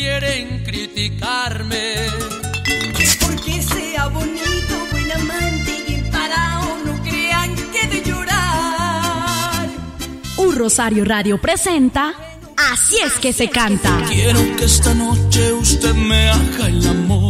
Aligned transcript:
quieren 0.00 0.64
criticarme. 0.64 1.94
Porque 3.20 3.62
sea 3.62 4.06
bonito, 4.08 4.74
buen 4.90 5.12
amante 5.12 5.84
y 5.88 6.10
parado, 6.10 6.78
no 6.86 7.02
crean 7.02 7.54
que 7.72 7.86
de 7.86 8.02
llorar. 8.02 9.68
Un 10.38 10.56
Rosario 10.56 11.04
Radio 11.04 11.38
presenta 11.38 12.14
Así 12.72 12.96
es 13.04 13.14
que 13.14 13.32
se 13.32 13.48
canta. 13.48 14.04
Quiero 14.08 14.40
que 14.56 14.64
esta 14.64 14.94
noche 14.94 15.52
usted 15.52 15.94
me 15.94 16.28
haga 16.28 16.66
el 16.68 16.86
amor 16.86 17.29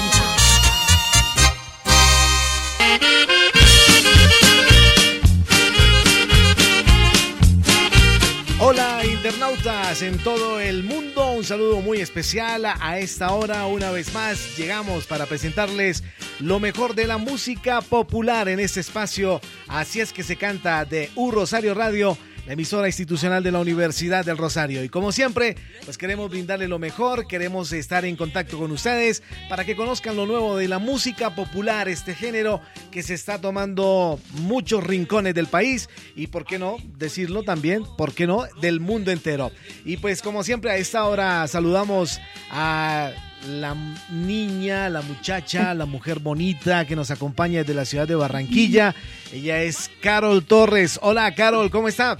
En 10.01 10.17
todo 10.19 10.59
el 10.59 10.83
mundo, 10.83 11.31
un 11.31 11.43
saludo 11.43 11.81
muy 11.81 11.99
especial 11.99 12.65
a 12.65 12.99
esta 12.99 13.31
hora. 13.31 13.65
Una 13.65 13.91
vez 13.91 14.13
más 14.13 14.57
llegamos 14.57 15.05
para 15.05 15.25
presentarles 15.25 16.03
lo 16.39 16.59
mejor 16.59 16.95
de 16.95 17.07
la 17.07 17.17
música 17.17 17.81
popular 17.81 18.49
en 18.49 18.59
este 18.59 18.79
espacio. 18.79 19.39
Así 19.67 19.99
es 19.99 20.11
que 20.11 20.23
se 20.23 20.37
canta 20.37 20.85
de 20.85 21.09
U 21.15 21.31
Rosario 21.31 21.73
Radio, 21.73 22.17
la 22.45 22.53
emisora 22.53 22.87
institucional 22.87 23.43
de 23.43 23.51
la 23.51 23.59
Universidad 23.59 24.25
del 24.25 24.37
Rosario. 24.37 24.83
Y 24.83 24.89
como 24.89 25.11
siempre, 25.11 25.55
pues 25.85 25.97
queremos 25.97 26.29
brindarle 26.29 26.67
lo 26.67 26.79
mejor, 26.79 27.27
queremos 27.27 27.71
estar 27.73 28.05
en 28.05 28.15
contacto 28.15 28.57
con 28.57 28.71
ustedes 28.71 29.23
para 29.49 29.65
que 29.65 29.75
conozcan 29.75 30.15
lo 30.15 30.25
nuevo 30.25 30.57
de 30.57 30.67
la 30.67 30.79
música 30.79 31.35
popular, 31.35 31.87
este 31.87 32.15
género 32.15 32.61
que 32.91 33.03
se 33.03 33.13
está 33.13 33.39
tomando 33.39 34.19
muchos 34.33 34.83
rincones 34.83 35.33
del 35.33 35.47
país 35.47 35.89
y, 36.15 36.27
por 36.27 36.45
qué 36.45 36.59
no, 36.59 36.77
decirlo 36.97 37.43
también, 37.43 37.83
por 37.97 38.13
qué 38.13 38.27
no, 38.27 38.45
del 38.61 38.79
mundo 38.79 39.11
entero. 39.11 39.51
Y 39.85 39.97
pues 39.97 40.21
como 40.21 40.43
siempre 40.43 40.71
a 40.71 40.77
esta 40.77 41.05
hora 41.05 41.47
saludamos 41.47 42.19
a 42.49 43.11
la 43.47 43.75
niña, 44.09 44.89
la 44.89 45.01
muchacha, 45.01 45.73
la 45.73 45.85
mujer 45.85 46.19
bonita 46.19 46.85
que 46.85 46.95
nos 46.95 47.09
acompaña 47.11 47.59
desde 47.59 47.73
la 47.73 47.85
ciudad 47.85 48.07
de 48.07 48.15
Barranquilla. 48.15 48.93
Ella 49.33 49.61
es 49.63 49.89
Carol 50.01 50.43
Torres. 50.45 50.99
Hola 51.01 51.33
Carol, 51.33 51.69
¿cómo 51.71 51.87
está? 51.87 52.17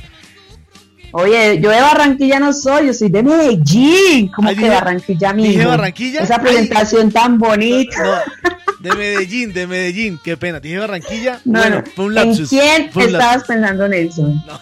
Oye, 1.14 1.59
yo 1.62 1.70
de 1.70 1.82
Barranquilla 1.82 2.40
no 2.40 2.54
soy, 2.54 2.88
yo 2.88 2.94
soy 2.94 3.09
de 3.09 3.22
Medellín. 3.22 4.30
¿Cómo 4.30 4.48
Ay, 4.50 4.56
que 4.56 4.62
dije- 4.62 4.74
Barranquilla, 4.74 5.34
mi 5.34 5.48
dije 5.50 5.66
Barranquilla. 5.66 6.22
Esa 6.22 6.36
Ay. 6.36 6.42
presentación 6.42 7.12
tan 7.12 7.38
bonita. 7.38 8.02
No, 8.03 8.50
de 8.80 8.96
Medellín, 8.96 9.53
de 9.53 9.68
Medellín. 9.68 10.20
Qué 10.24 10.38
pena. 10.38 10.59
Dije 10.62 10.78
Barranquilla. 10.80 11.42
No, 11.44 11.59
bueno, 11.59 11.80
no. 11.80 11.92
fue 11.96 12.06
un 12.06 12.18
¿En 12.18 12.28
lapsus. 12.30 12.50
quién 12.50 12.92
Fue 12.92 13.06
un 13.08 13.12
estabas 13.16 13.44
pensando, 13.44 13.88
Nelson? 13.88 14.42
No. 14.48 14.59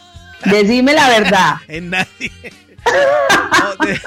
Decime 0.51 0.93
la 0.93 1.07
verdad. 1.09 1.55
En 1.67 1.89
nadie. 1.91 2.31
No, 2.89 3.85
de- 3.85 3.99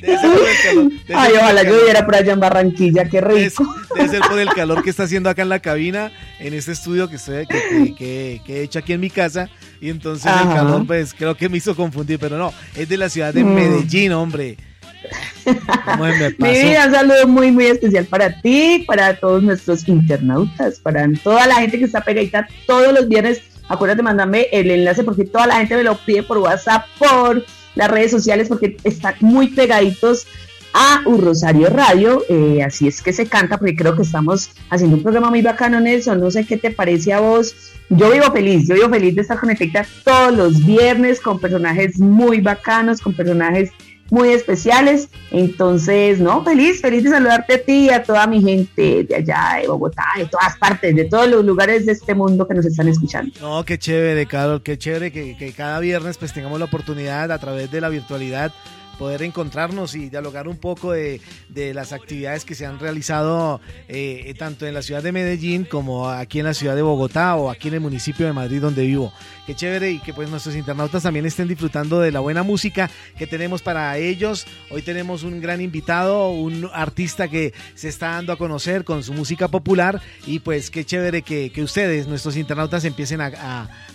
debe 0.00 0.18
ser 0.18 0.30
por 0.30 0.48
el 0.48 0.56
calor, 0.62 0.84
debe 0.90 1.06
ser 1.06 1.16
Ay, 1.16 1.32
ojalá 1.36 1.62
yo 1.64 1.76
viviera 1.78 2.04
por 2.06 2.14
allá 2.16 2.32
en 2.32 2.40
Barranquilla, 2.40 3.04
qué 3.04 3.20
Debe 3.20 3.34
rico. 3.44 3.74
debe 3.96 4.08
ser 4.08 4.20
por 4.20 4.38
el 4.38 4.48
calor 4.48 4.82
que 4.82 4.90
está 4.90 5.02
haciendo 5.04 5.28
acá 5.30 5.42
en 5.42 5.48
la 5.48 5.58
cabina, 5.60 6.10
en 6.38 6.54
este 6.54 6.72
estudio 6.72 7.08
que, 7.08 7.16
estoy, 7.16 7.46
que, 7.46 7.60
que- 7.68 7.94
que- 7.96 8.40
que 8.46 8.56
he 8.58 8.62
hecho 8.62 8.78
aquí 8.78 8.92
en 8.92 9.00
mi 9.00 9.10
casa. 9.10 9.48
Y 9.80 9.88
entonces 9.90 10.26
el 10.30 10.48
calor, 10.54 10.86
pues 10.86 11.14
creo 11.14 11.34
que 11.36 11.48
me 11.48 11.56
hizo 11.58 11.74
confundir, 11.74 12.18
pero 12.18 12.36
no, 12.38 12.52
es 12.76 12.88
de 12.88 12.96
la 12.96 13.08
ciudad 13.08 13.32
de 13.32 13.44
Mm. 13.44 13.54
Medellín, 13.54 14.12
hombre. 14.12 14.56
¿Cómo 15.84 16.06
se 16.06 16.12
me 16.18 16.30
Mi 16.38 16.50
vida, 16.62 16.86
un 16.86 16.92
saludo 16.94 17.26
muy, 17.26 17.50
muy 17.50 17.66
especial 17.66 18.04
para 18.04 18.40
ti, 18.40 18.84
para 18.86 19.14
todos 19.18 19.42
nuestros 19.42 19.88
internautas, 19.88 20.78
para 20.80 21.08
toda 21.22 21.46
la 21.46 21.54
gente 21.56 21.78
que 21.78 21.86
está 21.86 22.02
pegadita 22.02 22.46
todos 22.66 22.92
los 22.92 23.08
viernes. 23.08 23.40
Acuérdate, 23.68 24.02
mándame 24.02 24.48
el 24.52 24.70
enlace 24.70 25.04
porque 25.04 25.24
toda 25.24 25.46
la 25.46 25.56
gente 25.56 25.76
me 25.76 25.84
lo 25.84 25.96
pide 25.96 26.22
por 26.24 26.38
WhatsApp, 26.38 26.84
por 26.98 27.44
las 27.74 27.90
redes 27.90 28.10
sociales, 28.10 28.48
porque 28.48 28.76
están 28.84 29.14
muy 29.20 29.48
pegaditos 29.48 30.26
a 30.72 31.02
Un 31.06 31.20
Rosario 31.20 31.68
Radio. 31.68 32.24
eh, 32.28 32.62
así 32.62 32.88
es 32.88 33.02
que 33.02 33.12
se 33.12 33.26
canta, 33.26 33.58
porque 33.58 33.74
creo 33.74 33.96
que 33.96 34.02
estamos 34.02 34.50
haciendo 34.70 34.96
un 34.96 35.02
programa 35.02 35.30
muy 35.30 35.42
bacano, 35.42 35.80
Nelson. 35.80 36.20
No 36.20 36.30
sé 36.30 36.46
qué 36.46 36.56
te 36.56 36.70
parece 36.70 37.12
a 37.12 37.20
vos. 37.20 37.54
Yo 37.88 38.10
vivo 38.10 38.30
feliz, 38.32 38.68
yo 38.68 38.76
vivo 38.76 38.88
feliz 38.88 39.16
de 39.16 39.22
estar 39.22 39.40
conectada 39.40 39.86
todos 40.04 40.36
los 40.36 40.64
viernes 40.64 41.20
con 41.20 41.40
personajes 41.40 41.98
muy 41.98 42.40
bacanos, 42.40 43.00
con 43.00 43.14
personajes 43.14 43.72
muy 44.10 44.30
especiales. 44.30 45.08
Entonces, 45.30 46.18
no, 46.20 46.44
feliz, 46.44 46.80
feliz 46.80 47.04
de 47.04 47.10
saludarte 47.10 47.54
a 47.54 47.62
ti 47.62 47.86
y 47.86 47.90
a 47.90 48.02
toda 48.02 48.26
mi 48.26 48.42
gente 48.42 49.04
de 49.04 49.14
allá, 49.14 49.58
de 49.60 49.68
Bogotá, 49.68 50.06
de 50.16 50.26
todas 50.26 50.56
partes, 50.58 50.94
de 50.94 51.04
todos 51.04 51.28
los 51.28 51.44
lugares 51.44 51.86
de 51.86 51.92
este 51.92 52.14
mundo 52.14 52.46
que 52.46 52.54
nos 52.54 52.66
están 52.66 52.88
escuchando. 52.88 53.32
No, 53.40 53.64
qué 53.64 53.78
chévere, 53.78 54.26
Carol, 54.26 54.62
qué 54.62 54.78
chévere 54.78 55.12
que, 55.12 55.36
que 55.36 55.52
cada 55.52 55.78
viernes 55.80 56.18
pues 56.18 56.32
tengamos 56.32 56.58
la 56.58 56.66
oportunidad 56.66 57.30
a 57.30 57.38
través 57.38 57.70
de 57.70 57.80
la 57.80 57.88
virtualidad 57.88 58.52
poder 59.00 59.22
encontrarnos 59.22 59.94
y 59.94 60.10
dialogar 60.10 60.46
un 60.46 60.58
poco 60.58 60.92
de, 60.92 61.22
de 61.48 61.72
las 61.72 61.94
actividades 61.94 62.44
que 62.44 62.54
se 62.54 62.66
han 62.66 62.78
realizado 62.78 63.58
eh, 63.88 64.34
tanto 64.38 64.66
en 64.66 64.74
la 64.74 64.82
ciudad 64.82 65.02
de 65.02 65.10
Medellín 65.10 65.64
como 65.64 66.10
aquí 66.10 66.38
en 66.38 66.44
la 66.44 66.52
ciudad 66.52 66.76
de 66.76 66.82
Bogotá 66.82 67.34
o 67.36 67.48
aquí 67.48 67.68
en 67.68 67.74
el 67.74 67.80
municipio 67.80 68.26
de 68.26 68.34
Madrid 68.34 68.60
donde 68.60 68.84
vivo. 68.84 69.10
Qué 69.50 69.56
chévere 69.56 69.90
y 69.90 69.98
que 69.98 70.14
pues 70.14 70.30
nuestros 70.30 70.54
internautas 70.54 71.02
también 71.02 71.26
estén 71.26 71.48
disfrutando 71.48 71.98
de 71.98 72.12
la 72.12 72.20
buena 72.20 72.44
música 72.44 72.88
que 73.18 73.26
tenemos 73.26 73.62
para 73.62 73.98
ellos. 73.98 74.46
Hoy 74.70 74.80
tenemos 74.82 75.24
un 75.24 75.40
gran 75.40 75.60
invitado, 75.60 76.30
un 76.30 76.70
artista 76.72 77.26
que 77.26 77.52
se 77.74 77.88
está 77.88 78.10
dando 78.10 78.32
a 78.32 78.38
conocer 78.38 78.84
con 78.84 79.02
su 79.02 79.12
música 79.12 79.48
popular 79.48 80.00
y 80.24 80.38
pues 80.38 80.70
qué 80.70 80.84
chévere 80.84 81.22
que, 81.22 81.50
que 81.50 81.64
ustedes, 81.64 82.06
nuestros 82.06 82.36
internautas, 82.36 82.84
empiecen 82.84 83.20
a, 83.22 83.26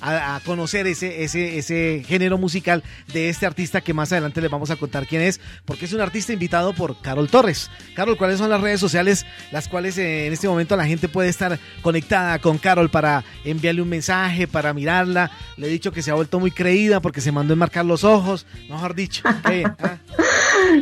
a- 0.02 0.36
a- 0.36 0.40
conocer 0.42 0.88
ese, 0.88 1.24
ese, 1.24 1.58
ese 1.58 2.04
género 2.06 2.38
musical 2.38 2.84
de 3.14 3.30
este 3.30 3.46
artista 3.46 3.80
que 3.80 3.94
más 3.94 4.12
adelante 4.12 4.42
les 4.42 4.52
vamos 4.52 4.72
a 4.72 4.76
contar 4.76 5.08
quién 5.08 5.22
es, 5.22 5.40
porque 5.64 5.86
es 5.86 5.94
un 5.94 6.02
artista 6.02 6.34
invitado 6.34 6.74
por 6.74 7.00
Carol 7.00 7.30
Torres. 7.30 7.72
Carol, 7.96 8.18
¿cuáles 8.18 8.40
son 8.40 8.50
las 8.50 8.60
redes 8.60 8.82
sociales 8.82 9.26
las 9.54 9.70
cuales 9.70 9.98
eh, 10.00 10.28
en 10.28 10.34
este 10.34 10.50
momento 10.50 10.76
la 10.76 10.86
gente 10.86 11.08
puede 11.08 11.30
estar 11.30 11.58
conectada 11.82 12.40
con 12.40 12.58
Carol 12.58 12.90
para 12.90 13.24
enviarle 13.46 13.82
un 13.82 13.88
mensaje, 13.88 14.50
para 14.50 14.74
mirarla? 14.74 15.32
Le 15.58 15.68
he 15.68 15.70
dicho 15.70 15.92
que 15.92 16.02
se 16.02 16.12
ha 16.12 16.14
vuelto 16.14 16.40
muy 16.40 16.52
creída 16.52 17.00
porque 17.00 17.22
se 17.22 17.32
mandó 17.32 17.54
a 17.54 17.56
enmarcar 17.56 17.86
los 17.86 18.04
ojos, 18.04 18.46
mejor 18.70 18.96
dicho. 18.96 19.24
¿qué? 19.46 19.64
¿Ah? 19.80 19.98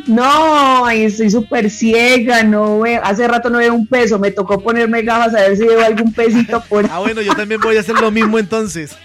No, 0.07 0.89
estoy 0.89 1.29
súper 1.29 1.69
ciega, 1.69 2.43
no 2.43 2.79
veo, 2.79 3.01
hace 3.03 3.27
rato 3.27 3.49
no 3.49 3.59
veo 3.59 3.73
un 3.73 3.87
peso, 3.87 4.17
me 4.17 4.31
tocó 4.31 4.59
ponerme 4.59 5.01
gafas 5.01 5.35
a 5.35 5.41
ver 5.41 5.57
si 5.57 5.65
veo 5.65 5.83
algún 5.83 6.11
pesito 6.13 6.61
por 6.63 6.85
Ah, 6.89 6.99
bueno, 6.99 7.21
yo 7.21 7.35
también 7.35 7.61
voy 7.61 7.77
a 7.77 7.81
hacer 7.81 7.95
lo 7.99 8.11
mismo 8.11 8.39
entonces. 8.39 8.95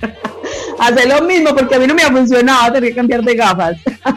hacer 0.78 1.08
lo 1.08 1.22
mismo 1.22 1.54
porque 1.54 1.74
a 1.74 1.78
mí 1.78 1.86
no 1.86 1.94
me 1.94 2.02
ha 2.02 2.10
funcionado, 2.10 2.72
tener 2.72 2.90
que 2.90 2.96
cambiar 2.96 3.22
de 3.22 3.34
gafas. 3.34 3.76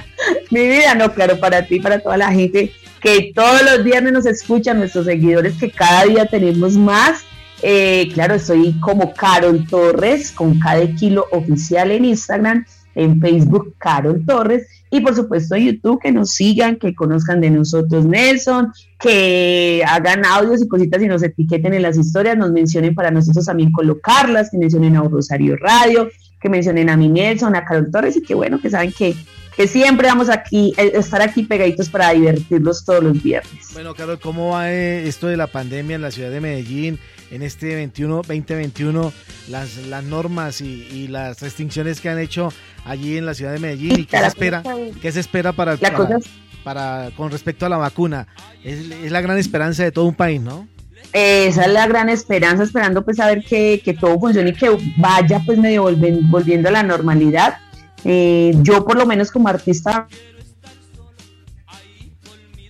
Mi 0.51 0.67
vida, 0.67 0.95
no, 0.95 1.13
claro, 1.13 1.39
para 1.39 1.65
ti, 1.65 1.79
para 1.79 1.99
toda 1.99 2.17
la 2.17 2.31
gente 2.31 2.71
que 3.05 3.31
todos 3.35 3.61
los 3.61 3.83
viernes 3.83 4.13
nos 4.13 4.25
escuchan, 4.25 4.79
nuestros 4.79 5.05
seguidores 5.05 5.53
que 5.59 5.69
cada 5.69 6.05
día 6.05 6.25
tenemos 6.25 6.73
más. 6.73 7.23
Eh, 7.67 8.11
claro, 8.13 8.37
soy 8.37 8.79
como 8.79 9.11
Carol 9.15 9.65
Torres, 9.67 10.31
con 10.31 10.59
cada 10.59 10.85
kilo 10.85 11.25
oficial 11.31 11.89
en 11.89 12.05
Instagram, 12.05 12.63
en 12.93 13.19
Facebook 13.19 13.73
Carol 13.79 14.23
Torres 14.23 14.67
y 14.91 14.99
por 14.99 15.15
supuesto 15.15 15.55
en 15.55 15.73
YouTube 15.73 15.99
que 15.99 16.11
nos 16.11 16.29
sigan, 16.29 16.75
que 16.75 16.93
conozcan 16.93 17.41
de 17.41 17.49
nosotros 17.49 18.05
Nelson, 18.05 18.71
que 18.99 19.83
hagan 19.87 20.25
audios 20.25 20.61
y 20.61 20.67
cositas 20.67 21.01
y 21.01 21.07
nos 21.07 21.23
etiqueten 21.23 21.73
en 21.73 21.81
las 21.81 21.97
historias, 21.97 22.37
nos 22.37 22.51
mencionen 22.51 22.93
para 22.93 23.09
nosotros 23.09 23.47
también 23.47 23.71
colocarlas, 23.71 24.51
que 24.51 24.59
mencionen 24.59 24.95
a 24.97 25.01
Rosario 25.01 25.57
Radio, 25.57 26.07
que 26.39 26.49
mencionen 26.49 26.91
a 26.91 26.97
mi 26.97 27.09
Nelson, 27.09 27.55
a 27.55 27.65
Carol 27.65 27.89
Torres 27.89 28.15
y 28.15 28.21
que 28.21 28.35
bueno, 28.35 28.61
que 28.61 28.69
saben 28.69 28.91
que, 28.91 29.15
que 29.57 29.67
siempre 29.67 30.07
vamos 30.07 30.29
aquí, 30.29 30.71
eh, 30.77 30.91
estar 30.93 31.23
aquí 31.23 31.41
pegaditos 31.41 31.89
para 31.89 32.11
divertirlos 32.11 32.85
todos 32.85 33.03
los 33.03 33.23
viernes. 33.23 33.69
Bueno, 33.73 33.95
Carol, 33.95 34.19
¿cómo 34.19 34.49
va 34.51 34.71
eh, 34.71 35.07
esto 35.07 35.25
de 35.25 35.35
la 35.35 35.47
pandemia 35.47 35.95
en 35.95 36.03
la 36.03 36.11
ciudad 36.11 36.29
de 36.29 36.41
Medellín 36.41 36.99
en 37.35 37.43
este 37.43 37.75
21, 37.75 38.15
2021? 38.17 39.13
las, 39.49 39.77
las 39.87 40.03
normas 40.03 40.61
y, 40.61 40.87
y 40.91 41.07
las 41.07 41.39
restricciones 41.41 42.01
que 42.01 42.09
han 42.09 42.17
hecho 42.19 42.51
allí 42.85 43.17
en 43.17 43.25
la 43.25 43.33
ciudad 43.33 43.51
de 43.53 43.59
Medellín 43.59 43.99
y 43.99 44.05
qué 44.05 44.17
se 44.17 44.25
espera, 44.27 44.63
qué 45.01 45.11
se 45.11 45.19
espera 45.19 45.51
para, 45.53 45.77
para- 45.77 46.19
para- 46.63 47.11
con 47.15 47.29
respecto 47.31 47.65
a 47.65 47.69
la 47.69 47.77
vacuna. 47.77 48.27
Es, 48.63 48.79
es 48.89 49.11
la 49.11 49.21
gran 49.21 49.37
esperanza 49.37 49.83
de 49.83 49.91
todo 49.91 50.05
un 50.05 50.15
país, 50.15 50.41
¿no? 50.41 50.67
Esa 51.13 51.65
es 51.65 51.71
la 51.71 51.87
gran 51.87 52.09
esperanza, 52.09 52.63
esperando 52.63 53.05
pues 53.05 53.19
a 53.19 53.27
ver 53.27 53.43
que, 53.45 53.81
que 53.85 53.93
todo 53.93 54.19
funcione 54.19 54.49
y 54.49 54.53
que 54.53 54.69
vaya 54.97 55.39
pues 55.45 55.57
medio 55.59 55.83
volven- 55.89 56.27
volviendo 56.29 56.69
a 56.69 56.71
la 56.71 56.83
normalidad. 56.83 57.57
Eh, 58.03 58.53
yo 58.61 58.83
por 58.85 58.97
lo 58.97 59.05
menos 59.05 59.31
como 59.31 59.47
artista 59.47 60.07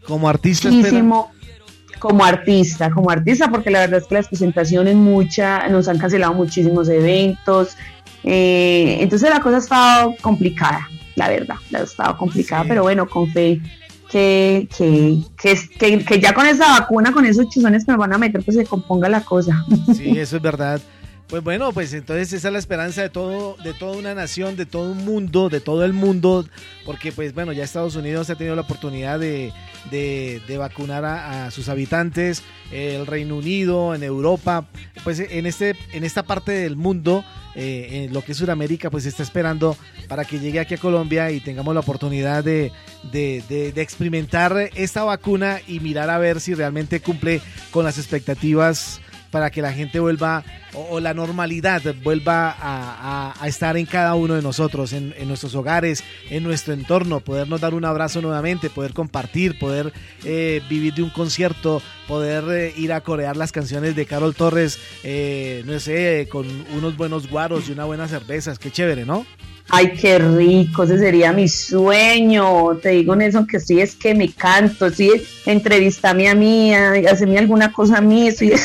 Como 0.06 0.30
artista 0.30 0.70
muchísimo 0.70 1.32
como 2.00 2.24
artista, 2.24 2.90
como 2.90 3.10
artista, 3.10 3.50
porque 3.50 3.70
la 3.72 3.80
verdad 3.82 4.00
es 4.00 4.08
que 4.08 4.16
las 4.16 4.28
presentaciones 4.28 4.96
muchas, 4.96 5.70
nos 5.72 5.88
han 5.88 5.98
cancelado 5.98 6.34
muchísimos 6.34 6.90
eventos, 6.90 7.76
eh, 8.24 8.98
entonces 9.02 9.30
la 9.30 9.40
cosa 9.42 9.58
ha 9.58 9.60
estado 9.60 10.16
complicada, 10.22 10.88
la 11.16 11.30
verdad, 11.30 11.56
ha 11.74 11.78
estado 11.80 12.18
complicada, 12.18 12.64
Sí. 12.64 12.70
pero 12.70 12.84
bueno, 12.84 13.08
con 13.08 13.30
fe 13.32 13.62
que, 14.10 14.68
que, 14.78 15.18
que, 15.38 15.60
que, 15.80 16.06
que 16.06 16.20
ya 16.20 16.34
con 16.34 16.46
esa 16.46 16.80
vacuna, 16.80 17.12
con 17.12 17.26
esos 17.26 17.50
chuzones 17.50 17.86
que 17.86 17.92
nos 17.92 18.00
van 18.00 18.14
a 18.14 18.18
meter, 18.18 18.44
pues 18.44 18.56
se 18.56 18.66
componga 18.66 19.10
la 19.10 19.22
cosa. 19.22 19.66
Sí, 19.96 20.18
eso 20.18 20.38
es 20.38 20.42
verdad. 20.42 20.80
Pues 21.28 21.44
bueno, 21.44 21.74
pues 21.74 21.92
entonces 21.94 22.32
esa 22.34 22.50
es 22.50 22.54
la 22.54 22.60
esperanza 22.60 23.02
de 23.02 23.10
todo, 23.10 23.58
de 23.64 23.74
toda 23.74 23.98
una 23.98 24.14
nación, 24.14 24.56
de 24.56 24.68
todo 24.68 24.92
un 24.92 25.04
mundo, 25.04 25.50
de 25.50 25.60
todo 25.60 25.84
el 25.84 25.92
mundo, 25.92 26.46
porque 26.86 27.12
pues 27.12 27.34
bueno, 27.34 27.52
ya 27.52 27.64
Estados 27.64 27.96
Unidos 27.96 28.30
ha 28.30 28.36
tenido 28.36 28.56
la 28.56 28.62
oportunidad 28.62 29.20
de, 29.20 29.52
de- 29.90 30.58
vacunar 30.58 31.04
a, 31.04 31.50
sus 31.50 31.68
habitantes, 31.68 32.44
el 32.72 33.08
Reino 33.08 33.38
Unido, 33.38 33.96
en 33.96 34.04
Europa, 34.04 34.68
pues 35.04 35.20
en 35.20 35.48
este, 35.48 35.76
en 35.94 36.04
esta 36.04 36.22
parte 36.24 36.52
del 36.52 36.76
mundo, 36.76 37.26
eh, 37.56 38.06
en 38.08 38.14
lo 38.14 38.24
que 38.24 38.34
es 38.34 38.38
Sudamérica, 38.38 38.92
pues 38.92 39.08
está 39.08 39.24
esperando 39.24 39.76
para 40.08 40.26
que 40.26 40.40
llegue 40.40 40.60
aquí 40.60 40.76
a 40.76 40.78
Colombia 40.78 41.32
y 41.32 41.40
tengamos 41.40 41.74
la 41.74 41.80
oportunidad 41.80 42.44
de- 42.44 42.72
de 43.12 43.74
experimentar 43.78 44.70
esta 44.76 45.04
vacuna 45.04 45.60
y 45.68 45.80
mirar 45.80 46.12
a 46.12 46.20
ver 46.20 46.40
si 46.40 46.54
realmente 46.54 47.00
cumple 47.00 47.42
con 47.72 47.84
las 47.84 47.98
expectativas 47.98 49.02
para 49.36 49.50
que 49.52 49.62
la 49.62 49.74
gente 49.74 50.00
vuelva 50.00 50.46
o, 50.74 51.02
la 51.02 51.14
normalidad 51.14 51.82
vuelva 52.02 52.52
a, 52.52 53.32
a- 53.32 53.34
a 53.38 53.48
estar 53.50 53.76
en 53.76 53.86
cada 53.86 54.16
uno 54.16 54.34
de 54.36 54.42
nosotros, 54.42 54.94
en, 54.94 55.14
nuestros 55.28 55.54
hogares, 55.56 56.06
en 56.30 56.42
nuestro 56.42 56.74
entorno, 56.74 57.20
podernos 57.20 57.60
dar 57.60 57.74
un 57.74 57.84
abrazo 57.84 58.22
nuevamente, 58.22 58.70
poder 58.70 58.94
compartir, 58.94 59.60
poder 59.60 59.92
eh, 60.24 60.62
vivir 60.70 60.94
de 60.94 61.04
un 61.04 61.10
concierto, 61.10 61.82
poder 62.08 62.46
eh, 62.50 62.74
ir 62.78 62.94
a 62.94 63.02
corear 63.02 63.36
las 63.36 63.52
canciones 63.52 63.94
de 63.98 64.06
Carol 64.06 64.34
Torres, 64.36 64.80
eh, 65.04 65.64
no 65.66 65.78
sé, 65.82 66.30
con 66.32 66.48
unos 66.74 66.96
buenos 66.96 67.30
guaros 67.30 67.68
y 67.68 67.74
una 67.74 67.84
buena 67.84 68.08
cervezas, 68.08 68.58
qué 68.58 68.72
chévere, 68.72 69.06
¿no? 69.06 69.26
Ay, 69.70 69.94
qué 69.94 70.20
rico, 70.20 70.84
ese 70.84 71.00
sería 71.00 71.34
mi 71.34 71.48
sueño. 71.48 72.78
Te 72.78 72.90
digo, 72.90 73.16
Nelson, 73.16 73.48
que 73.48 73.60
sí 73.60 73.82
es 73.82 73.96
que 73.96 74.14
me 74.14 74.32
canto, 74.32 74.90
sí, 74.92 75.12
entrevistame 75.46 76.30
a 76.30 76.36
mí, 76.36 76.74
haceme 76.74 77.38
alguna 77.38 77.72
cosa 77.72 77.98
a 77.98 78.02
mí, 78.02 78.32
sí. 78.32 78.52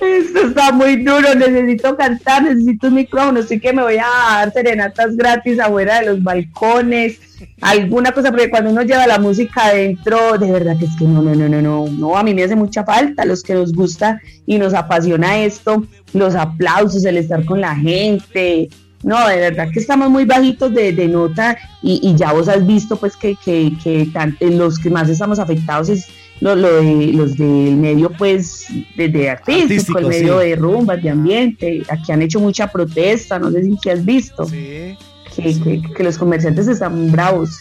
Esto 0.00 0.46
está 0.48 0.72
muy 0.72 0.96
duro, 0.96 1.34
necesito 1.34 1.96
cantar, 1.96 2.42
necesito 2.42 2.88
un 2.88 2.94
micrófono, 2.94 3.40
así 3.40 3.58
que 3.60 3.72
me 3.72 3.82
voy 3.82 3.98
a 3.98 4.06
dar 4.06 4.52
serenatas 4.52 5.16
gratis 5.16 5.58
afuera 5.58 6.00
de 6.00 6.06
los 6.06 6.22
balcones, 6.22 7.18
alguna 7.60 8.12
cosa, 8.12 8.30
porque 8.30 8.50
cuando 8.50 8.70
uno 8.70 8.82
lleva 8.82 9.06
la 9.06 9.18
música 9.18 9.66
adentro, 9.66 10.38
de 10.38 10.50
verdad 10.50 10.76
que 10.78 10.84
es 10.86 10.96
que 10.98 11.04
no, 11.04 11.22
no, 11.22 11.34
no, 11.34 11.48
no, 11.48 11.60
no, 11.62 11.86
no, 11.86 12.16
a 12.16 12.22
mí 12.22 12.34
me 12.34 12.42
hace 12.44 12.56
mucha 12.56 12.84
falta, 12.84 13.24
los 13.24 13.42
que 13.42 13.54
nos 13.54 13.72
gusta 13.72 14.20
y 14.46 14.58
nos 14.58 14.74
apasiona 14.74 15.38
esto, 15.44 15.84
los 16.12 16.34
aplausos, 16.34 17.04
el 17.04 17.16
estar 17.18 17.44
con 17.44 17.60
la 17.60 17.74
gente, 17.76 18.68
no, 19.02 19.26
de 19.28 19.36
verdad 19.36 19.68
que 19.72 19.80
estamos 19.80 20.10
muy 20.10 20.24
bajitos 20.26 20.74
de, 20.74 20.92
de 20.92 21.08
nota 21.08 21.56
y, 21.82 22.00
y 22.02 22.14
ya 22.16 22.32
vos 22.32 22.48
has 22.48 22.66
visto 22.66 22.96
pues 22.96 23.16
que, 23.16 23.34
que, 23.42 23.72
que 23.82 24.06
tan- 24.12 24.36
los 24.40 24.78
que 24.78 24.90
más 24.90 25.08
estamos 25.08 25.38
afectados 25.38 25.88
es 25.88 26.06
lo, 26.40 26.54
lo 26.54 26.82
de, 26.82 27.06
los 27.14 27.36
del 27.36 27.76
medio 27.76 28.10
pues 28.10 28.66
de, 28.96 29.08
de 29.08 29.30
artístico, 29.30 29.62
Artístico, 29.62 29.98
el 30.00 30.06
medio 30.06 30.40
sí. 30.40 30.48
de 30.48 30.56
rumbas, 30.56 31.02
de 31.02 31.10
ambiente, 31.10 31.82
aquí 31.88 32.12
han 32.12 32.20
hecho 32.22 32.40
mucha 32.40 32.66
protesta, 32.70 33.38
no 33.38 33.50
sé 33.50 33.62
si 33.64 33.76
que 33.82 33.90
has 33.90 34.04
visto, 34.04 34.44
Sí. 34.44 34.96
Que, 35.34 36.02
los 36.02 36.18
comerciantes 36.18 36.68
están 36.68 37.10
bravos. 37.12 37.60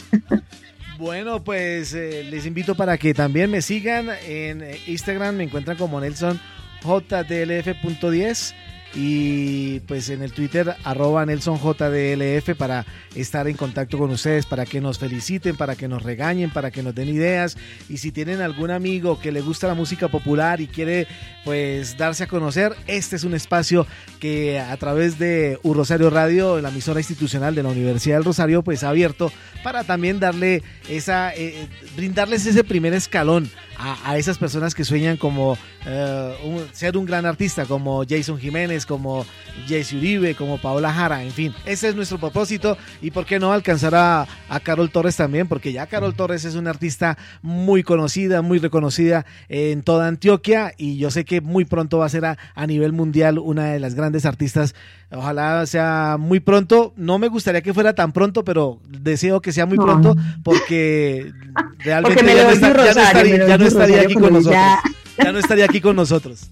Bueno, 0.98 1.42
pues 1.44 1.94
eh, 1.94 2.28
les 2.30 2.46
invito 2.46 2.76
para 2.76 2.98
que 2.98 3.14
también 3.14 3.50
me 3.50 3.62
sigan 3.62 4.10
en 4.28 4.64
Instagram, 4.86 5.36
me 5.36 5.46
encuentran 5.46 5.78
como 5.78 6.02
Nelson 6.02 6.40
JDLF.10 6.84 8.54
y 8.96 9.82
pues 9.82 10.10
en 10.10 10.24
el 10.24 10.32
Twitter 10.32 10.76
arroba 10.84 11.26
NelsonJDLF 11.26 12.56
para 12.58 12.86
estar 13.16 13.48
en 13.48 13.56
contacto 13.56 13.98
con 13.98 14.10
ustedes, 14.10 14.46
para 14.46 14.66
que 14.66 14.82
nos 14.82 14.98
feliciten, 14.98 15.56
para 15.56 15.76
que 15.76 15.88
nos 15.88 16.02
regañen, 16.02 16.50
para 16.50 16.72
que 16.72 16.82
nos 16.82 16.96
den 16.96 17.10
ideas. 17.10 17.58
Y 17.88 17.98
si 17.98 18.12
tienen 18.12 18.42
algún 18.42 18.72
amigo 18.72 19.20
que 19.20 19.32
le 19.32 19.42
gusta 19.42 19.68
la 19.68 19.76
música 19.76 20.08
popular 20.08 20.60
y 20.60 20.68
quiere 20.68 21.08
pues 21.46 21.98
darse 21.98 22.24
a 22.24 22.28
conocer, 22.28 22.76
este 22.88 23.16
es 23.16 23.24
un 23.24 23.36
espacio 23.36 23.86
que 24.20 24.60
a 24.60 24.76
través 24.78 25.20
de 25.20 25.60
U 25.64 25.74
Rosario 25.74 26.10
Radio, 26.10 26.60
la 26.60 26.70
emisora 26.70 27.00
institucional 27.00 27.54
de 27.54 27.64
la 27.64 27.70
Universidad 27.70 28.18
del 28.18 28.26
Rosario, 28.26 28.64
pues 28.64 28.84
ha 28.84 28.90
abierto 28.90 29.32
para 29.64 29.84
también 29.84 30.20
darle 30.20 30.64
esa, 30.90 31.34
eh, 31.36 31.68
brindarles 31.96 32.46
ese 32.46 32.64
primer 32.64 32.94
escalón 32.94 33.50
a, 33.80 34.18
esas 34.18 34.38
personas 34.38 34.76
que 34.76 34.84
sueñan 34.84 35.18
como 35.18 35.58
eh, 35.86 36.68
ser 36.74 36.98
un 36.98 37.06
gran 37.06 37.26
artista, 37.26 37.66
como 37.66 38.04
Jason 38.08 38.38
Jiménez, 38.38 38.86
como 38.86 39.26
Jesse 39.68 39.94
Uribe, 39.94 40.36
como 40.36 40.58
Paola 40.58 40.92
Jara, 40.94 41.24
en 41.24 41.32
fin, 41.32 41.54
ese 41.66 41.90
es 41.90 41.96
nuestro 41.96 42.20
propósito 42.20 42.78
y 43.02 43.12
por 43.12 43.26
qué 43.26 43.40
no 43.40 43.54
alcanzar 43.54 43.96
a, 43.96 44.28
a 44.50 44.60
Carol 44.60 44.92
Torres 44.92 45.16
también, 45.16 45.48
porque 45.48 45.72
ya 45.72 45.88
Carol 45.88 46.14
Torres 46.14 46.44
es 46.44 46.56
una 46.56 46.72
artista 46.72 47.18
muy 47.42 47.84
conocida, 47.84 48.42
muy 48.42 48.60
reconocida 48.60 49.26
en 49.48 49.82
toda 49.82 50.08
Antioquia 50.08 50.74
y 50.78 50.98
yo 50.98 51.10
sé 51.10 51.24
que 51.24 51.40
muy 51.40 51.66
pronto 51.66 52.00
va 52.00 52.06
a 52.06 52.10
ser 52.10 52.26
a, 52.26 52.38
a 52.56 52.68
nivel 52.68 52.92
mundial 52.92 53.40
una 53.40 53.66
de 53.66 53.80
las 53.80 53.96
grandes 53.96 54.26
artistas. 54.26 54.76
Ojalá 55.12 55.66
sea 55.66 56.18
muy 56.20 56.40
pronto. 56.40 56.94
No 56.96 57.18
me 57.18 57.28
gustaría 57.30 57.62
que 57.62 57.74
fuera 57.74 57.94
tan 57.96 58.12
pronto, 58.12 58.44
pero 58.44 58.80
deseo 58.88 59.42
que 59.42 59.52
sea 59.52 59.66
muy 59.66 59.78
No. 59.78 59.86
pronto 59.86 60.16
porque 60.44 61.32
realmente 61.80 62.20
Porque 62.24 62.36
ya, 62.36 62.44
no, 62.44 62.50
está- 62.52 62.74
ya 62.76 62.90
estaría, 62.90 63.38
ya 63.48 63.58
no 63.58 63.66
aquí 64.02 64.14
con 64.14 64.34
nosotros. 64.34 64.54
ya. 64.54 64.80
Ya 65.22 65.34
no 65.34 65.40
estaría 65.40 65.66
aquí 65.66 65.82
con 65.82 65.96
nosotros. 65.96 66.50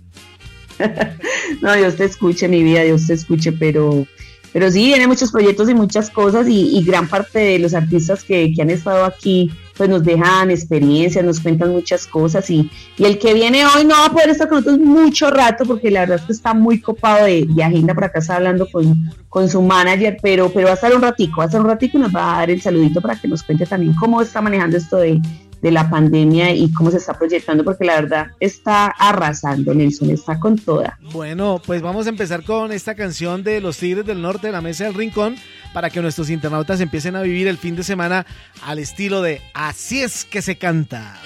No, 1.62 1.74
Dios 1.74 1.96
te 1.96 2.04
escuche, 2.06 2.48
mi 2.48 2.62
vida, 2.64 2.82
Dios 2.84 3.08
te 3.08 3.14
escuche, 3.14 3.52
pero, 3.54 4.06
pero 4.54 4.70
sí, 4.70 4.86
vienen 4.86 5.08
muchos 5.08 5.32
proyectos 5.32 5.70
y 5.70 5.74
muchas 5.74 6.10
cosas 6.10 6.48
y, 6.48 6.78
y 6.78 6.84
gran 6.84 7.08
parte 7.08 7.40
de 7.40 7.60
los 7.60 7.74
artistas 7.74 8.24
que, 8.24 8.54
que 8.54 8.62
han 8.62 8.70
estado 8.70 9.06
aquí 9.06 9.50
pues 9.78 9.90
nos 9.90 10.04
dejan 10.04 10.52
experiencias, 10.52 11.24
nos 11.24 11.40
cuentan 11.40 11.72
muchas 11.72 12.08
cosas 12.08 12.50
y, 12.50 12.70
y 12.98 13.06
el 13.06 13.20
que 13.20 13.34
viene 13.34 13.66
hoy 13.66 13.86
no 13.86 13.96
va 13.96 14.08
a 14.08 14.12
poder 14.12 14.30
estar 14.30 14.48
con 14.50 14.58
nosotros 14.58 14.80
mucho 14.80 15.30
rato 15.30 15.66
porque 15.66 15.92
la 15.92 16.02
verdad 16.02 16.18
es 16.20 16.24
que 16.24 16.34
está 16.34 16.54
muy 16.54 16.82
copado 16.82 17.26
de, 17.26 17.46
de 17.48 17.64
agenda, 17.64 17.94
por 17.94 18.06
acá 18.06 18.20
está 18.20 18.36
hablando 18.36 18.68
con, 18.70 18.96
con 19.30 19.48
su 19.48 19.62
manager, 19.62 20.18
pero, 20.22 20.52
pero 20.52 20.66
va 20.66 20.72
a 20.72 20.76
estar 20.76 20.94
un 20.94 21.02
ratico, 21.02 21.38
va 21.38 21.44
a 21.44 21.48
estar 21.48 21.62
un 21.62 21.68
ratico 21.68 21.98
y 21.98 22.02
nos 22.02 22.16
va 22.16 22.36
a 22.36 22.40
dar 22.40 22.50
el 22.50 22.62
saludito 22.62 23.02
para 23.02 23.16
que 23.16 23.28
nos 23.28 23.44
cuente 23.44 23.66
también 23.66 23.94
cómo 23.94 24.22
está 24.22 24.42
manejando 24.42 24.78
esto 24.78 24.98
de, 24.98 25.22
de 25.62 25.72
la 25.72 25.90
pandemia 25.90 26.54
y 26.54 26.72
cómo 26.72 26.92
se 26.92 26.98
está 26.98 27.18
proyectando, 27.18 27.64
porque 27.64 27.86
la 27.86 27.96
verdad 27.96 28.28
está 28.40 28.88
arrasando, 28.88 29.74
Nelson, 29.74 30.12
está 30.12 30.40
con 30.40 30.58
toda. 30.58 30.98
Bueno, 31.12 31.62
pues 31.66 31.82
vamos 31.82 32.06
a 32.06 32.10
empezar 32.10 32.44
con 32.44 32.72
esta 32.72 32.96
canción 32.96 33.44
de 33.44 33.62
Los 33.62 33.78
Tigres 33.78 34.06
del 34.06 34.22
Norte, 34.22 34.52
La 34.52 34.62
Mesa 34.62 34.86
del 34.86 34.94
Rincón, 34.94 35.36
para 35.74 35.90
que 35.90 36.02
nuestros 36.02 36.30
internautas 36.30 36.82
empiecen 36.82 37.16
a 37.16 37.22
vivir 37.22 37.48
el 37.48 37.58
fin 37.58 37.76
de 37.76 37.84
semana 37.84 38.26
al 38.64 38.80
estilo 38.80 39.22
de 39.22 39.42
Así 39.54 40.02
es 40.02 40.26
que 40.26 40.42
se 40.42 40.58
canta. 40.58 41.18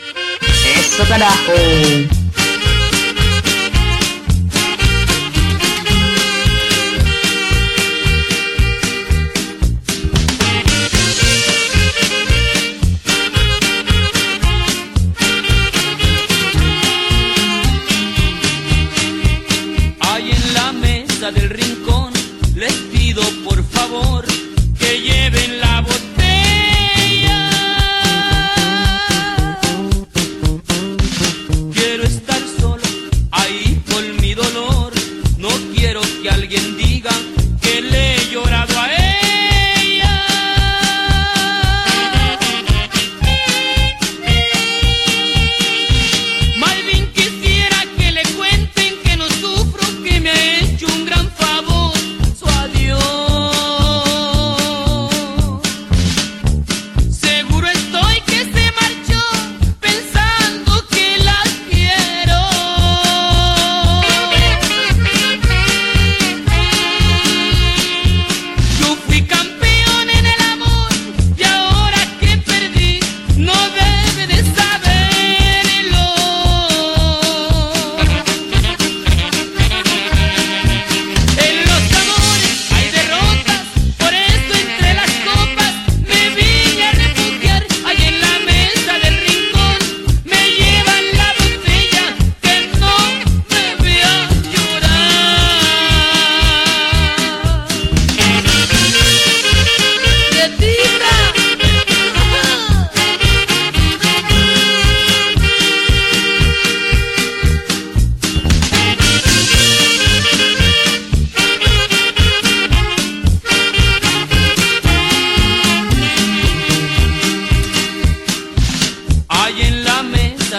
Eso 0.78 1.04
carajo. 1.08 1.54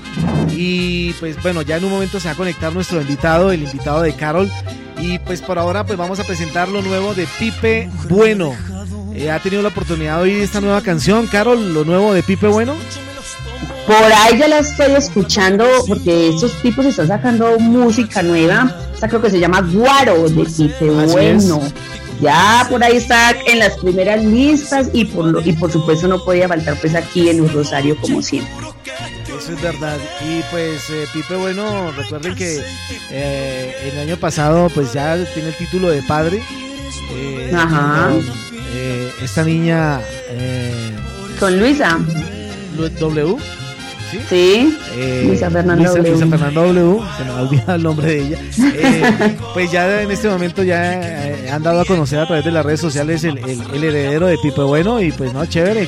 Y 0.52 1.14
pues 1.14 1.42
bueno, 1.42 1.62
ya 1.62 1.78
en 1.78 1.86
un 1.86 1.92
momento 1.92 2.20
se 2.20 2.28
va 2.28 2.34
a 2.34 2.38
conectar 2.38 2.72
nuestro 2.74 3.02
invitado, 3.02 3.52
el 3.52 3.64
invitado 3.64 4.02
de 4.02 4.14
Carol. 4.14 4.52
Y 5.00 5.20
pues 5.20 5.42
por 5.42 5.60
ahora 5.60 5.86
pues 5.86 5.98
vamos 5.98 6.20
a 6.20 6.24
presentar 6.24 6.70
lo 6.70 6.82
nuevo 6.82 7.14
de 7.14 7.28
Pipe 7.40 7.90
Bueno. 8.10 8.54
Eh, 9.14 9.32
¿Ha 9.32 9.40
tenido 9.40 9.62
la 9.62 9.70
oportunidad 9.70 10.18
de 10.18 10.24
oír 10.24 10.42
esta 10.42 10.62
nueva 10.62 10.82
canción, 10.82 11.28
Carol? 11.28 11.74
Lo 11.74 11.86
nuevo 11.86 12.14
de 12.14 12.22
Pipe 12.22 12.48
Bueno. 12.48 12.76
Por 13.88 13.96
ahí 13.96 14.38
ya 14.40 14.48
la 14.48 14.60
estoy 14.60 14.94
escuchando 14.94 15.66
porque 15.88 16.30
estos 16.30 16.60
tipos 16.62 16.86
están 16.86 17.08
sacando 17.08 17.58
música 17.60 18.22
nueva. 18.24 18.76
Esta 18.94 19.08
creo 19.08 19.22
que 19.22 19.30
se 19.30 19.40
llama 19.40 19.62
Guaro 19.62 20.28
de 20.28 20.46
Pipe 20.46 20.90
Así 20.98 21.14
Bueno. 21.14 21.62
Ya 22.22 22.66
por 22.70 22.84
ahí 22.84 22.98
está 22.98 23.32
en 23.46 23.60
las 23.60 23.78
primeras 23.78 24.24
listas 24.24 24.88
y 24.94 25.06
por, 25.06 25.26
lo- 25.26 25.42
y 25.42 25.52
por 25.54 25.72
supuesto 25.72 26.08
no 26.08 26.24
podía 26.24 26.48
faltar 26.48 26.76
pues 26.80 26.96
aquí 26.96 27.30
en 27.30 27.42
un 27.42 27.50
Rosario 27.52 27.98
como 27.98 28.22
siempre. 28.22 28.54
Eso 29.28 29.52
es 29.54 29.62
verdad. 29.62 29.98
Y 30.22 30.42
pues 30.50 30.90
eh, 30.90 31.06
Pipe 31.14 31.36
Bueno, 31.36 31.92
recuerden 31.92 32.36
que 32.36 32.62
eh, 33.12 33.92
el 33.92 34.00
año 34.00 34.18
pasado 34.18 34.70
pues 34.74 34.94
ya 34.94 35.18
tiene 35.34 35.50
el 35.50 35.56
título 35.56 35.90
de 35.90 36.02
padre. 36.04 36.42
Eh, 37.14 37.52
Ajá. 37.54 38.10
con, 38.10 38.26
eh, 38.74 39.12
esta 39.22 39.44
niña 39.44 40.00
eh, 40.30 40.96
Con 41.40 41.60
Luisa, 41.60 42.00
Lu- 42.78 42.90
W. 42.90 43.36
¿sí? 44.12 44.20
sí. 44.30 44.78
Eh, 44.98 45.24
Luisa 45.28 45.50
Fernanda 45.50 45.76
Luisa, 45.84 46.00
W. 46.00 46.10
Luisa 46.12 46.28
Fernanda 46.28 46.62
W, 46.62 47.00
se 47.18 47.24
me 47.24 47.30
ha 47.32 47.36
olvidado 47.42 47.76
el 47.76 47.84
nombre 47.84 48.08
de 48.08 48.20
ella. 48.22 48.40
Eh, 48.78 49.38
pues 49.54 49.72
ya 49.72 50.02
en 50.02 50.12
este 50.12 50.28
momento 50.28 50.62
ya 50.62 50.94
eh, 51.02 51.50
han 51.50 51.64
dado 51.64 51.80
a 51.82 51.86
conocer 51.86 52.20
a 52.20 52.26
través 52.28 52.44
de 52.44 52.52
las 52.52 52.66
redes 52.66 52.82
sociales 52.82 53.24
el, 53.24 53.38
el- 53.38 53.62
el 53.74 53.84
heredero 53.84 54.28
de 54.28 54.38
Pipe 54.38 54.62
Bueno 54.62 55.02
y 55.02 55.12
pues 55.14 55.34
no, 55.34 55.46
chévere, 55.46 55.88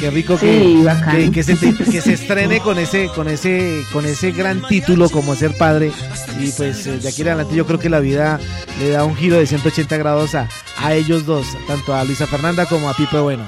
qué 0.00 0.10
rico 0.10 0.38
Sí, 0.38 0.46
que, 0.78 0.82
bacán. 0.84 1.16
que, 1.16 1.30
que 1.30 1.42
se, 1.42 1.56
que 1.90 2.00
se 2.00 2.12
estrene 2.14 2.60
con 2.60 2.78
ese, 2.78 3.08
con 3.14 3.28
ese, 3.28 3.82
con 3.92 4.06
ese 4.06 4.32
gran 4.32 4.62
título 4.66 5.10
como 5.10 5.34
ser 5.34 5.56
padre. 5.56 5.92
Y 6.40 6.50
pues 6.52 6.84
de 7.02 7.08
aquí 7.08 7.22
en 7.22 7.28
adelante 7.28 7.54
yo 7.54 7.66
creo 7.66 7.78
que 7.78 7.90
la 7.90 8.00
vida 8.00 8.40
le 8.80 8.90
da 8.90 9.04
un 9.04 9.14
giro 9.16 9.36
de 9.36 9.46
180 9.46 9.96
grados 9.98 10.34
a, 10.34 10.48
a 10.78 10.94
ellos 10.94 11.26
dos, 11.26 11.46
tanto 11.66 11.94
a 11.94 12.02
Luisa 12.04 12.26
Fernanda 12.26 12.64
como 12.66 12.88
a 12.88 12.94
Pipe 12.96 13.18
Bueno. 13.18 13.44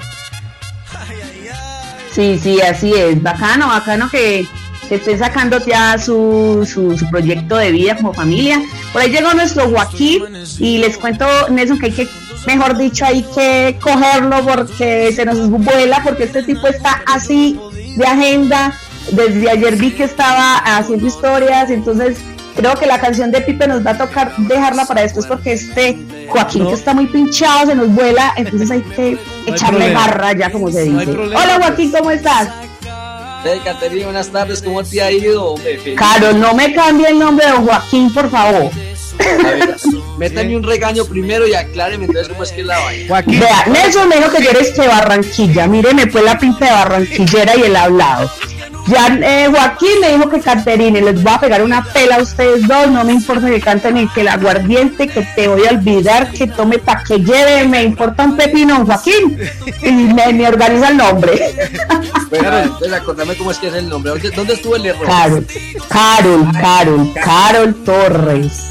Sí, 2.12 2.38
sí, 2.42 2.60
así 2.60 2.92
es. 2.94 3.22
Bacano, 3.22 3.68
bacano 3.68 4.08
que, 4.10 4.46
que 4.88 4.96
estén 4.96 5.18
sacando 5.18 5.64
ya 5.64 5.98
su, 5.98 6.66
su, 6.70 6.96
su 6.96 7.08
proyecto 7.10 7.56
de 7.56 7.72
vida 7.72 7.96
como 7.96 8.12
familia. 8.12 8.60
Por 8.92 9.02
ahí 9.02 9.10
llegó 9.10 9.32
nuestro 9.34 9.68
Joaquín 9.68 10.22
y 10.58 10.78
les 10.78 10.96
cuento, 10.96 11.26
Nelson, 11.50 11.78
que 11.78 11.86
hay 11.86 11.92
que, 11.92 12.08
mejor 12.46 12.76
dicho, 12.78 13.04
hay 13.04 13.22
que 13.22 13.78
cogerlo 13.80 14.44
porque 14.44 15.12
se 15.14 15.24
nos 15.24 15.48
vuela, 15.50 16.02
porque 16.02 16.24
este 16.24 16.42
tipo 16.42 16.66
está 16.66 17.02
así 17.06 17.58
de 17.96 18.06
agenda. 18.06 18.74
Desde 19.12 19.50
ayer 19.50 19.76
vi 19.76 19.92
que 19.92 20.04
estaba 20.04 20.56
haciendo 20.58 21.06
historias, 21.06 21.70
entonces 21.70 22.18
creo 22.58 22.74
que 22.74 22.86
la 22.86 23.00
canción 23.00 23.30
de 23.30 23.40
Pipe 23.40 23.68
nos 23.68 23.86
va 23.86 23.92
a 23.92 23.98
tocar 23.98 24.34
dejarla 24.36 24.84
para 24.84 25.02
después 25.02 25.26
porque 25.26 25.52
este 25.52 25.96
Joaquín 26.28 26.64
No. 26.64 26.70
que 26.70 26.74
está 26.74 26.92
muy 26.92 27.06
pinchado 27.06 27.66
se 27.68 27.74
nos 27.76 27.88
vuela, 27.88 28.34
entonces 28.36 28.70
hay 28.70 28.80
que 28.82 29.16
echarle 29.46 29.92
garra 29.92 30.32
ya 30.32 30.50
como 30.50 30.70
se 30.70 30.82
dice. 30.82 31.10
Hola 31.12 31.30
pues. 31.34 31.56
Joaquín, 31.58 31.92
¿cómo 31.92 32.10
estás? 32.10 32.48
Hey, 33.44 33.60
Caterina, 33.64 34.06
buenas 34.06 34.28
tardes, 34.30 34.60
¿cómo 34.60 34.82
te 34.82 35.00
ha 35.00 35.10
ido? 35.12 35.52
Hombre. 35.52 35.94
Carol, 35.94 36.40
no 36.40 36.52
me 36.54 36.74
cambie 36.74 37.08
el 37.08 37.18
nombre 37.18 37.46
de 37.46 37.52
Joaquín, 37.52 38.12
por 38.12 38.28
favor. 38.28 38.70
A 39.20 39.42
ver, 39.50 39.76
métame 40.18 40.56
un 40.56 40.64
regaño 40.64 41.04
primero 41.04 41.46
y 41.46 41.54
acláreme 41.54 42.06
entonces 42.06 42.28
cómo 42.28 42.42
es 42.42 42.50
que 42.50 42.62
es 42.62 42.66
la 42.66 42.78
vaina. 42.80 43.08
Joaquín, 43.08 43.38
Vea, 43.40 43.64
Nelson 43.66 44.08
me 44.08 44.16
dijo 44.16 44.30
que 44.30 44.42
yo 44.42 44.50
eres 44.50 44.76
de 44.76 44.86
Barranquilla. 44.88 45.68
Mire, 45.68 45.94
me 45.94 46.10
fue 46.10 46.22
la 46.22 46.36
pinta 46.36 46.64
de 46.66 46.72
barranquillera 46.72 47.56
y 47.56 47.62
el 47.62 47.76
hablado. 47.76 48.28
Ya 48.88 49.18
eh, 49.22 49.48
Joaquín 49.50 50.00
me 50.00 50.12
dijo 50.12 50.28
que 50.28 50.40
Caterine, 50.40 51.00
les 51.00 51.22
voy 51.22 51.32
a 51.32 51.40
pegar 51.40 51.62
una 51.62 51.84
pela 51.84 52.16
a 52.16 52.22
ustedes 52.22 52.66
dos. 52.66 52.90
No 52.90 53.04
me 53.04 53.12
importa 53.12 53.48
que 53.48 53.60
canten 53.60 53.94
ni 53.94 54.08
que 54.08 54.22
el 54.22 54.28
aguardiente, 54.28 55.08
que 55.08 55.26
te 55.36 55.48
voy 55.48 55.66
a 55.66 55.70
olvidar, 55.70 56.30
que 56.30 56.46
tome 56.46 56.78
pa' 56.78 57.02
que 57.04 57.18
lleve. 57.18 57.66
Me 57.68 57.82
importa 57.82 58.24
un 58.24 58.36
pepino, 58.36 58.84
Joaquín. 58.86 59.38
Y 59.82 59.90
me, 59.90 60.32
me 60.32 60.48
organiza 60.48 60.88
el 60.88 60.96
nombre. 60.96 61.38
Bueno, 62.28 62.58
entonces 62.58 62.92
acordame 62.92 63.34
cómo 63.36 63.50
es 63.50 63.58
que 63.58 63.68
es 63.68 63.74
el 63.74 63.88
nombre. 63.88 64.10
¿Dónde, 64.10 64.30
dónde 64.30 64.52
estuvo 64.52 64.76
el 64.76 64.84
error? 64.84 65.06
Carol, 65.06 65.46
Carol, 65.88 66.52
Carol, 66.52 67.14
Carol 67.14 67.74
Torres. 67.84 68.67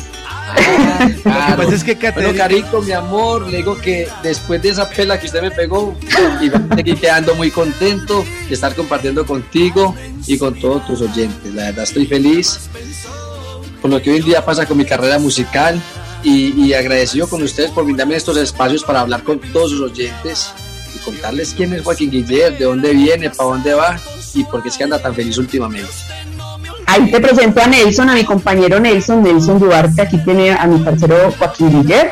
Ah, 0.49 1.09
claro. 1.23 1.63
pasa 1.63 1.75
es 1.75 1.83
que 1.83 1.97
Caterina- 1.97 2.29
Bueno, 2.31 2.37
Carito, 2.37 2.81
mi 2.81 2.91
amor, 2.93 3.47
le 3.47 3.57
digo 3.57 3.77
que 3.77 4.07
después 4.23 4.61
de 4.61 4.69
esa 4.69 4.89
pela 4.89 5.19
que 5.19 5.25
usted 5.27 5.41
me 5.41 5.51
pegó, 5.51 5.95
y 6.85 6.93
quedando 6.95 7.35
muy 7.35 7.51
contento 7.51 8.25
de 8.47 8.53
estar 8.53 8.73
compartiendo 8.75 9.25
contigo 9.25 9.95
y 10.25 10.37
con 10.37 10.57
todos 10.59 10.85
tus 10.87 11.01
oyentes. 11.01 11.53
La 11.53 11.65
verdad, 11.65 11.83
estoy 11.83 12.05
feliz 12.05 12.69
con 13.81 13.91
lo 13.91 14.01
que 14.01 14.11
hoy 14.11 14.17
en 14.17 14.25
día 14.25 14.43
pasa 14.45 14.65
con 14.65 14.77
mi 14.77 14.85
carrera 14.85 15.19
musical 15.19 15.79
y, 16.23 16.53
y 16.65 16.73
agradecido 16.73 17.27
con 17.27 17.43
ustedes 17.43 17.71
por 17.71 17.83
brindarme 17.85 18.15
estos 18.15 18.37
espacios 18.37 18.83
para 18.83 19.01
hablar 19.01 19.23
con 19.23 19.39
todos 19.39 19.71
sus 19.71 19.81
oyentes 19.81 20.51
y 20.95 20.99
contarles 20.99 21.53
quién 21.55 21.73
es 21.73 21.83
Joaquín 21.83 22.09
Guillet, 22.09 22.57
de 22.57 22.65
dónde 22.65 22.93
viene, 22.93 23.29
para 23.29 23.49
dónde 23.49 23.73
va 23.73 23.99
y 24.33 24.43
por 24.45 24.63
qué 24.63 24.69
es 24.69 24.77
que 24.77 24.83
anda 24.85 24.99
tan 24.99 25.13
feliz 25.13 25.37
últimamente. 25.37 25.91
Ahí 26.87 27.11
te 27.11 27.19
presento 27.19 27.61
a 27.61 27.67
Nelson, 27.67 28.09
a 28.09 28.15
mi 28.15 28.23
compañero 28.23 28.79
Nelson, 28.79 29.21
Nelson 29.21 29.59
Duarte. 29.59 30.01
Aquí 30.01 30.17
tiene 30.19 30.51
a 30.51 30.65
mi 30.65 30.79
parcero 30.79 31.31
Joaquín 31.37 31.69
Guiller. 31.69 32.11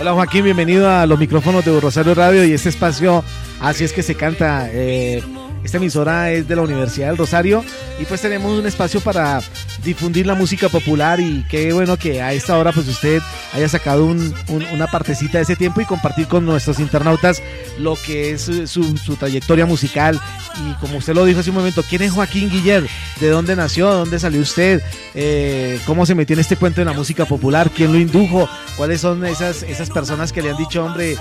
Hola 0.00 0.12
Joaquín, 0.12 0.44
bienvenido 0.44 0.90
a 0.90 1.06
los 1.06 1.18
micrófonos 1.18 1.64
de 1.64 1.80
Rosario 1.80 2.14
Radio 2.14 2.44
y 2.44 2.52
este 2.52 2.68
espacio, 2.68 3.22
así 3.60 3.84
es 3.84 3.92
que 3.92 4.02
se 4.02 4.16
canta. 4.16 4.68
eh, 4.72 5.22
esta 5.64 5.76
emisora 5.76 6.32
es 6.32 6.48
de 6.48 6.56
la 6.56 6.62
Universidad 6.62 7.08
del 7.08 7.18
Rosario 7.18 7.64
y 8.00 8.04
pues 8.04 8.20
tenemos 8.20 8.58
un 8.58 8.66
espacio 8.66 9.00
para 9.00 9.40
difundir 9.84 10.26
la 10.26 10.34
música 10.34 10.68
popular 10.68 11.18
y 11.20 11.44
qué 11.48 11.72
bueno 11.72 11.96
que 11.96 12.22
a 12.22 12.32
esta 12.32 12.56
hora 12.56 12.72
pues 12.72 12.86
usted 12.88 13.20
haya 13.52 13.68
sacado 13.68 14.06
un- 14.06 14.34
un- 14.48 14.64
una 14.72 14.86
partecita 14.86 15.38
de 15.38 15.44
ese 15.44 15.56
tiempo 15.56 15.80
y 15.80 15.84
compartir 15.84 16.26
con 16.28 16.44
nuestros 16.46 16.78
internautas 16.78 17.42
lo 17.78 17.96
que 18.06 18.30
es 18.32 18.48
eh, 18.48 18.66
su, 18.66 18.96
su 18.96 19.16
trayectoria 19.16 19.66
musical 19.66 20.20
y 20.68 20.72
como 20.80 20.98
usted 20.98 21.14
lo 21.14 21.24
dijo 21.24 21.40
hace 21.40 21.50
un 21.50 21.56
momento, 21.56 21.82
¿quién 21.88 22.02
es 22.02 22.12
Joaquín 22.12 22.50
Guiller? 22.50 22.86
¿De 23.20 23.28
dónde 23.30 23.56
nació? 23.56 23.90
¿De 23.90 23.96
dónde 23.96 24.18
salió 24.18 24.40
usted? 24.42 24.82
Eh, 25.14 25.80
¿Cómo 25.86 26.04
se 26.06 26.14
metió 26.14 26.34
en 26.34 26.40
este 26.40 26.56
cuento 26.56 26.80
de 26.80 26.84
la 26.84 26.92
música 26.92 27.24
popular? 27.24 27.70
¿Quién 27.74 27.90
lo 27.92 27.98
indujo? 27.98 28.48
¿Cuáles 28.76 29.00
son 29.00 29.24
esas, 29.24 29.62
esas 29.62 29.88
personas 29.90 30.30
que 30.32 30.42
le 30.42 30.50
han 30.50 30.56
dicho, 30.58 30.84
hombre, 30.84 31.12
eh, 31.12 31.16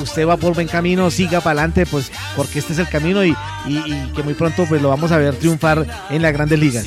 usted 0.00 0.26
va 0.26 0.36
por 0.36 0.54
buen 0.54 0.68
camino, 0.68 1.10
siga 1.10 1.40
para 1.40 1.60
adelante, 1.60 1.86
pues 1.86 2.10
porque 2.36 2.60
este 2.60 2.72
es 2.72 2.78
el 2.78 2.88
camino 2.88 3.24
y- 3.24 3.34
y 3.66 4.12
que 4.14 4.22
muy 4.22 4.34
pronto 4.34 4.64
pues 4.68 4.80
lo 4.80 4.90
vamos 4.90 5.10
a 5.10 5.18
ver 5.18 5.34
triunfar 5.34 5.84
en 6.10 6.22
las 6.22 6.32
grandes 6.32 6.58
ligas? 6.60 6.86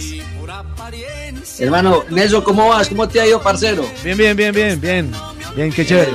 Hermano, 1.60 2.03
Nelson, 2.10 2.41
¿cómo 2.44 2.70
vas? 2.70 2.89
¿Cómo 2.89 3.08
te 3.08 3.22
ha 3.22 3.27
ido, 3.27 3.41
parcero? 3.41 3.86
Bien, 4.03 4.18
bien, 4.18 4.36
bien, 4.36 4.53
bien, 4.53 4.80
bien, 4.80 5.12
bien, 5.56 5.72
qué 5.72 5.86
chévere. 5.86 6.12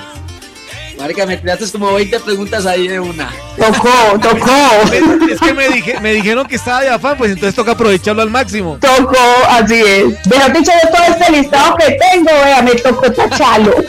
Marica, 0.98 1.26
me 1.26 1.36
tiraste 1.36 1.70
como 1.70 1.92
20 1.92 2.20
preguntas 2.20 2.64
ahí 2.64 2.88
de 2.88 2.98
una. 2.98 3.30
Tocó, 3.56 4.18
tocó, 4.20 4.92
Es, 5.30 5.38
que 5.40 5.52
me, 5.52 5.68
dije, 5.68 6.00
me 6.00 6.14
dijeron 6.14 6.46
que 6.46 6.56
estaba 6.56 6.80
de 6.80 6.88
afán, 6.88 7.18
pues 7.18 7.32
entonces 7.32 7.54
toca 7.54 7.72
aprovecharlo 7.72 8.22
al 8.22 8.30
máximo. 8.30 8.78
tocó, 8.80 9.18
así 9.48 9.74
es. 9.74 10.04
Mejor 10.26 10.52
dicho, 10.52 10.72
de 10.72 10.90
todo 10.90 11.02
este 11.10 11.32
listado 11.32 11.76
que 11.76 11.98
tengo, 12.10 12.30
vea, 12.32 12.62
me 12.62 12.74
tocó 12.74 13.10
tacharlo. 13.12 13.74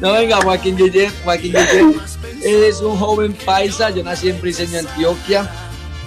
No, 0.00 0.12
venga, 0.12 0.36
Joaquín 0.36 0.76
Guillet, 0.76 1.10
Joaquín 1.24 1.52
Guillet 1.52 1.96
es 2.42 2.80
un 2.80 2.96
joven 2.96 3.36
paisa, 3.44 3.90
yo 3.90 4.02
nací 4.02 4.28
en 4.28 4.40
Briseño, 4.40 4.78
Antioquia, 4.78 5.50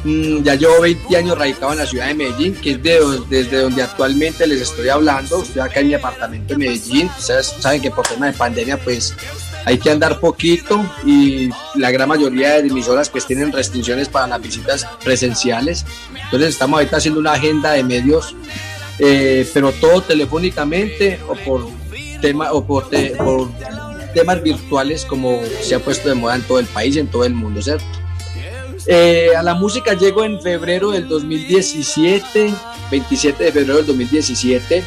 ya 0.03 0.55
llevo 0.55 0.81
20 0.81 1.15
años 1.15 1.37
radicado 1.37 1.71
en 1.73 1.77
la 1.79 1.85
ciudad 1.85 2.07
de 2.07 2.13
Medellín, 2.15 2.55
que 2.55 2.71
es 2.71 2.81
de, 2.83 2.99
desde 3.29 3.61
donde 3.61 3.83
actualmente 3.83 4.47
les 4.47 4.61
estoy 4.61 4.89
hablando, 4.89 5.41
estoy 5.43 5.61
acá 5.61 5.79
en 5.81 5.87
mi 5.89 5.93
apartamento 5.93 6.53
en 6.53 6.59
Medellín, 6.59 7.09
ustedes 7.17 7.53
saben 7.59 7.81
que 7.81 7.91
por 7.91 8.07
tema 8.07 8.25
de 8.27 8.33
pandemia 8.33 8.77
pues 8.77 9.13
hay 9.65 9.77
que 9.77 9.91
andar 9.91 10.19
poquito 10.19 10.83
y 11.05 11.49
la 11.75 11.91
gran 11.91 12.09
mayoría 12.09 12.53
de 12.61 12.67
emisoras 12.67 13.09
pues 13.09 13.27
tienen 13.27 13.51
restricciones 13.51 14.09
para 14.09 14.25
las 14.27 14.41
visitas 14.41 14.87
presenciales, 15.03 15.85
entonces 16.25 16.49
estamos 16.49 16.79
ahorita 16.79 16.97
haciendo 16.97 17.19
una 17.19 17.33
agenda 17.33 17.71
de 17.73 17.83
medios, 17.83 18.35
eh, 18.97 19.47
pero 19.53 19.71
todo 19.71 20.01
telefónicamente 20.01 21.19
o 21.27 21.35
por 21.35 21.67
tema 22.21 22.51
o 22.51 22.65
por, 22.65 22.89
te- 22.89 23.11
por 23.11 23.49
temas 24.15 24.41
virtuales 24.41 25.05
como 25.05 25.41
se 25.61 25.75
ha 25.75 25.79
puesto 25.79 26.09
de 26.09 26.15
moda 26.15 26.35
en 26.35 26.41
todo 26.41 26.59
el 26.59 26.65
país 26.65 26.95
y 26.95 26.99
en 26.99 27.07
todo 27.07 27.23
el 27.23 27.33
mundo, 27.35 27.61
¿cierto? 27.61 27.85
Eh, 28.87 29.29
a 29.37 29.43
la 29.43 29.53
música 29.53 29.93
llego 29.93 30.23
en 30.23 30.41
febrero 30.41 30.91
del 30.91 31.07
2017, 31.07 32.53
27 32.89 33.43
de 33.43 33.51
febrero 33.51 33.77
del 33.77 33.85
2017. 33.85 34.83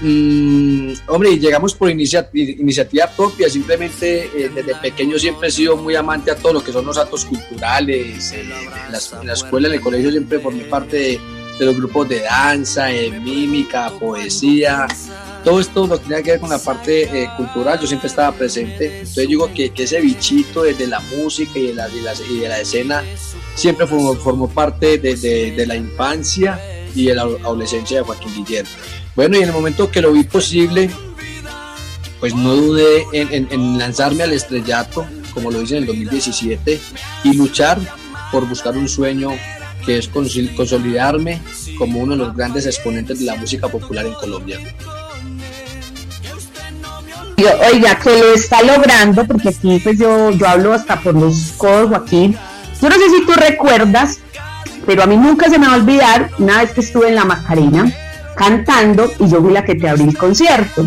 Mm, 0.00 0.92
hombre, 1.08 1.38
llegamos 1.38 1.74
por 1.74 1.90
iniciativa 1.90 3.08
propia, 3.16 3.50
simplemente 3.50 4.26
eh, 4.26 4.50
desde 4.54 4.76
pequeño 4.76 5.18
siempre 5.18 5.48
he 5.48 5.50
sido 5.50 5.76
muy 5.76 5.96
amante 5.96 6.30
a 6.30 6.36
todo 6.36 6.54
lo 6.54 6.64
que 6.64 6.72
son 6.72 6.86
los 6.86 6.96
actos 6.96 7.24
culturales, 7.24 8.32
eh, 8.32 8.42
en, 8.42 9.26
la, 9.26 9.32
escuela, 9.32 9.66
en 9.66 9.74
el 9.74 9.80
colegio 9.80 10.10
siempre 10.10 10.38
formé 10.38 10.64
parte 10.64 10.96
de, 10.96 11.20
los 11.64 11.76
grupos 11.76 12.08
de 12.08 12.20
danza, 12.20 12.86
mímica, 13.20 13.90
poesía, 13.98 14.86
todo 15.44 15.60
esto 15.60 15.86
lo 15.86 15.98
tenía 15.98 16.22
que 16.22 16.32
ver 16.32 16.40
con 16.40 16.50
la 16.50 16.58
parte 16.58 17.22
eh, 17.22 17.30
cultural, 17.36 17.78
yo 17.80 17.86
siempre 17.86 18.08
estaba 18.08 18.36
presente. 18.36 19.00
Entonces 19.00 19.28
digo 19.28 19.52
que, 19.52 19.70
que 19.70 19.84
ese 19.84 20.00
bichito 20.00 20.62
desde 20.62 20.86
la 20.86 21.00
música 21.00 21.58
y 21.58 21.68
de 21.68 21.74
la, 21.74 21.88
y 21.88 22.38
de 22.38 22.48
la 22.48 22.60
escena 22.60 23.04
siempre 23.54 23.86
formó, 23.86 24.14
formó 24.16 24.48
parte 24.48 24.98
de, 24.98 25.16
de, 25.16 25.66
la 25.66 25.76
infancia 25.76 26.60
y 26.94 27.06
de 27.06 27.14
la 27.14 27.22
adolescencia 27.22 27.98
de 27.98 28.02
Joaquín 28.04 28.34
Guillermo. 28.34 28.70
Bueno, 29.14 29.36
y 29.36 29.42
en 29.42 29.48
el 29.48 29.54
momento 29.54 29.90
que 29.90 30.00
lo 30.00 30.12
vi 30.12 30.24
posible, 30.24 30.90
pues 32.20 32.34
no 32.34 32.54
dudé 32.54 33.06
en, 33.12 33.48
en 33.50 33.78
lanzarme 33.78 34.24
al 34.24 34.32
estrellato, 34.32 35.06
como 35.34 35.50
lo 35.50 35.62
hice 35.62 35.76
en 35.76 35.82
el 35.82 35.86
2017, 35.86 36.80
y 37.24 37.32
luchar 37.34 37.78
por 38.30 38.48
buscar 38.48 38.76
un 38.76 38.88
sueño 38.88 39.30
que 39.86 39.98
es 39.98 40.08
consolidarme 40.08 41.40
como 41.78 42.00
uno 42.00 42.12
de 42.12 42.18
los 42.18 42.36
grandes 42.36 42.66
exponentes 42.66 43.20
de 43.20 43.24
la 43.24 43.36
música 43.36 43.68
popular 43.68 44.04
en 44.04 44.14
Colombia 44.14 44.58
oiga, 47.44 47.96
que 47.98 48.10
lo 48.10 48.34
está 48.34 48.62
logrando, 48.62 49.26
porque 49.26 49.50
aquí 49.50 49.80
pues 49.82 49.98
yo, 49.98 50.30
yo 50.30 50.48
hablo 50.48 50.72
hasta 50.72 51.00
por 51.00 51.14
los 51.14 51.52
codos, 51.56 51.88
Joaquín. 51.88 52.36
Yo 52.80 52.88
no 52.88 52.94
sé 52.96 53.10
si 53.10 53.26
tú 53.26 53.32
recuerdas, 53.32 54.20
pero 54.86 55.02
a 55.02 55.06
mí 55.06 55.16
nunca 55.16 55.48
se 55.50 55.58
me 55.58 55.66
va 55.66 55.74
a 55.74 55.76
olvidar 55.76 56.30
una 56.38 56.58
vez 56.58 56.72
que 56.72 56.80
estuve 56.80 57.08
en 57.08 57.14
la 57.14 57.24
Macarena 57.24 57.92
cantando 58.36 59.12
y 59.18 59.28
yo 59.28 59.40
fui 59.42 59.52
la 59.52 59.64
que 59.64 59.74
te 59.74 59.88
abrí 59.88 60.04
el 60.04 60.16
concierto. 60.16 60.86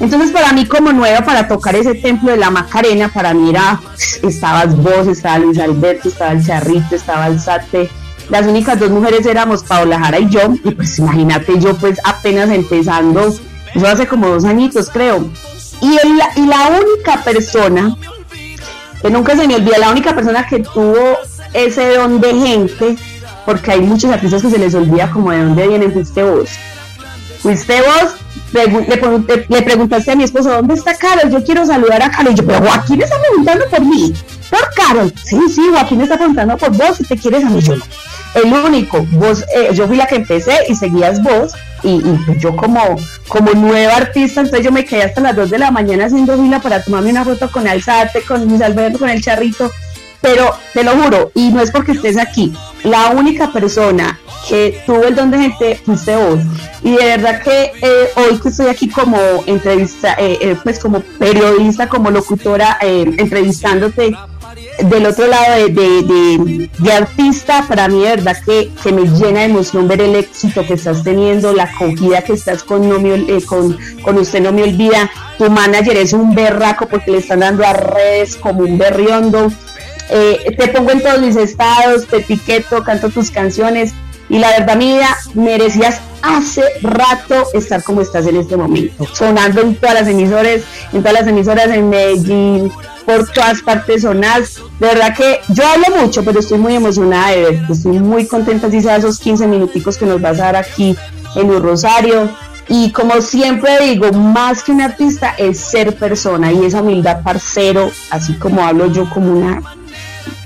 Entonces 0.00 0.30
para 0.32 0.52
mí 0.52 0.66
como 0.66 0.92
nueva 0.92 1.24
para 1.24 1.48
tocar 1.48 1.74
ese 1.76 1.94
templo 1.94 2.30
de 2.30 2.36
la 2.36 2.50
Macarena, 2.50 3.08
para 3.08 3.32
mí 3.32 3.50
era, 3.50 3.80
estabas 4.22 4.76
vos, 4.76 5.06
estaba 5.06 5.38
Luis 5.38 5.58
Alberto, 5.58 6.08
estaba 6.08 6.32
el 6.32 6.44
Charrito, 6.44 6.94
estaba 6.94 7.28
el 7.28 7.40
Sate, 7.40 7.88
las 8.28 8.46
únicas 8.46 8.78
dos 8.78 8.90
mujeres 8.90 9.24
éramos 9.26 9.62
Paola 9.62 9.98
Jara 9.98 10.18
y 10.18 10.28
yo, 10.28 10.40
y 10.64 10.70
pues 10.72 10.98
imagínate 10.98 11.58
yo 11.58 11.76
pues 11.76 11.98
apenas 12.04 12.50
empezando, 12.50 13.34
eso 13.74 13.86
hace 13.86 14.06
como 14.06 14.28
dos 14.28 14.44
añitos 14.44 14.90
creo, 14.90 15.30
y, 15.84 16.40
y 16.40 16.46
la 16.46 16.68
única 16.68 17.22
persona, 17.22 17.96
que 19.02 19.10
nunca 19.10 19.36
se 19.36 19.46
me 19.46 19.56
olvida, 19.56 19.78
la 19.78 19.90
única 19.90 20.14
persona 20.14 20.46
que 20.46 20.60
tuvo 20.60 21.18
ese 21.52 21.94
don 21.94 22.20
de 22.20 22.34
gente, 22.34 22.96
porque 23.44 23.72
hay 23.72 23.80
muchos 23.80 24.10
artistas 24.10 24.42
que 24.42 24.50
se 24.50 24.58
les 24.58 24.74
olvida 24.74 25.10
como 25.10 25.30
de 25.30 25.44
dónde 25.44 25.68
vienen, 25.68 25.92
fuiste 25.92 26.22
vos. 26.22 26.50
Fuiste 27.40 27.80
vos, 27.82 28.14
le, 28.52 29.62
preguntaste 29.62 30.12
a 30.12 30.16
mi 30.16 30.24
esposo, 30.24 30.50
¿dónde 30.50 30.74
está 30.74 30.96
Carol? 30.96 31.30
Yo 31.30 31.42
quiero 31.44 31.66
saludar 31.66 32.02
a 32.02 32.10
Carol. 32.10 32.32
Y 32.32 32.36
yo, 32.36 32.46
pero 32.46 32.60
Joaquín 32.60 33.02
está 33.02 33.20
preguntando 33.20 33.64
por 33.68 33.80
mí, 33.80 34.14
por 34.48 34.74
Carol. 34.74 35.12
Sí, 35.24 35.38
sí, 35.52 35.62
Joaquín 35.70 36.00
está 36.00 36.16
preguntando 36.16 36.56
por 36.56 36.70
vos, 36.70 36.96
si 36.96 37.04
te 37.04 37.16
quieres 37.16 37.44
a 37.44 37.50
mí, 37.50 37.60
yo. 37.60 37.74
El 38.34 38.52
único, 38.52 39.06
vos, 39.12 39.44
eh, 39.54 39.70
yo 39.74 39.86
fui 39.86 39.96
la 39.96 40.06
que 40.06 40.16
empecé 40.16 40.56
y 40.68 40.74
seguías 40.74 41.22
vos, 41.22 41.54
y, 41.84 42.00
pues 42.26 42.38
yo 42.38 42.56
como, 42.56 42.96
como 43.28 43.52
nueva 43.52 43.96
artista, 43.96 44.40
entonces 44.40 44.64
yo 44.64 44.72
me 44.72 44.84
quedé 44.84 45.04
hasta 45.04 45.20
las 45.20 45.36
2 45.36 45.50
de 45.50 45.58
la 45.58 45.70
mañana 45.70 46.06
haciendo 46.06 46.36
fila 46.36 46.60
para 46.60 46.82
tomarme 46.82 47.10
una 47.10 47.24
foto 47.24 47.50
con 47.50 47.68
Alzate, 47.68 48.22
con 48.22 48.44
Luis 48.46 48.62
Alberto, 48.62 48.98
con 48.98 49.10
el 49.10 49.22
charrito, 49.22 49.70
pero 50.20 50.50
te 50.72 50.82
lo 50.82 50.92
juro, 50.92 51.30
y 51.34 51.50
no 51.50 51.60
es 51.60 51.70
porque 51.70 51.92
estés 51.92 52.16
aquí, 52.16 52.52
la 52.82 53.10
única 53.10 53.52
persona 53.52 54.18
que 54.48 54.82
tuvo 54.86 55.04
el 55.04 55.14
don 55.14 55.30
de 55.30 55.38
gente 55.38 55.80
fuiste 55.84 56.16
vos. 56.16 56.40
Y 56.82 56.92
de 56.92 57.04
verdad 57.04 57.42
que 57.42 57.72
eh, 57.80 58.08
hoy 58.16 58.38
que 58.38 58.48
estoy 58.48 58.66
aquí 58.66 58.88
como 58.88 59.18
entrevista, 59.46 60.14
eh, 60.18 60.38
eh, 60.40 60.56
pues 60.62 60.78
como 60.78 61.00
periodista, 61.00 61.88
como 61.88 62.10
locutora, 62.10 62.78
entrevistándote, 62.80 64.14
del 64.78 65.06
otro 65.06 65.26
lado 65.26 65.66
de, 65.68 66.68
de, 66.78 66.92
artista, 66.92 67.64
para 67.68 67.88
mí 67.88 68.02
de 68.02 68.16
verdad 68.16 68.36
que, 68.44 68.70
que, 68.82 68.92
me 68.92 69.02
llena 69.02 69.40
de 69.40 69.46
emoción 69.46 69.88
ver 69.88 70.00
el 70.00 70.16
éxito 70.16 70.66
que 70.66 70.74
estás 70.74 71.02
teniendo, 71.02 71.52
la 71.52 71.64
acogida 71.64 72.22
que 72.22 72.32
estás 72.32 72.62
con, 72.62 72.88
no 72.88 72.98
me, 72.98 73.14
eh, 73.14 73.42
con, 73.46 73.78
con 74.02 74.18
Usted 74.18 74.42
No 74.42 74.52
Me 74.52 74.62
Olvida. 74.62 75.10
Tu 75.38 75.50
manager 75.50 75.96
es 75.96 76.12
un 76.12 76.34
berraco 76.34 76.86
porque 76.86 77.10
le 77.12 77.18
están 77.18 77.40
dando 77.40 77.64
a 77.64 77.72
redes 77.72 78.36
como 78.36 78.60
un 78.60 78.78
berriondo. 78.78 79.52
Eh, 80.10 80.54
te 80.58 80.68
pongo 80.68 80.90
en 80.90 81.02
todos 81.02 81.20
mis 81.20 81.36
estados, 81.36 82.06
te 82.06 82.18
etiqueto, 82.18 82.82
canto 82.84 83.10
tus 83.10 83.30
canciones 83.30 83.94
y 84.28 84.38
la 84.38 84.50
verdad, 84.50 84.76
mi 84.76 84.94
vida, 84.94 85.16
merecías 85.34 86.00
hace 86.22 86.62
rato 86.80 87.46
estar 87.52 87.82
como 87.82 88.00
estás 88.00 88.26
en 88.26 88.36
este 88.36 88.56
momento, 88.56 89.06
sonando 89.12 89.60
en 89.60 89.76
todas 89.76 89.94
las 89.94 90.08
emisoras, 90.08 90.62
en 90.92 91.00
todas 91.02 91.12
las 91.12 91.26
emisoras 91.26 91.68
en 91.68 91.90
Medellín, 91.90 92.72
por 93.04 93.26
todas 93.28 93.62
partes 93.62 94.02
sonas. 94.02 94.60
De 94.78 94.86
verdad 94.86 95.14
que 95.16 95.40
yo 95.48 95.66
hablo 95.66 95.86
mucho, 96.02 96.24
pero 96.24 96.40
estoy 96.40 96.58
muy 96.58 96.74
emocionada 96.74 97.30
de 97.30 97.42
verte. 97.42 97.72
Estoy 97.72 97.98
muy 97.98 98.26
contenta 98.26 98.70
si 98.70 98.80
sea 98.80 98.96
esos 98.96 99.18
15 99.18 99.46
minuticos 99.46 99.96
que 99.96 100.06
nos 100.06 100.20
vas 100.20 100.38
a 100.40 100.44
dar 100.44 100.56
aquí 100.56 100.96
en 101.36 101.50
un 101.50 101.62
Rosario. 101.62 102.30
Y 102.68 102.92
como 102.92 103.20
siempre 103.20 103.78
digo, 103.80 104.10
más 104.12 104.62
que 104.62 104.72
un 104.72 104.80
artista 104.80 105.34
es 105.36 105.58
ser 105.58 105.96
persona 105.96 106.50
y 106.50 106.64
esa 106.64 106.80
humildad 106.80 107.22
parcero, 107.22 107.90
así 108.10 108.34
como 108.34 108.64
hablo 108.64 108.90
yo 108.90 109.08
como 109.10 109.32
una 109.32 109.60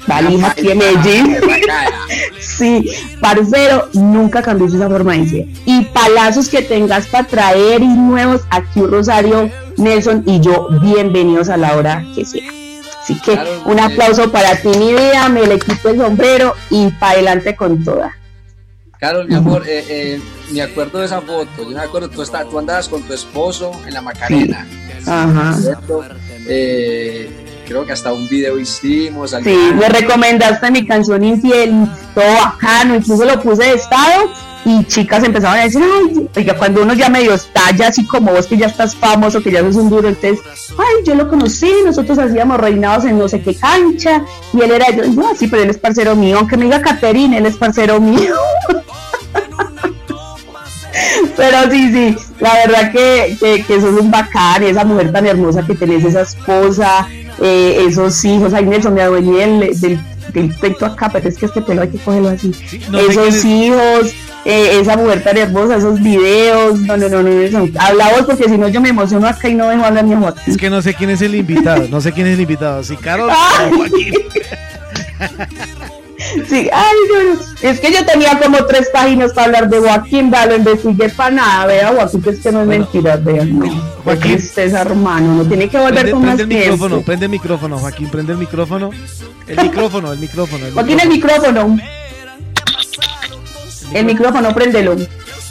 valija 0.09 0.51
aquí 0.51 0.71
en 0.71 0.79
Medellín. 0.79 1.37
sí, 2.41 2.91
parcero, 3.21 3.89
nunca 3.93 4.43
cambies 4.43 4.75
esa 4.75 4.89
forma 4.89 5.13
de 5.13 5.29
ser. 5.29 5.47
Y 5.65 5.85
palazos 5.85 6.49
que 6.49 6.63
tengas 6.63 7.07
para 7.07 7.25
traer 7.29 7.83
y 7.83 7.87
nuevos 7.89 8.41
aquí 8.51 8.81
un 8.81 8.91
Rosario 8.91 9.49
Nelson 9.79 10.25
y 10.27 10.41
yo, 10.41 10.69
bienvenidos 10.83 11.49
a 11.49 11.57
la 11.57 11.77
hora 11.77 12.05
que 12.15 12.25
sea. 12.25 12.51
Así 13.01 13.19
que 13.21 13.39
un 13.65 13.79
aplauso 13.79 14.31
para 14.31 14.57
ti, 14.57 14.69
mi 14.69 14.93
vida, 14.93 15.29
me 15.29 15.47
le 15.47 15.59
quito 15.59 15.91
el 15.91 15.99
sombrero 15.99 16.55
y 16.69 16.89
para 16.91 17.13
adelante 17.13 17.57
con 17.57 17.83
toda. 17.85 18.15
Carol, 18.99 19.29
mi 19.29 19.37
amor, 19.37 19.63
eh, 19.67 19.85
eh, 19.89 20.21
me 20.51 20.61
acuerdo 20.61 20.99
de 20.99 21.07
esa 21.07 21.21
foto, 21.21 21.49
yo 21.59 21.69
me 21.69 21.81
acuerdo, 21.81 22.11
tú, 22.11 22.23
está, 22.23 22.45
tú 22.45 22.59
andabas 22.59 22.89
con 22.89 23.03
tu 23.03 23.15
esposo 23.15 23.71
en 23.87 23.95
la 23.95 24.03
Macarena. 24.03 24.67
Ajá. 25.07 25.57
Eh, 26.49 27.31
creo 27.67 27.87
que 27.87 27.93
hasta 27.93 28.13
un 28.13 28.29
video 28.29 28.59
hicimos. 28.59 29.31
Sí, 29.45 29.71
me 29.79 29.89
recomendaste 29.89 30.71
mi 30.73 30.85
canción 30.85 31.23
Infiel, 31.23 31.89
todo 32.15 32.25
bacano, 32.25 32.97
incluso 32.97 33.25
lo 33.25 33.41
puse 33.41 33.63
de 33.63 33.75
estado 33.75 34.48
y 34.65 34.85
chicas 34.85 35.25
empezaban 35.25 35.61
a 35.61 35.65
decir, 35.65 35.83
ay, 35.83 36.29
oiga, 36.37 36.57
cuando 36.57 36.83
uno 36.83 36.95
ya 36.95 37.09
medio 37.09 37.35
estalla, 37.35 37.89
así 37.89 38.05
como 38.07 38.33
vos 38.33 38.47
que 38.47 38.57
ya 38.57 38.67
estás 38.67 38.95
famoso, 38.95 39.43
que 39.43 39.51
ya 39.51 39.61
sos 39.61 39.77
un 39.77 39.91
duro, 39.91 40.09
entonces, 40.09 40.41
ay, 40.77 41.05
yo 41.05 41.15
lo 41.15 41.29
conocí, 41.29 41.73
nosotros 41.85 42.19
hacíamos 42.19 42.59
reinados 42.59 43.05
en 43.05 43.19
no 43.19 43.29
sé 43.29 43.41
qué 43.41 43.55
cancha, 43.55 44.25
y 44.53 44.61
él 44.61 44.71
era, 44.73 44.91
yo, 44.91 45.07
no, 45.07 45.35
sí, 45.35 45.47
pero 45.49 45.63
él 45.63 45.71
es 45.71 45.79
parcero 45.79 46.15
mío, 46.17 46.39
aunque 46.39 46.57
me 46.57 46.65
diga 46.65 46.83
Caterine, 46.83 47.39
él 47.39 47.47
es 47.47 47.57
parcero 47.57 48.01
mío. 48.01 48.35
pero 51.37 51.71
sí, 51.71 51.93
sí, 51.93 52.17
la 52.41 52.55
verdad 52.55 52.93
que, 52.93 53.37
que, 53.39 53.65
que 53.65 53.81
sos 53.81 54.01
un 54.01 54.11
bacán, 54.11 54.63
esa 54.63 54.85
mujer 54.85 55.13
tan 55.13 55.27
hermosa 55.27 55.65
que 55.65 55.75
tenés, 55.75 56.05
esa 56.05 56.23
esposa, 56.23 57.09
eh, 57.41 57.85
esos 57.89 58.25
hijos, 58.25 58.53
ay 58.53 58.67
Nelson, 58.67 58.95
me 58.95 59.03
adueñé 59.03 59.47
del, 59.47 59.81
del, 59.81 60.01
del 60.33 60.55
pecho 60.55 60.87
acá, 60.87 61.09
pero 61.13 61.29
es 61.29 61.39
que 61.39 61.47
este 61.47 61.63
pelo 61.63 61.83
hay 61.83 61.89
que 61.89 61.99
cogerlo 61.99 62.29
así. 62.29 62.53
esos 62.93 63.45
hijos, 63.45 64.15
eh, 64.45 64.81
esa 64.81 64.97
mujer 64.97 65.23
tan 65.23 65.37
hermosa, 65.37 65.77
esos 65.77 66.01
videos, 66.01 66.81
no, 66.81 66.97
no, 66.97 67.09
no, 67.09 67.23
no, 67.23 67.31
no 67.51 67.81
habla 67.81 68.11
vos 68.11 68.23
porque 68.27 68.45
si 68.45 68.57
no 68.57 68.69
yo 68.69 68.81
me 68.81 68.91
emociono 68.91 69.27
acá 69.27 69.49
y 69.49 69.55
no 69.55 69.69
dejo 69.69 69.85
hablar 69.85 70.05
mi 70.05 70.15
amor. 70.15 70.35
Es 70.47 70.57
que 70.57 70.71
no 70.71 70.81
sé 70.83 70.95
quién 70.95 71.11
es 71.11 71.21
el 71.23 71.35
invitado, 71.35 71.87
no 71.89 72.01
sé 72.01 72.13
quién 72.13 72.27
es 72.27 72.35
el 72.35 72.41
invitado, 72.41 72.83
si 72.83 72.97
Carol 72.97 73.31
o 73.31 73.77
Joaquín. 73.77 74.15
Sí, 76.49 76.69
ay, 76.73 76.97
no, 77.13 77.41
es 77.63 77.81
que 77.81 77.93
yo 77.93 78.05
tenía 78.05 78.39
como 78.39 78.65
tres 78.67 78.89
páginas 78.93 79.33
para 79.33 79.47
hablar 79.47 79.69
de 79.69 79.79
Joaquín, 79.79 80.33
lo 80.49 80.57
investigué 80.57 81.09
para 81.11 81.31
nada, 81.31 81.67
vea, 81.67 81.93
Joaquín, 81.95 82.23
que 82.23 82.31
es 82.31 82.41
que 82.41 82.53
no 82.53 82.63
es 82.63 82.67
mentira, 82.67 83.17
vean, 83.17 83.59
no. 83.59 83.67
Joaquín. 84.05 84.33
es 84.33 84.57
hermano, 84.57 85.35
no 85.35 85.45
tiene 85.45 85.69
que 85.69 85.79
volver 85.79 86.11
con 86.11 86.23
prende 86.23 86.43
el 86.43 86.49
micrófono, 86.49 87.01
prende 87.03 87.27
el 87.27 87.31
micrófono, 87.31 87.79
Joaquín, 87.79 88.09
prende 88.09 88.33
el 88.33 88.39
micrófono. 88.39 88.91
El 89.47 89.63
micrófono, 89.63 90.13
el 90.13 90.19
micrófono. 90.19 90.67
El 90.67 90.73
Joaquín, 90.75 91.01
el 91.01 91.09
micrófono. 91.09 91.79
El 93.93 94.05
micrófono, 94.05 94.55
préndelo. 94.55 94.97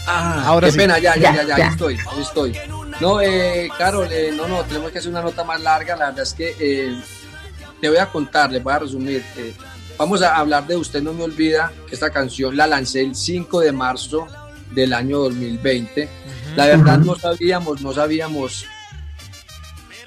Ah, 0.06 0.43
ahora 0.45 0.69
qué 0.69 0.78
pena, 0.78 1.00
ya, 1.00 1.15
ya, 1.15 1.34
ya, 1.34 1.43
ya, 1.43 1.58
ya, 1.58 1.67
estoy, 1.67 1.95
ahí 1.95 2.21
estoy. 2.21 2.58
No, 3.02 3.19
eh, 3.21 3.69
Carol, 3.78 4.08
eh, 4.12 4.32
no, 4.36 4.47
no, 4.47 4.63
tenemos 4.63 4.91
que 4.91 5.00
hacer 5.00 5.12
una 5.12 5.21
nota 5.21 5.43
más 5.43 5.62
larga. 5.62 5.95
La 5.95 6.08
verdad 6.08 6.23
es 6.23 6.34
que 6.34 6.56
eh, 6.60 7.02
te 7.82 7.89
voy 7.89 7.97
a 7.97 8.06
contar, 8.08 8.52
les 8.52 8.63
voy 8.63 8.73
a 8.73 8.80
resumir. 8.80 9.23
Eh, 9.36 9.54
Vamos 9.97 10.21
a 10.21 10.36
hablar 10.36 10.67
de 10.67 10.76
Usted 10.76 11.02
no 11.02 11.12
me 11.12 11.23
olvida, 11.23 11.71
que 11.88 11.95
esta 11.95 12.12
canción 12.12 12.56
la 12.56 12.67
lancé 12.67 13.02
el 13.02 13.15
5 13.15 13.62
de 13.62 13.71
marzo 13.71 14.28
del 14.71 14.93
año 14.93 15.17
2020. 15.19 16.08
La 16.56 16.67
verdad 16.67 17.00
no 17.00 17.15
sabíamos, 17.15 17.82
no 17.82 17.93
sabíamos 17.93 18.65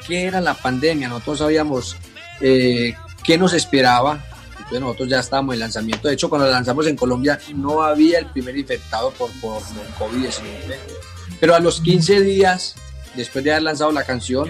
qué 0.07 0.25
era 0.25 0.41
la 0.41 0.55
pandemia, 0.55 1.09
nosotros 1.09 1.39
sabíamos 1.41 1.97
eh, 2.41 2.95
qué 3.25 3.37
nos 3.37 3.53
esperaba. 3.53 4.25
Entonces 4.71 4.87
nosotros 4.87 5.09
ya 5.09 5.19
estábamos 5.19 5.55
en 5.55 5.61
lanzamiento. 5.61 6.07
De 6.07 6.15
hecho, 6.15 6.29
cuando 6.29 6.47
la 6.47 6.53
lanzamos 6.53 6.87
en 6.87 6.95
Colombia 6.95 7.41
no 7.57 7.83
había 7.83 8.21
el 8.21 8.27
primer 8.27 8.57
infectado 8.57 9.11
por, 9.11 9.29
por, 9.41 9.61
COVID-19. 9.99 10.77
Pero 11.41 11.57
a 11.57 11.59
los 11.59 11.81
15 11.81 12.21
días, 12.21 12.77
después 13.17 13.45
de 13.45 13.51
haber 13.51 13.65
lanzado 13.65 13.91
la 13.91 14.05
canción, 14.05 14.49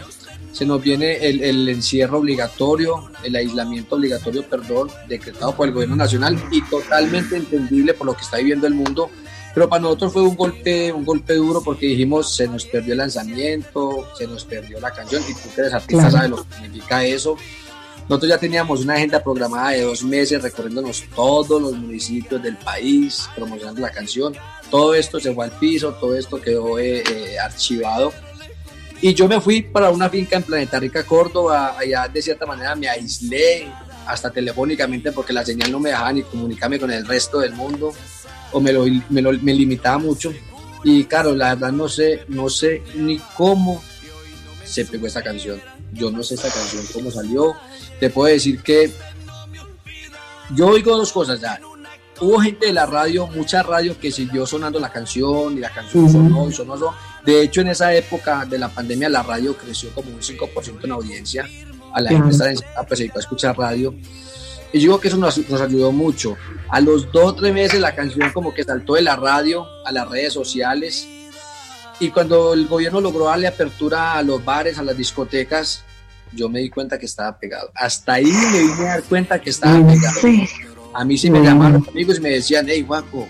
se 0.53 0.67
nos 0.67 0.83
viene 0.83 1.27
el, 1.27 1.43
el, 1.43 1.67
encierro 1.71 2.19
obligatorio, 2.19 3.11
el 3.23 3.35
aislamiento 3.35 3.97
obligatorio, 3.97 4.47
perdón, 4.47 4.91
decretado 5.09 5.57
por 5.57 5.69
el 5.69 5.73
gobierno 5.73 5.97
nacional 5.97 6.39
y 6.51 6.61
totalmente 6.69 7.37
entendible 7.37 7.95
por 7.95 8.07
lo 8.07 8.15
que 8.15 8.21
está 8.21 8.37
viviendo 8.37 8.67
el 8.67 8.75
mundo. 8.75 9.09
Pero 9.55 9.71
para 9.71 9.81
nosotros 9.83 10.13
fue 10.13 10.23
un 10.23 10.37
golpe, 10.37 10.93
un 10.93 11.07
golpe 11.07 11.35
duro 11.35 11.63
porque 11.63 11.87
dijimos, 11.87 12.37
se 12.37 12.47
nos 12.47 12.67
perdió 12.67 12.93
el 12.93 12.99
lanzamiento, 12.99 14.07
se 14.19 14.27
nos 14.27 14.45
perdió 14.45 14.79
la 14.81 14.91
canción 14.91 15.23
y 15.29 15.33
tú 15.33 15.49
que 15.55 15.63
eres 15.63 15.73
artista 15.73 16.11
sabes 16.11 16.31
lo 16.31 16.45
que 16.45 16.55
significa 16.57 17.05
eso. 17.05 17.37
Nosotros 18.11 18.31
ya 18.31 18.39
teníamos 18.39 18.81
una 18.81 18.95
agenda 18.95 19.23
programada 19.23 19.71
de 19.71 19.83
dos 19.83 20.03
meses 20.03 20.43
recorriéndonos 20.43 21.05
todos 21.15 21.63
los 21.63 21.77
municipios 21.77 22.43
del 22.43 22.57
país, 22.57 23.31
promocionando 23.37 23.81
la 23.81 23.91
canción. 23.91 24.35
Todo 24.69 24.97
esto 24.97 25.21
se 25.21 25.33
fue 25.33 25.45
al 25.45 25.53
piso, 25.53 25.93
todo 25.95 26.17
esto 26.17 26.41
quedó 26.41 26.77
eh, 26.81 27.05
eh, 27.09 27.39
archivado 27.39 28.13
y 29.01 29.15
yo 29.15 29.29
me 29.29 29.41
fui 29.41 29.63
para 29.63 29.91
una 29.91 30.11
finca 30.11 30.37
en 30.37 30.43
Planeta 30.43 30.81
Rica, 30.81 31.05
Córdoba, 31.05 31.77
allá 31.79 32.09
de 32.09 32.21
cierta 32.21 32.47
manera 32.47 32.75
me 32.75 32.89
aislé 32.89 33.73
hasta 34.05 34.29
telefónicamente 34.29 35.13
porque 35.13 35.33
la 35.33 35.45
señal 35.45 35.71
no 35.71 35.79
me 35.79 35.91
dejaba 35.91 36.13
ni 36.13 36.23
comunicarme 36.23 36.81
con 36.81 36.91
el 36.91 37.07
resto 37.07 37.39
del 37.39 37.53
mundo 37.53 37.93
o 38.51 38.61
me, 38.61 38.73
lo, 38.73 38.87
me, 39.09 39.23
lo, 39.23 39.33
me 39.35 39.55
limitaba 39.55 39.99
mucho. 39.99 40.35
Y 40.83 41.05
claro, 41.05 41.33
la 41.33 41.55
verdad 41.55 41.71
no 41.71 41.89
sé, 41.89 42.25
no 42.27 42.49
sé 42.49 42.83
ni 42.97 43.19
cómo 43.37 43.81
se 44.65 44.85
pegó 44.85 45.07
esta 45.07 45.23
canción. 45.23 45.61
Yo 45.93 46.11
no 46.11 46.23
sé 46.23 46.35
esta 46.35 46.51
canción 46.51 46.85
cómo 46.93 47.11
salió. 47.11 47.55
Te 47.99 48.11
puedo 48.11 48.33
decir 48.33 48.63
que 48.63 48.93
yo 50.55 50.69
oigo 50.69 50.97
dos 50.97 51.13
cosas 51.13 51.41
ya 51.41 51.61
hubo 52.21 52.39
gente 52.39 52.67
de 52.67 52.73
la 52.73 52.87
radio, 52.87 53.27
mucha 53.27 53.63
radio 53.63 53.99
que 53.99 54.13
siguió 54.13 54.47
sonando 54.47 54.79
la 54.79 54.91
canción 54.91 55.57
y 55.57 55.61
la 55.61 55.71
canción 55.71 56.11
sonó 56.11 56.49
y 56.49 56.53
sonó. 56.53 56.95
De 57.25 57.43
hecho, 57.43 57.63
en 57.63 57.69
esa 57.69 57.95
época 57.95 58.45
de 58.45 58.59
la 58.59 58.69
pandemia 58.69 59.09
la 59.09 59.23
radio 59.23 59.57
creció 59.57 59.91
como 59.91 60.11
un 60.11 60.21
5% 60.21 60.85
en 60.85 60.93
audiencia. 60.93 61.49
A 61.93 62.01
la 62.01 62.11
gente 62.11 62.31
estaba 62.31 62.51
en 62.51 62.59
pues, 62.87 63.01
a 63.01 63.19
escuchar 63.19 63.59
radio. 63.59 63.95
Y 64.73 64.79
yo 64.79 64.83
digo 64.83 65.01
que 65.01 65.09
eso 65.09 65.17
nos, 65.17 65.37
nos, 65.49 65.61
ayudó 65.61 65.91
mucho. 65.91 66.37
A 66.69 66.81
los 66.81 67.11
dos 67.11 67.33
o 67.33 67.35
tres 67.35 67.53
meses 67.53 67.81
la 67.81 67.95
canción 67.95 68.31
como 68.33 68.55
que 68.55 68.63
saltó 68.63 68.95
de 68.95 69.03
la 69.03 69.17
radio 69.17 69.67
a 69.85 69.91
las 69.91 70.09
redes 70.09 70.33
sociales. 70.33 71.09
Y 72.01 72.11
cuando 72.11 72.55
el 72.55 72.67
gobierno 72.67 73.01
logró 73.01 73.27
darle 73.27 73.47
apertura 73.47 74.15
a 74.15 74.23
los 74.23 74.43
bares, 74.43 74.79
a 74.79 74.83
las 74.83 74.97
discotecas, 74.97 75.85
yo 76.33 76.49
me 76.49 76.61
di 76.61 76.71
cuenta 76.71 76.99
que 76.99 77.05
estaba 77.05 77.39
pegado. 77.39 77.71
Hasta 77.75 78.15
ahí 78.15 78.25
me 78.25 78.61
vine 78.61 78.89
a 78.89 78.93
dar 78.93 79.03
cuenta 79.03 79.39
que 79.39 79.51
estaba 79.51 79.87
pegado. 79.87 80.21
A 80.95 81.05
mí 81.05 81.19
sí 81.19 81.31
me 81.31 81.41
llamaron 81.43 81.87
amigos 81.89 82.19
y 82.19 82.21
me 82.21 82.31
decían, 82.31 82.67
hey, 82.69 82.83
Juanco, 82.87 83.29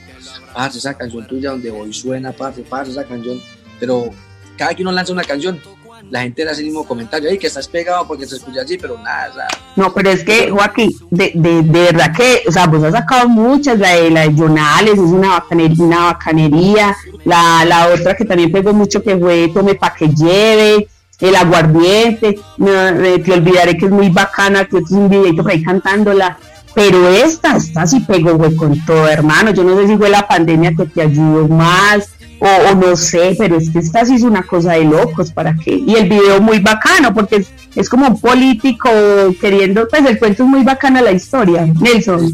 parce, 0.55 0.79
esa 0.79 0.95
canción 0.95 1.27
tuya 1.27 1.51
donde 1.51 1.71
hoy 1.71 1.93
suena, 1.93 2.33
parce, 2.33 2.63
parce, 2.63 2.93
esa 2.93 3.05
canción. 3.05 3.41
Pero 3.81 4.11
cada 4.57 4.75
que 4.75 4.83
uno 4.83 4.93
lanza 4.93 5.13
una 5.13 5.25
canción, 5.25 5.61
la 6.11 6.23
gente 6.23 6.45
le 6.45 6.51
hace 6.51 6.61
el 6.61 6.67
mismo 6.67 6.85
comentario, 6.85 7.29
hey, 7.31 7.39
que 7.39 7.47
estás 7.47 7.69
pegado 7.69 8.07
porque 8.07 8.27
se 8.27 8.37
escucha 8.37 8.63
así, 8.63 8.77
pero 8.77 8.99
nada. 8.99 9.47
No, 9.77 9.93
pero 9.95 10.11
es 10.11 10.25
que, 10.25 10.51
Joaquín, 10.51 10.91
de, 11.11 11.33
de, 11.35 11.63
de, 11.63 11.81
verdad 11.85 12.15
que, 12.15 12.43
o 12.47 12.53
sea, 12.53 12.67
vos 12.67 12.83
has 12.83 12.93
sacado 12.93 13.29
muchas, 13.29 13.79
la 13.79 13.95
de, 13.95 14.11
la 14.11 14.29
de 14.29 14.35
Jonales, 14.35 14.95
es 14.95 14.99
una 14.99 15.31
bacanería, 15.41 15.85
una 15.85 16.05
bacanería, 16.07 16.97
la, 17.25 17.65
la 17.65 17.89
otra 17.89 18.15
que 18.15 18.25
también 18.25 18.51
pegó 18.51 18.73
mucho 18.73 19.03
que 19.03 19.17
fue 19.17 19.51
Tome 19.55 19.75
pa' 19.75 19.95
que 19.95 20.09
lleve, 20.09 20.89
el 21.21 21.37
aguardiente, 21.37 22.39
te 22.59 23.33
olvidaré 23.33 23.77
que 23.77 23.87
es 23.87 23.93
muy 23.93 24.09
bacana, 24.09 24.65
que 24.65 24.79
es 24.79 24.91
un 24.91 25.09
videito 25.09 25.45
que 25.45 25.53
ahí 25.53 25.63
cantándola, 25.63 26.39
pero 26.75 27.09
esta, 27.09 27.57
esta 27.57 27.87
sí 27.87 28.01
pegó, 28.01 28.37
güey, 28.37 28.55
con 28.57 28.79
todo, 28.85 29.09
hermano. 29.09 29.51
Yo 29.51 29.65
no 29.65 29.77
sé 29.77 29.89
si 29.89 29.97
fue 29.97 30.09
la 30.09 30.27
pandemia 30.27 30.73
que 30.75 30.87
te 30.87 31.03
ayudó 31.03 31.49
más 31.49 32.09
o, 32.41 32.75
no 32.75 32.97
sé, 32.97 33.35
pero 33.39 33.57
es 33.57 33.71
que 33.71 33.81
esta 33.81 34.05
sí 34.05 34.15
es 34.15 34.23
una 34.23 34.43
cosa 34.43 34.73
de 34.73 34.85
locos, 34.85 35.31
¿para 35.31 35.55
qué? 35.55 35.75
Y 35.75 35.95
el 35.95 36.09
video 36.09 36.41
muy 36.41 36.59
bacano, 36.59 37.13
porque 37.13 37.45
es, 37.75 37.89
como 37.89 38.09
un 38.09 38.21
político 38.21 38.89
queriendo, 39.41 39.87
pues 39.89 40.05
el 40.07 40.19
cuento 40.19 40.45
es 40.45 40.49
muy 40.49 40.65
bacana 40.65 41.03
la 41.03 41.13
historia, 41.13 41.67
Nelson. 41.81 42.33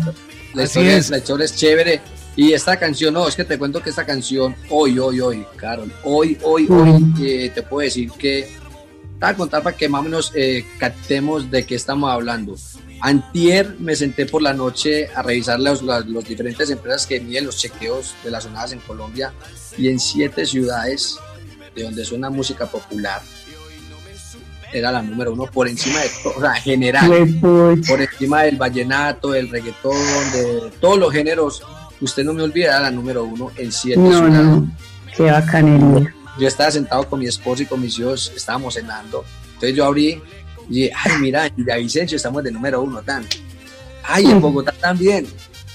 La 0.55 0.64
historia, 0.64 0.97
es. 0.97 1.11
la 1.11 1.19
historia 1.19 1.45
es 1.45 1.57
chévere. 1.57 2.01
Y 2.37 2.53
esta 2.53 2.77
canción, 2.77 3.14
no, 3.14 3.27
es 3.27 3.35
que 3.35 3.45
te 3.45 3.59
cuento 3.59 3.83
que 3.83 3.90
esta 3.90 4.05
canción, 4.05 4.55
hoy, 4.69 4.99
hoy, 4.99 5.21
hoy, 5.21 5.47
Carol, 5.57 5.90
hoy, 6.05 6.38
hoy, 6.42 6.66
hoy, 6.69 7.14
eh, 7.21 7.51
te 7.55 7.62
puedo 7.62 7.85
decir 7.85 8.11
que, 8.12 8.42
te 8.42 9.25
voy 9.25 9.31
a 9.31 9.35
contar 9.35 9.62
para 9.62 9.75
que 9.75 9.88
más 9.88 10.03
o 10.03 10.05
menos 10.05 10.33
eh, 10.35 10.64
captemos 10.79 11.51
de 11.51 11.64
qué 11.64 11.75
estamos 11.75 12.11
hablando. 12.11 12.55
Antier 13.01 13.77
me 13.79 13.95
senté 13.95 14.27
por 14.27 14.42
la 14.42 14.53
noche 14.53 15.09
a 15.14 15.23
revisar 15.23 15.61
las, 15.61 15.83
diferentes 16.27 16.71
empresas 16.71 17.07
que 17.07 17.21
miden 17.21 17.47
los 17.47 17.57
chequeos 17.57 18.14
de 18.25 18.31
las 18.31 18.45
zonas 18.45 18.73
en 18.73 18.81
Colombia 18.81 19.33
y 19.78 19.88
en 19.88 19.98
siete 19.98 20.46
ciudades 20.46 21.18
de 21.74 21.82
donde 21.82 22.04
suena 22.04 22.30
música 22.30 22.66
popular 22.66 23.20
era 24.72 24.92
la 24.92 25.02
número 25.02 25.32
uno 25.32 25.46
por 25.46 25.68
encima 25.68 26.00
de 26.00 26.10
todo, 26.22 26.34
o 26.36 26.40
sea, 26.40 26.54
general, 26.54 27.38
por 27.40 28.00
encima 28.00 28.42
del 28.42 28.56
vallenato, 28.56 29.30
del 29.30 29.48
reggaetón, 29.48 29.96
de 30.32 30.70
todos 30.80 30.98
los 30.98 31.12
géneros. 31.12 31.62
Usted 32.00 32.24
no 32.24 32.34
me 32.34 32.42
olvida, 32.42 32.68
era 32.68 32.80
la 32.80 32.90
número 32.90 33.24
uno 33.24 33.50
en 33.56 33.72
siete 33.72 34.00
ciudades. 34.00 34.32
No, 34.32 34.70
qué 35.16 35.30
bacanería. 35.30 36.14
Yo 36.38 36.48
estaba 36.48 36.70
sentado 36.70 37.08
con 37.08 37.20
mi 37.20 37.26
esposo 37.26 37.62
y 37.62 37.66
con 37.66 37.80
mis 37.80 37.98
hijos, 37.98 38.32
estábamos 38.36 38.74
cenando. 38.74 39.24
Entonces 39.54 39.74
yo 39.74 39.86
abrí 39.86 40.20
y 40.68 40.84
ay, 40.88 41.12
mira, 41.20 41.46
en 41.46 41.56
Villavicencio 41.56 42.16
estamos 42.16 42.42
de 42.42 42.50
número 42.50 42.82
uno, 42.82 43.00
tan. 43.02 43.24
Ay, 44.02 44.26
en 44.26 44.40
Bogotá 44.40 44.72
también. 44.72 45.26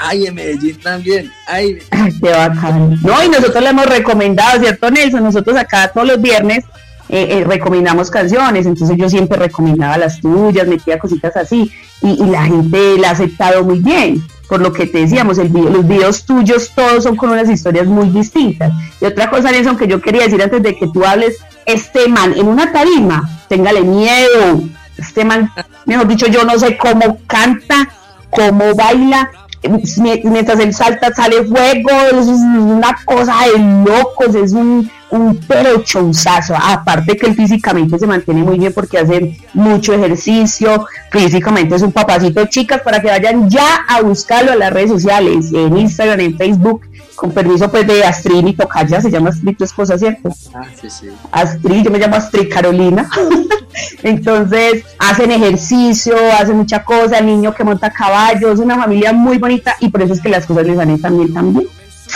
Ay, 0.03 0.25
en 0.25 0.35
Medellín 0.35 0.77
también. 0.79 1.31
Ay, 1.47 1.77
qué 2.21 2.31
bacán. 2.31 2.99
No, 3.01 3.23
y 3.23 3.29
nosotros 3.29 3.63
le 3.63 3.69
hemos 3.69 3.85
recomendado, 3.85 4.59
¿cierto, 4.59 4.89
Nelson? 4.89 5.23
Nosotros 5.23 5.55
acá 5.55 5.91
todos 5.93 6.07
los 6.07 6.21
viernes 6.21 6.65
eh, 7.09 7.27
eh, 7.29 7.43
recomendamos 7.43 8.09
canciones, 8.09 8.65
entonces 8.65 8.97
yo 8.97 9.09
siempre 9.09 9.37
recomendaba 9.37 9.97
las 9.97 10.19
tuyas, 10.19 10.67
metía 10.67 10.97
cositas 10.97 11.35
así, 11.37 11.71
y, 12.01 12.25
la 12.25 12.43
gente 12.43 12.97
la 12.97 13.09
ha 13.09 13.11
aceptado 13.11 13.63
muy 13.63 13.79
bien. 13.79 14.23
Por 14.49 14.59
lo 14.61 14.73
que 14.73 14.87
te 14.87 14.99
decíamos, 14.99 15.37
los 15.37 15.87
videos 15.87 16.25
tuyos 16.25 16.71
todos 16.75 17.03
son 17.03 17.15
con 17.15 17.29
unas 17.29 17.49
historias 17.49 17.87
muy 17.87 18.09
distintas. 18.09 18.73
Y 18.99 19.05
otra 19.05 19.29
cosa, 19.29 19.51
Nelson, 19.51 19.77
que 19.77 19.87
yo 19.87 20.01
quería 20.01 20.23
decir 20.23 20.41
antes 20.41 20.61
de 20.63 20.75
que 20.75 20.87
tú 20.87 21.05
hables, 21.05 21.37
este 21.65 22.09
man 22.09 22.33
en 22.35 22.47
una 22.47 22.71
tarima, 22.71 23.29
téngale 23.47 23.81
miedo, 23.81 24.61
este 24.97 25.23
man, 25.23 25.51
mejor 25.85 26.07
dicho, 26.07 26.27
yo 26.27 26.43
no 26.43 26.57
sé 26.59 26.77
cómo 26.77 27.19
canta, 27.27 27.87
cómo 28.29 28.73
baila, 28.75 29.29
mientras 29.69 30.59
él 30.59 30.73
salta 30.73 31.13
sale 31.13 31.43
fuego, 31.43 31.89
es 32.11 32.27
una 32.27 32.97
cosa 33.05 33.33
de 33.45 33.89
locos, 33.89 34.35
es 34.35 34.53
un, 34.53 34.89
un 35.11 35.37
perochonzazo, 35.37 36.55
aparte 36.55 37.15
que 37.15 37.27
él 37.27 37.35
físicamente 37.35 37.99
se 37.99 38.07
mantiene 38.07 38.43
muy 38.43 38.57
bien 38.57 38.73
porque 38.73 38.97
hace 38.97 39.37
mucho 39.53 39.93
ejercicio, 39.93 40.85
físicamente 41.11 41.75
es 41.75 41.81
un 41.81 41.91
papacito, 41.91 42.45
chicas, 42.45 42.81
para 42.81 43.01
que 43.01 43.07
vayan 43.07 43.49
ya 43.49 43.85
a 43.87 44.01
buscarlo 44.01 44.53
en 44.53 44.59
las 44.59 44.73
redes 44.73 44.89
sociales, 44.89 45.51
en 45.53 45.77
Instagram, 45.77 46.19
en 46.21 46.37
Facebook, 46.37 46.81
con 47.21 47.31
permiso 47.31 47.69
pues 47.69 47.85
de 47.85 48.03
Astrid 48.03 48.47
y 48.47 48.53
Tocaya, 48.53 48.99
se 48.99 49.11
llama 49.11 49.29
Astrid 49.29 49.55
tu 49.55 49.63
esposa, 49.63 49.95
¿cierto? 49.95 50.29
Ah, 50.55 50.65
sí, 50.73 50.89
sí. 50.89 51.07
Astrid, 51.31 51.83
yo 51.83 51.91
me 51.91 51.99
llamo 51.99 52.15
Astrid 52.15 52.51
Carolina. 52.51 53.07
Entonces, 54.01 54.85
hacen 54.97 55.29
ejercicio, 55.29 56.15
hacen 56.39 56.57
mucha 56.57 56.83
cosa, 56.83 57.19
el 57.19 57.27
niño 57.27 57.53
que 57.53 57.63
monta 57.63 57.91
caballos, 57.91 58.57
una 58.57 58.75
familia 58.75 59.13
muy 59.13 59.37
bonita 59.37 59.75
y 59.79 59.89
por 59.89 60.01
eso 60.01 60.13
es 60.13 60.19
que 60.19 60.29
las 60.29 60.47
cosas 60.47 60.65
les 60.65 60.75
salen 60.77 60.99
también 60.99 61.31
también. 61.31 61.67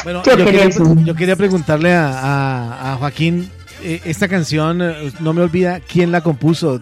Bueno, 0.03 0.23
yo, 0.23 0.37
quería, 0.37 0.69
yo 0.69 1.15
quería, 1.15 1.35
preguntarle 1.35 1.93
a, 1.93 2.93
a 2.93 2.97
Joaquín 2.97 3.51
eh, 3.83 4.01
esta 4.05 4.27
canción, 4.27 4.81
eh, 4.81 5.11
no 5.19 5.33
me 5.33 5.41
olvida 5.41 5.79
quién 5.81 6.11
la 6.11 6.21
compuso, 6.21 6.79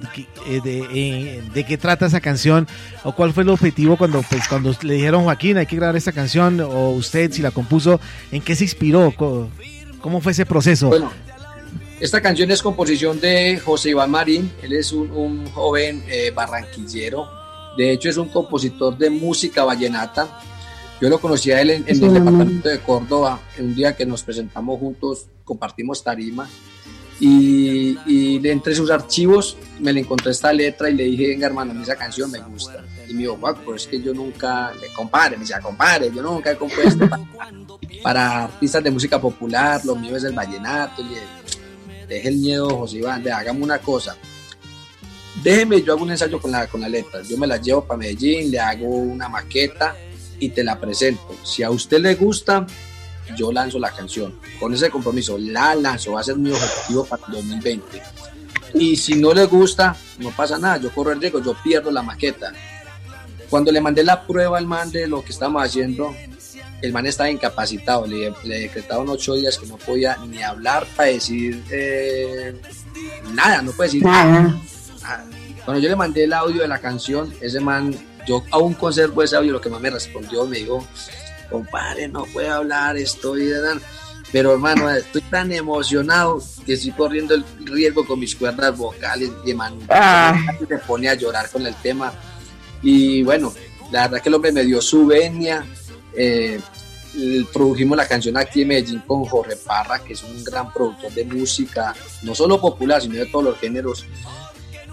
eh, 0.47 1.41
de, 1.53 1.63
qué 1.65 1.77
trata 1.77 2.05
esa 2.05 2.21
canción, 2.21 2.67
o 3.03 3.15
cuál 3.15 3.33
fue 3.33 3.43
el 3.43 3.49
objetivo 3.49 3.97
cuando, 3.97 4.21
pues, 4.21 4.47
cuando 4.47 4.75
le 4.83 4.93
dijeron 4.95 5.23
Joaquín, 5.23 5.57
hay 5.57 5.65
que 5.65 5.75
grabar 5.75 5.95
esta 5.95 6.11
canción, 6.11 6.59
o 6.61 6.91
usted 6.91 7.31
si 7.31 7.41
la 7.41 7.51
compuso, 7.51 7.99
¿en 8.31 8.41
qué 8.41 8.55
se 8.55 8.65
inspiró? 8.65 9.13
¿Cómo, 10.01 10.21
fue 10.21 10.33
ese 10.33 10.45
proceso? 10.45 10.89
Bueno, 10.89 11.11
esta 11.99 12.21
canción 12.21 12.51
es 12.51 12.61
composición 12.61 13.19
de 13.19 13.59
José 13.59 13.89
Iván 13.89 14.11
Marín, 14.11 14.51
él 14.61 14.73
es 14.73 14.91
un, 14.91 15.47
joven 15.47 16.03
barranquillero, 16.35 17.27
de 17.75 17.91
hecho 17.91 18.09
es 18.09 18.17
un 18.17 18.29
compositor 18.29 18.97
de 18.97 19.09
música 19.09 19.63
vallenata. 19.63 20.39
Yo 21.01 21.09
lo 21.09 21.19
conocí 21.19 21.51
a 21.51 21.59
él 21.59 21.71
en, 21.71 21.83
en 21.87 22.03
el 22.03 22.13
departamento 22.13 22.69
de 22.69 22.79
Córdoba, 22.79 23.39
un 23.59 23.75
día 23.75 23.95
que 23.95 24.05
nos 24.05 24.23
presentamos 24.23 24.79
juntos, 24.79 25.25
compartimos 25.43 26.03
tarima 26.03 26.47
y, 27.19 27.97
y, 28.05 28.47
entre 28.47 28.75
sus 28.75 28.89
archivos 28.89 29.57
me 29.79 29.93
le 29.93 30.01
encontré 30.01 30.31
esta 30.31 30.51
letra 30.51 30.89
y 30.89 30.95
le 30.95 31.03
dije, 31.03 31.27
venga 31.27 31.47
hermano, 31.47 31.81
esa 31.81 31.95
canción 31.95 32.31
me 32.31 32.39
gusta. 32.39 32.83
Y 33.07 33.13
me 33.13 33.19
dijo, 33.19 33.37
wow, 33.37 33.55
pues 33.63 33.83
es 33.83 33.87
que 33.87 34.01
yo 34.01 34.13
nunca, 34.13 34.73
me 34.81 34.87
compare, 34.93 35.37
me 35.37 35.41
decía, 35.41 35.59
compare, 35.59 36.11
yo 36.13 36.21
nunca 36.21 36.51
he 36.51 36.57
compuesto 36.57 37.07
para, 38.03 38.45
artistas 38.45 38.83
de 38.83 38.91
música 38.91 39.21
popular, 39.21 39.81
lo 39.85 39.95
mío 39.95 40.17
es 40.17 40.23
el 40.23 40.33
vallenato. 40.33 41.01
Y 41.01 42.07
deje 42.07 42.29
el 42.29 42.37
miedo, 42.37 42.69
José 42.69 42.97
Iván, 42.97 43.27
hagamos 43.29 43.61
una 43.61 43.79
cosa. 43.79 44.15
déjeme, 45.43 45.81
yo 45.81 45.93
hago 45.93 46.03
un 46.03 46.11
ensayo 46.11 46.41
con 46.41 46.51
la, 46.51 46.67
con 46.67 46.81
la 46.81 46.89
letra, 46.89 47.21
yo 47.21 47.37
me 47.37 47.47
la 47.47 47.57
llevo 47.57 47.85
para 47.85 47.97
Medellín, 47.97 48.51
le 48.51 48.59
hago 48.59 48.87
una 48.87 49.29
maqueta 49.29 49.95
y 50.39 50.49
te 50.49 50.63
la 50.63 50.79
presento. 50.79 51.35
Si 51.43 51.63
a 51.63 51.69
usted 51.69 51.99
le 51.99 52.15
gusta, 52.15 52.65
yo 53.35 53.51
lanzo 53.51 53.79
la 53.79 53.91
canción. 53.91 54.33
Con 54.59 54.73
ese 54.73 54.89
compromiso, 54.89 55.37
la 55.37 55.75
lanzo, 55.75 56.13
va 56.13 56.21
a 56.21 56.23
ser 56.23 56.37
mi 56.37 56.51
objetivo 56.51 57.05
para 57.05 57.25
el 57.27 57.33
2020. 57.33 58.01
Y 58.75 58.95
si 58.95 59.15
no 59.15 59.33
le 59.33 59.45
gusta, 59.45 59.95
no 60.19 60.31
pasa 60.31 60.57
nada, 60.57 60.77
yo 60.77 60.91
corro 60.91 61.11
el 61.11 61.21
riesgo, 61.21 61.41
yo 61.41 61.55
pierdo 61.63 61.91
la 61.91 62.01
maqueta. 62.01 62.51
Cuando 63.49 63.71
le 63.71 63.81
mandé 63.81 64.03
la 64.03 64.25
prueba 64.25 64.57
al 64.57 64.65
man 64.65 64.91
de 64.91 65.07
lo 65.07 65.23
que 65.23 65.31
estábamos 65.31 65.63
haciendo, 65.63 66.15
el 66.81 66.91
man 66.91 67.05
estaba 67.05 67.29
incapacitado, 67.29 68.05
le, 68.07 68.33
le 68.43 68.59
decretaron 68.61 69.07
ocho 69.09 69.35
días 69.35 69.57
que 69.57 69.67
no 69.67 69.77
podía 69.77 70.17
ni 70.27 70.41
hablar 70.41 70.85
para 70.95 71.09
decir 71.09 71.63
eh, 71.69 72.59
nada, 73.31 73.61
no 73.61 73.71
puede 73.71 73.89
decir 73.89 74.03
nada. 74.03 74.59
Cuando 75.63 75.81
yo 75.81 75.87
le 75.87 75.95
mandé 75.95 76.25
el 76.25 76.33
audio 76.33 76.61
de 76.61 76.67
la 76.67 76.79
canción, 76.79 77.33
ese 77.39 77.59
man, 77.59 77.95
yo 78.27 78.43
aún 78.51 78.73
conservo 78.73 79.23
ese 79.23 79.35
audio, 79.35 79.53
lo 79.53 79.61
que 79.61 79.69
más 79.69 79.79
me 79.79 79.91
respondió, 79.91 80.45
me 80.45 80.57
dijo, 80.57 80.85
compadre, 81.53 82.07
no 82.07 82.25
puedo 82.25 82.51
hablar, 82.51 82.97
estoy... 82.97 83.51
Pero 84.31 84.53
hermano, 84.53 84.89
estoy 84.89 85.21
tan 85.21 85.51
emocionado 85.51 86.41
que 86.65 86.73
estoy 86.73 86.91
corriendo 86.91 87.35
el 87.35 87.45
riesgo 87.65 88.03
con 88.03 88.19
mis 88.19 88.35
cuerdas 88.35 88.75
vocales 88.75 89.29
y 89.45 89.53
man, 89.53 89.77
ah. 89.89 90.35
me 90.67 90.77
pone 90.79 91.07
a 91.07 91.13
llorar 91.13 91.47
con 91.51 91.67
el 91.67 91.75
tema. 91.75 92.11
Y 92.81 93.21
bueno, 93.21 93.53
la 93.91 94.07
verdad 94.07 94.23
que 94.23 94.29
el 94.29 94.35
hombre 94.35 94.51
me 94.51 94.63
dio 94.63 94.81
su 94.81 95.05
venia. 95.05 95.63
Eh, 96.17 96.59
produjimos 97.53 97.95
la 97.95 98.07
canción 98.07 98.35
aquí 98.35 98.63
en 98.63 98.69
Medellín 98.69 99.03
con 99.05 99.23
Jorge 99.25 99.55
Parra, 99.55 99.99
que 99.99 100.13
es 100.13 100.23
un 100.23 100.43
gran 100.43 100.73
productor 100.73 101.11
de 101.11 101.25
música, 101.25 101.93
no 102.23 102.33
solo 102.33 102.59
popular, 102.59 103.03
sino 103.03 103.13
de 103.13 103.27
todos 103.27 103.45
los 103.45 103.59
géneros. 103.59 104.03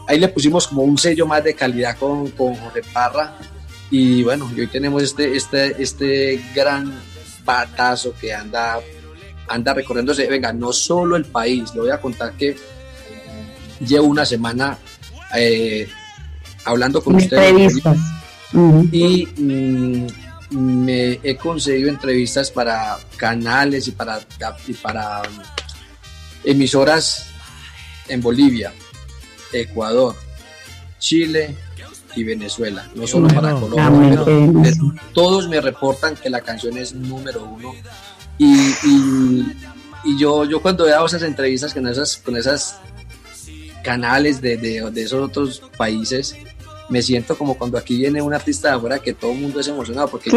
Ahí 0.06 0.18
le 0.18 0.28
pusimos 0.28 0.68
como 0.68 0.82
un 0.82 0.98
sello 0.98 1.26
más 1.26 1.42
de 1.42 1.54
calidad 1.54 1.96
con, 1.96 2.30
con 2.32 2.54
Jorge 2.56 2.82
Parra. 2.92 3.38
Y 3.90 4.22
bueno, 4.22 4.50
hoy 4.56 4.66
tenemos 4.68 5.02
este, 5.02 5.36
este, 5.36 5.82
este 5.82 6.40
gran 6.54 7.00
batazo 7.44 8.14
que 8.20 8.32
anda 8.32 8.78
anda 9.48 9.74
recorriéndose, 9.74 10.28
venga, 10.28 10.52
no 10.52 10.72
solo 10.72 11.16
el 11.16 11.24
país, 11.24 11.74
le 11.74 11.80
voy 11.80 11.90
a 11.90 12.00
contar 12.00 12.34
que 12.34 12.56
llevo 13.80 14.06
una 14.06 14.24
semana 14.24 14.78
eh, 15.36 15.88
hablando 16.64 17.02
con 17.02 17.16
ustedes. 17.16 17.74
y 18.92 19.26
mm, 19.26 20.06
me 20.50 21.20
he 21.22 21.36
conseguido 21.36 21.88
entrevistas 21.88 22.50
para 22.50 22.96
canales 23.16 23.88
y 23.88 23.92
para, 23.92 24.20
y 24.66 24.72
para 24.74 25.22
emisoras 26.44 27.26
en 28.08 28.20
Bolivia, 28.20 28.72
Ecuador, 29.52 30.14
Chile 30.98 31.56
y 32.16 32.24
Venezuela, 32.24 32.88
no 32.94 33.06
solo 33.06 33.28
para 33.28 33.54
Colombia, 33.54 34.24
todos 35.14 35.48
me 35.48 35.60
reportan 35.60 36.16
que 36.16 36.30
la 36.30 36.40
canción 36.40 36.76
es 36.76 36.92
número 36.94 37.44
uno 37.44 37.72
y, 38.38 38.72
y, 40.04 40.18
yo, 40.18 40.44
yo 40.44 40.62
cuando 40.62 40.84
veo 40.84 41.04
esas 41.04 41.22
entrevistas 41.22 41.74
con 41.74 41.86
esas, 41.86 42.16
con 42.16 42.36
esas 42.36 42.80
canales 43.84 44.40
de, 44.40 44.56
de, 44.56 44.90
de, 44.90 45.02
esos 45.02 45.22
otros 45.28 45.62
países, 45.76 46.34
me 46.88 47.02
siento 47.02 47.36
como 47.36 47.56
cuando 47.58 47.76
aquí 47.76 47.98
viene 47.98 48.22
un 48.22 48.32
artista 48.32 48.68
de 48.68 48.74
afuera 48.76 48.98
que 48.98 49.12
todo 49.12 49.32
el 49.32 49.38
mundo 49.38 49.60
es 49.60 49.68
emocionado, 49.68 50.08
porque 50.08 50.30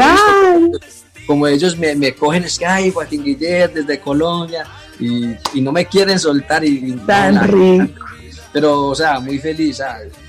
como 1.25 1.47
ellos 1.47 1.77
me, 1.77 1.95
me 1.95 2.13
cogen 2.13 2.47
Skype, 2.47 2.91
Joaquín 2.91 3.23
Guillermo 3.23 3.75
desde 3.75 3.99
Colombia, 3.99 4.65
y, 4.99 5.36
y, 5.53 5.62
no 5.62 5.71
me 5.71 5.86
quieren 5.86 6.19
soltar. 6.19 6.63
Y, 6.63 6.91
Tan 7.07 7.47
rico. 7.47 8.05
Pero, 8.51 8.89
o 8.89 8.95
sea, 8.95 9.19
muy 9.19 9.39
feliz. 9.39 9.81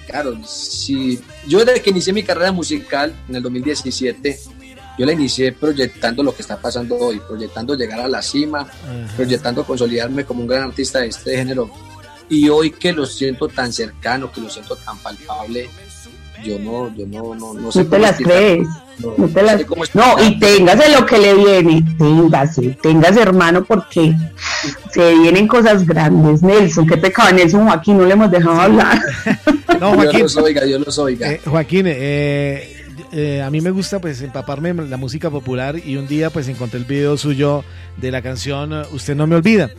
Claro, 0.06 0.38
si 0.46 1.18
yo 1.46 1.64
desde 1.64 1.80
que 1.80 1.90
inicié 1.90 2.12
mi 2.12 2.22
carrera 2.22 2.52
musical 2.52 3.14
en 3.28 3.36
el 3.36 3.42
2017, 3.42 4.38
yo 4.98 5.06
la 5.06 5.12
inicié 5.12 5.52
proyectando 5.52 6.22
lo 6.22 6.34
que 6.34 6.42
está 6.42 6.56
pasando 6.56 6.96
hoy, 6.96 7.20
proyectando 7.26 7.74
llegar 7.74 8.00
a 8.00 8.08
la 8.08 8.22
cima, 8.22 8.68
proyectando 9.16 9.64
consolidarme 9.64 10.24
como 10.24 10.42
un 10.42 10.46
gran 10.46 10.62
artista 10.64 11.00
de 11.00 11.08
este 11.08 11.36
género. 11.36 11.70
Y 12.28 12.48
hoy 12.48 12.70
que 12.70 12.92
lo 12.92 13.04
siento 13.04 13.48
tan 13.48 13.72
cercano, 13.72 14.30
que 14.30 14.40
lo 14.40 14.48
siento 14.48 14.76
tan 14.76 14.98
palpable, 14.98 15.68
yo 16.44 16.58
no, 16.58 16.94
yo 16.94 17.06
no, 17.06 17.34
no, 17.34 17.54
no 17.54 17.72
sé. 17.72 17.84
No 17.84 17.90
te 17.90 17.98
las 17.98 18.16
crees. 18.16 18.68
No, 18.98 19.14
no, 19.16 19.28
te 19.28 19.42
las... 19.42 19.60
no, 19.94 20.22
y 20.22 20.38
téngase 20.38 20.92
lo 20.92 21.04
que 21.04 21.18
le 21.18 21.34
viene, 21.34 21.84
téngase, 21.98 22.78
téngase 22.80 23.22
hermano, 23.22 23.64
porque 23.64 24.14
se 24.92 25.14
vienen 25.16 25.48
cosas 25.48 25.84
grandes. 25.84 26.42
Nelson, 26.42 26.86
qué 26.86 26.96
pecado, 26.96 27.32
Nelson 27.32 27.66
Joaquín, 27.66 27.98
no 27.98 28.04
le 28.04 28.12
hemos 28.12 28.30
dejado 28.30 28.60
hablar. 28.60 29.00
no, 29.80 29.94
Joaquín, 29.94 30.18
Dios 30.18 30.34
los 30.34 30.44
oiga, 30.44 30.62
Dios 30.64 30.86
los 30.86 30.98
oiga. 30.98 31.32
Eh, 31.32 31.40
Joaquín, 31.44 31.86
eh, 31.88 32.84
eh, 33.12 33.42
a 33.42 33.50
mí 33.50 33.60
me 33.60 33.70
gusta 33.70 34.00
pues 34.00 34.20
empaparme 34.22 34.70
en 34.70 34.90
la 34.90 34.96
música 34.96 35.30
popular 35.30 35.76
y 35.84 35.96
un 35.96 36.06
día 36.06 36.30
pues 36.30 36.48
encontré 36.48 36.78
el 36.78 36.84
video 36.84 37.16
suyo 37.16 37.64
de 37.96 38.10
la 38.10 38.22
canción 38.22 38.72
uh, 38.72 38.82
Usted 38.92 39.14
no 39.14 39.26
me 39.26 39.36
olvida. 39.36 39.70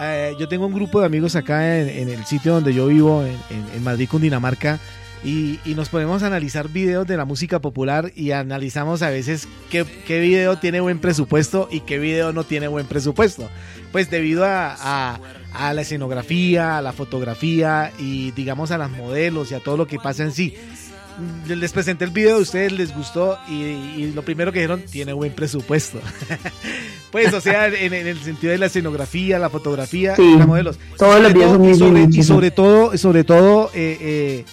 Eh, 0.00 0.34
yo 0.38 0.48
tengo 0.48 0.66
un 0.66 0.74
grupo 0.74 1.00
de 1.00 1.06
amigos 1.06 1.36
acá 1.36 1.78
en, 1.78 2.08
el 2.08 2.24
sitio 2.24 2.54
donde 2.54 2.74
yo 2.74 2.88
vivo, 2.88 3.22
en, 3.22 3.36
en 3.76 3.84
Madrid, 3.84 4.08
Cundinamarca, 4.10 4.80
y, 5.24 5.58
y, 5.64 5.74
nos 5.74 5.88
ponemos 5.88 6.22
a 6.22 6.26
analizar 6.26 6.68
videos 6.68 7.06
de 7.06 7.16
la 7.16 7.24
música 7.24 7.60
popular 7.60 8.12
y 8.14 8.32
analizamos 8.32 9.02
a 9.02 9.10
veces 9.10 9.48
qué, 9.70 9.84
qué, 10.06 10.20
video 10.20 10.58
tiene 10.58 10.80
buen 10.80 10.98
presupuesto 10.98 11.68
y 11.70 11.80
qué 11.80 11.98
video 11.98 12.32
no 12.32 12.44
tiene 12.44 12.68
buen 12.68 12.86
presupuesto. 12.86 13.48
Pues 13.90 14.10
debido 14.10 14.44
a, 14.44 14.76
a, 14.78 15.20
a 15.52 15.72
la 15.72 15.82
escenografía, 15.82 16.78
a 16.78 16.82
la 16.82 16.92
fotografía 16.92 17.92
y 17.98 18.32
digamos 18.32 18.70
a 18.70 18.78
las 18.78 18.90
modelos 18.90 19.50
y 19.50 19.54
a 19.54 19.60
todo 19.60 19.76
lo 19.76 19.86
que 19.86 19.98
pasa 19.98 20.24
en 20.24 20.32
sí 20.32 20.54
les 21.46 21.72
presenté 21.72 22.04
el 22.04 22.10
video, 22.10 22.36
a 22.36 22.40
ustedes 22.40 22.72
les 22.72 22.94
gustó 22.94 23.38
y, 23.48 24.10
lo 24.14 24.22
primero 24.22 24.52
que 24.52 24.60
dijeron, 24.60 24.82
tiene 24.90 25.12
buen 25.12 25.32
presupuesto. 25.32 26.00
pues, 27.12 27.32
o 27.32 27.40
sea, 27.40 27.68
en, 27.68 27.92
el 27.92 28.18
sentido 28.20 28.50
de 28.50 28.58
la 28.58 28.66
escenografía, 28.66 29.38
la 29.38 29.50
fotografía, 29.50 30.14
los 30.16 30.46
modelos. 30.46 30.78
Todos 30.96 31.20
los 31.20 31.32
videos 31.32 31.68
y, 31.68 31.78
sobre, 31.78 32.06
y 32.10 32.22
sobre 32.22 32.50
todo, 32.50 32.96
sobre 32.96 33.24
todo, 33.24 33.70
eh, 33.74 33.98
eh, 34.00 34.44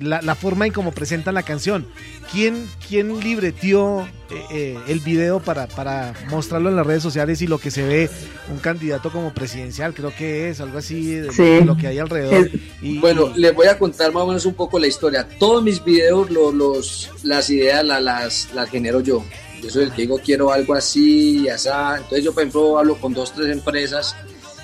la, 0.00 0.34
forma 0.34 0.66
en 0.66 0.72
cómo 0.72 0.92
presentan 0.92 1.34
la 1.34 1.42
canción. 1.42 1.86
¿Quién, 2.32 2.66
quién 2.88 3.20
libreteó 3.20 4.06
eh, 4.30 4.44
eh, 4.52 4.78
el 4.88 5.00
video 5.00 5.40
para, 5.40 5.66
para 5.66 6.14
mostrarlo 6.30 6.68
en 6.68 6.76
las 6.76 6.86
redes 6.86 7.02
sociales 7.02 7.42
y 7.42 7.46
lo 7.46 7.58
que 7.58 7.70
se 7.70 7.84
ve 7.84 8.10
un 8.50 8.58
candidato 8.58 9.10
como 9.10 9.32
presidencial? 9.32 9.94
Creo 9.94 10.14
que 10.16 10.48
es 10.48 10.60
algo 10.60 10.78
así 10.78 11.14
de, 11.14 11.64
lo 11.64 11.76
que 11.76 11.88
hay 11.88 11.98
alrededor. 11.98 12.50
Y, 12.82 12.98
bueno, 12.98 13.32
les 13.36 13.54
voy 13.54 13.66
a 13.66 13.78
contar 13.78 14.12
más 14.12 14.22
o 14.22 14.26
menos 14.26 14.46
un 14.46 14.54
poco 14.54 14.78
la 14.78 14.86
historia. 14.86 15.28
Todos 15.38 15.62
mis 15.62 15.84
videos, 15.84 16.30
los, 16.30 17.10
las 17.22 17.50
ideas 17.50 17.84
las, 17.84 18.48
las 18.54 18.70
genero 18.70 19.00
yo. 19.00 19.24
Yo 19.62 19.68
soy 19.68 19.84
el 19.84 19.92
que 19.92 20.02
digo, 20.02 20.18
quiero 20.24 20.50
algo 20.50 20.74
así 20.74 21.42
y 21.42 21.48
así. 21.48 21.68
Entonces 21.68 22.24
yo, 22.24 22.32
por 22.32 22.42
ejemplo, 22.42 22.78
hablo 22.78 22.96
con 22.98 23.12
dos, 23.12 23.34
tres 23.34 23.48
empresas 23.48 24.16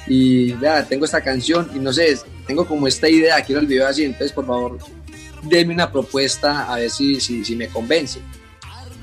y 0.06 0.52
vea, 0.52 0.86
tengo 0.86 1.04
esta 1.04 1.20
canción 1.20 1.68
y 1.74 1.78
no 1.78 1.92
sé, 1.92 2.16
tengo 2.46 2.66
como 2.66 2.86
esta 2.86 3.08
idea, 3.08 3.42
quiero 3.44 3.60
el 3.60 3.66
video 3.66 3.88
así, 3.88 4.04
entonces 4.04 4.32
por 4.32 4.46
favor 4.46 4.78
denme 5.48 5.74
una 5.74 5.90
propuesta 5.90 6.72
a 6.72 6.76
ver 6.76 6.90
si, 6.90 7.20
si, 7.20 7.44
si, 7.44 7.56
me 7.56 7.68
convence. 7.68 8.20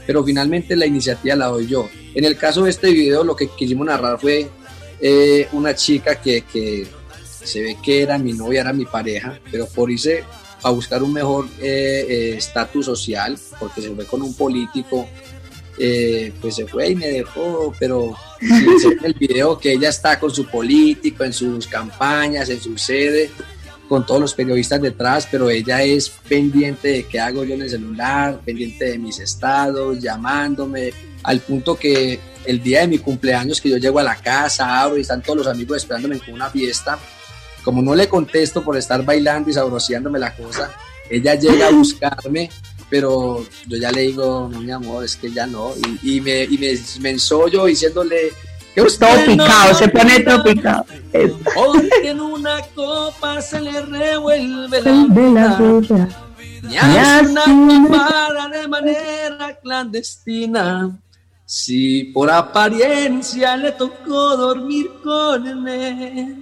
Pero 0.06 0.24
finalmente 0.24 0.76
la 0.76 0.86
iniciativa 0.86 1.36
la 1.36 1.48
doy 1.48 1.68
yo. 1.68 1.90
En 2.14 2.26
el 2.26 2.38
caso 2.38 2.64
de 2.64 2.70
este 2.70 2.92
video 2.92 3.24
lo 3.24 3.36
que 3.36 3.48
quisimos 3.48 3.88
narrar 3.88 4.20
fue 4.20 4.50
eh, 5.00 5.48
una 5.52 5.76
chica 5.76 6.16
que, 6.16 6.42
que, 6.42 6.88
se 7.44 7.62
ve 7.62 7.78
que 7.84 8.02
era 8.02 8.18
mi 8.18 8.32
novia, 8.32 8.62
era 8.62 8.72
mi 8.72 8.86
pareja, 8.86 9.38
pero 9.52 9.68
por 9.68 9.92
irse 9.92 10.24
a 10.62 10.70
buscar 10.70 11.04
un 11.04 11.12
mejor 11.12 11.46
eh, 11.60 12.06
eh, 12.08 12.36
estatus 12.38 12.86
social, 12.86 13.38
porque 13.60 13.82
se 13.82 13.94
fue 13.94 14.06
con 14.06 14.22
un 14.22 14.34
político, 14.34 15.10
pues 16.40 16.56
se 16.56 16.66
fue 16.68 16.92
y 16.92 16.96
me 16.96 17.08
dejó, 17.08 17.74
pero 17.78 18.16
en 18.40 19.04
el 19.04 19.14
video 19.14 19.58
que 19.58 19.74
ella 19.74 19.90
está 19.90 20.18
con 20.20 20.32
su 20.32 20.46
político, 20.46 21.26
en 21.26 21.34
sus 21.34 21.68
campañas, 21.68 22.50
en 22.50 22.62
su 22.62 22.78
sede, 22.78 23.30
con 23.88 24.06
todos 24.06 24.22
los 24.22 24.34
periodistas 24.34 24.82
detrás, 24.82 25.28
pero 25.30 25.50
ella 25.50 25.84
es 25.84 26.10
pendiente 26.10 26.88
de 26.90 27.04
qué 27.04 27.20
hago 27.20 27.44
yo 27.44 27.56
en 27.56 27.64
el 27.64 27.70
celular, 27.70 28.40
pendiente 28.44 28.86
de 28.86 28.98
mis 28.98 29.20
estados, 29.20 30.00
llamándome, 30.00 30.94
al 31.24 31.40
punto 31.40 31.76
que 31.76 32.20
el 32.46 32.62
día 32.62 32.82
de 32.82 32.88
mi 32.88 32.98
cumpleaños 32.98 33.62
que 33.62 33.70
yo 33.70 33.78
llego 33.78 34.00
a 34.00 34.04
la 34.04 34.16
casa, 34.16 34.82
abro 34.82 34.98
y 34.98 35.02
están 35.02 35.22
todos 35.22 35.40
los 35.40 35.48
amigos 35.48 35.78
esperándome 35.78 36.20
con 36.20 36.34
una 36.34 36.50
fiesta, 36.50 36.98
como 37.64 37.82
no 37.82 37.96
le 37.96 38.08
contesto 38.10 38.64
por 38.64 38.78
estar 38.78 39.04
bailando 39.04 39.50
y 39.50 39.54
saboreándome 39.54 40.20
la 40.20 40.36
cosa, 40.36 40.72
ella 41.10 41.36
llega 41.36 41.68
a 41.68 41.72
buscarme, 41.72 42.50
pero 42.90 43.46
yo 43.68 43.78
ya 43.78 43.92
le 43.92 44.02
digo, 44.02 44.50
no 44.52 44.62
mi 44.62 44.72
amor, 44.72 45.04
es 45.04 45.16
que 45.16 45.32
ya 45.32 45.48
no, 45.48 45.74
y, 46.02 46.22
me, 46.22 46.44
y 46.44 46.58
me, 46.58 46.74
me 47.00 47.12
ensollo 47.12 47.66
diciéndole 47.66 48.32
todo 48.76 49.26
picado, 49.26 49.76
se 49.76 49.88
pone 49.88 50.20
todo 50.22 50.44
picado. 50.44 50.86
Hoy 51.56 51.90
en 52.04 52.20
una 52.20 52.62
copa 52.76 53.42
se 53.42 53.62
le 53.62 53.82
revuelve 53.82 54.82
la 54.82 54.92
vida. 55.10 56.10
Y 56.70 56.78
hace 56.78 57.50
una 57.52 58.50
de 58.52 58.68
manera 58.68 59.60
clandestina. 59.62 60.98
Si 61.46 62.06
por 62.06 62.32
apariencia 62.32 63.58
le 63.58 63.74
tocó 63.74 64.38
dormir 64.38 64.90
con 65.04 65.68
él, 65.68 66.38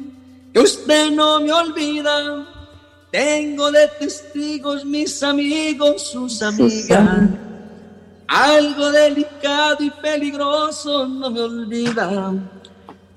que 0.54 0.60
usted 0.60 1.12
no 1.12 1.40
me 1.42 1.52
olvida, 1.52 2.48
Tengo 3.12 3.70
de 3.72 3.90
testigos 4.00 4.86
mis 4.86 5.22
amigos, 5.22 6.12
sus 6.12 6.42
amigas. 6.42 7.30
Algo 8.32 8.92
delicado 8.92 9.76
y 9.82 9.90
peligroso 9.90 11.06
no 11.06 11.30
me 11.30 11.42
olvida. 11.42 12.32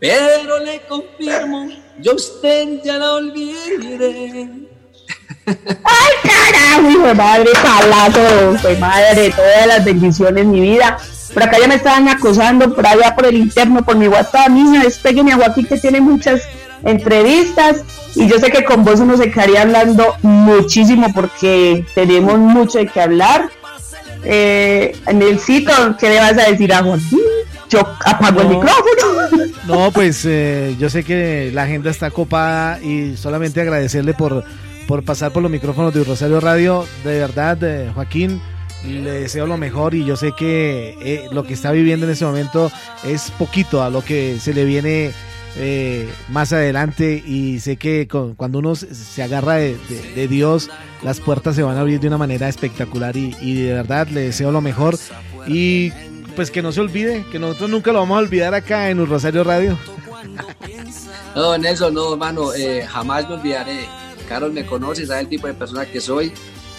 Pero 0.00 0.58
le 0.58 0.80
confirmo, 0.88 1.68
yo 2.00 2.16
usted 2.16 2.82
ya 2.82 2.98
la 2.98 3.12
olvidé. 3.12 4.50
Ay, 5.46 6.14
carajo, 6.24 6.90
hijo 6.90 7.06
de 7.06 7.14
madre, 7.14 7.50
palazo, 7.62 8.58
fue 8.58 8.76
madre, 8.78 9.30
todas 9.30 9.68
las 9.68 9.84
bendiciones, 9.84 10.46
mi 10.46 10.60
vida. 10.60 10.98
Por 11.32 11.44
acá 11.44 11.60
ya 11.60 11.68
me 11.68 11.76
estaban 11.76 12.08
acosando, 12.08 12.74
por 12.74 12.84
allá 12.84 13.14
por 13.14 13.26
el 13.26 13.36
interno, 13.36 13.84
por 13.84 13.94
mi 13.94 14.08
WhatsApp, 14.08 14.48
niña, 14.48 14.82
despegue 14.82 15.20
a 15.30 15.36
Joaquín 15.36 15.66
que 15.66 15.78
tiene 15.78 16.00
muchas 16.00 16.42
entrevistas 16.82 17.84
y 18.16 18.26
yo 18.26 18.40
sé 18.40 18.50
que 18.50 18.64
con 18.64 18.84
vos 18.84 18.98
uno 18.98 19.16
se 19.16 19.30
quedaría 19.30 19.62
hablando 19.62 20.16
muchísimo 20.22 21.12
porque 21.14 21.86
tenemos 21.94 22.36
mucho 22.36 22.78
de 22.78 22.88
qué 22.88 23.00
hablar. 23.00 23.48
Eh, 24.24 24.96
en 25.06 25.22
el 25.22 25.38
sitio, 25.38 25.74
¿qué 25.98 26.08
le 26.08 26.18
vas 26.18 26.38
a 26.38 26.50
decir 26.50 26.72
a 26.72 26.82
Joaquín? 26.82 27.20
Yo 27.68 27.80
apago 28.04 28.40
el 28.40 28.48
micrófono. 28.48 28.84
No, 29.66 29.90
pues 29.92 30.26
eh, 30.26 30.76
yo 30.78 30.90
sé 30.90 31.04
que 31.04 31.50
la 31.54 31.62
agenda 31.62 31.90
está 31.90 32.10
copada 32.10 32.78
y 32.82 33.16
solamente 33.16 33.62
agradecerle 33.62 34.12
por, 34.12 34.44
por 34.86 35.02
pasar 35.04 35.32
por 35.32 35.42
los 35.42 35.50
micrófonos 35.50 35.94
de 35.94 36.04
Rosario 36.04 36.38
Radio. 36.38 36.84
De 37.02 37.18
verdad, 37.18 37.56
eh, 37.62 37.90
Joaquín, 37.94 38.42
le 38.86 39.10
deseo 39.22 39.46
lo 39.46 39.56
mejor 39.56 39.94
y 39.94 40.04
yo 40.04 40.16
sé 40.16 40.32
que 40.36 40.96
eh, 41.02 41.28
lo 41.32 41.44
que 41.44 41.54
está 41.54 41.72
viviendo 41.72 42.04
en 42.04 42.12
este 42.12 42.26
momento 42.26 42.70
es 43.04 43.30
poquito 43.38 43.82
a 43.82 43.88
lo 43.88 44.04
que 44.04 44.38
se 44.38 44.52
le 44.52 44.64
viene 44.66 45.12
eh, 45.56 46.08
más 46.30 46.52
adelante 46.52 47.22
y 47.24 47.60
sé 47.60 47.76
que 47.76 48.08
cuando 48.36 48.58
uno 48.58 48.74
se- 48.74 49.22
agarra 49.22 49.54
de, 49.54 49.76
Dios 50.28 50.70
las 51.02 51.20
puertas 51.20 51.54
se 51.56 51.62
van 51.62 51.76
a 51.76 51.80
abrir 51.80 52.00
de 52.00 52.08
una 52.08 52.18
manera 52.18 52.48
espectacular 52.48 53.16
y, 53.16 53.32
de 53.62 53.72
verdad 53.72 54.08
le 54.08 54.22
deseo 54.22 54.50
lo 54.50 54.60
mejor 54.60 54.98
y 55.46 55.90
pues 56.34 56.50
que 56.50 56.62
no 56.62 56.72
se 56.72 56.80
olvide 56.80 57.24
que 57.30 57.38
nosotros 57.38 57.70
nunca 57.70 57.92
lo 57.92 58.00
vamos 58.00 58.16
a 58.16 58.20
olvidar 58.20 58.54
acá 58.54 58.90
en 58.90 59.06
Rosario 59.06 59.44
Radio 59.44 59.78
No, 61.34 61.58
Nelson, 61.58 61.92
no, 61.94 62.12
hermano, 62.12 62.54
eh, 62.54 62.86
jamás 62.88 63.28
me 63.28 63.34
olvidaré. 63.34 63.86
Carol 64.28 64.52
me 64.52 64.64
conoce, 64.64 65.04
sabe 65.06 65.22
el 65.22 65.28
tipo 65.28 65.46
de 65.48 65.54
persona 65.54 65.84
que 65.84 66.00
soy. 66.00 66.32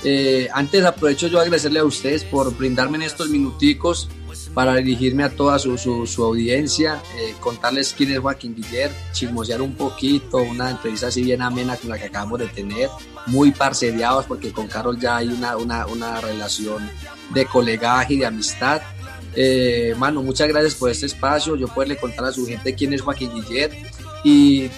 Eh, 0.04 0.48
antes 0.54 0.84
aprovecho 0.86 1.28
yo 1.28 1.40
a 1.40 1.42
agradecerle 1.42 1.80
a 1.80 1.84
ustedes 1.84 2.24
por 2.24 2.56
brindarme 2.56 3.04
estos 3.06 3.30
minuticos 3.30 4.08
para 4.56 4.74
dirigirme 4.76 5.24
a 5.24 5.30
toda 5.30 5.60
su, 5.60 5.78
su- 5.78 6.24
audiencia, 6.24 7.04
eh, 7.20 7.36
contarles 7.42 7.94
quién 7.96 8.12
es 8.12 8.20
Joaquín 8.20 8.56
Guiller, 8.56 8.90
chismosear 9.12 9.62
un 9.62 9.74
poquito, 9.76 10.38
una 10.38 10.72
entrevista 10.72 11.08
así 11.08 11.22
bien 11.24 11.42
amena 11.44 11.76
con 11.76 11.90
la 11.92 11.98
que 12.00 12.06
acabamos 12.06 12.40
de 12.40 12.48
tener, 12.48 12.90
muy 13.28 13.52
parceriados 13.52 14.26
porque 14.26 14.52
con 14.54 14.68
Carol 14.68 14.98
ya 15.00 15.18
hay 15.18 15.28
una, 15.28 15.58
una, 15.58 15.86
una 15.88 16.22
relación 16.22 16.90
de 17.34 17.46
colegaje 17.46 18.14
y 18.14 18.18
de 18.20 18.26
amistad. 18.28 18.82
Eh, 19.36 19.94
mano, 19.98 20.24
muchas 20.24 20.48
gracias 20.48 20.76
por 20.76 20.90
este 20.90 21.06
espacio, 21.08 21.58
yo 21.58 21.68
poderle 21.68 21.98
contar 21.98 22.24
a 22.26 22.32
su 22.32 22.46
gente 22.48 22.74
quién 22.74 22.94
es 22.94 23.02
Joaquín 23.02 23.32
Guiller 23.36 23.72
y 24.24 24.70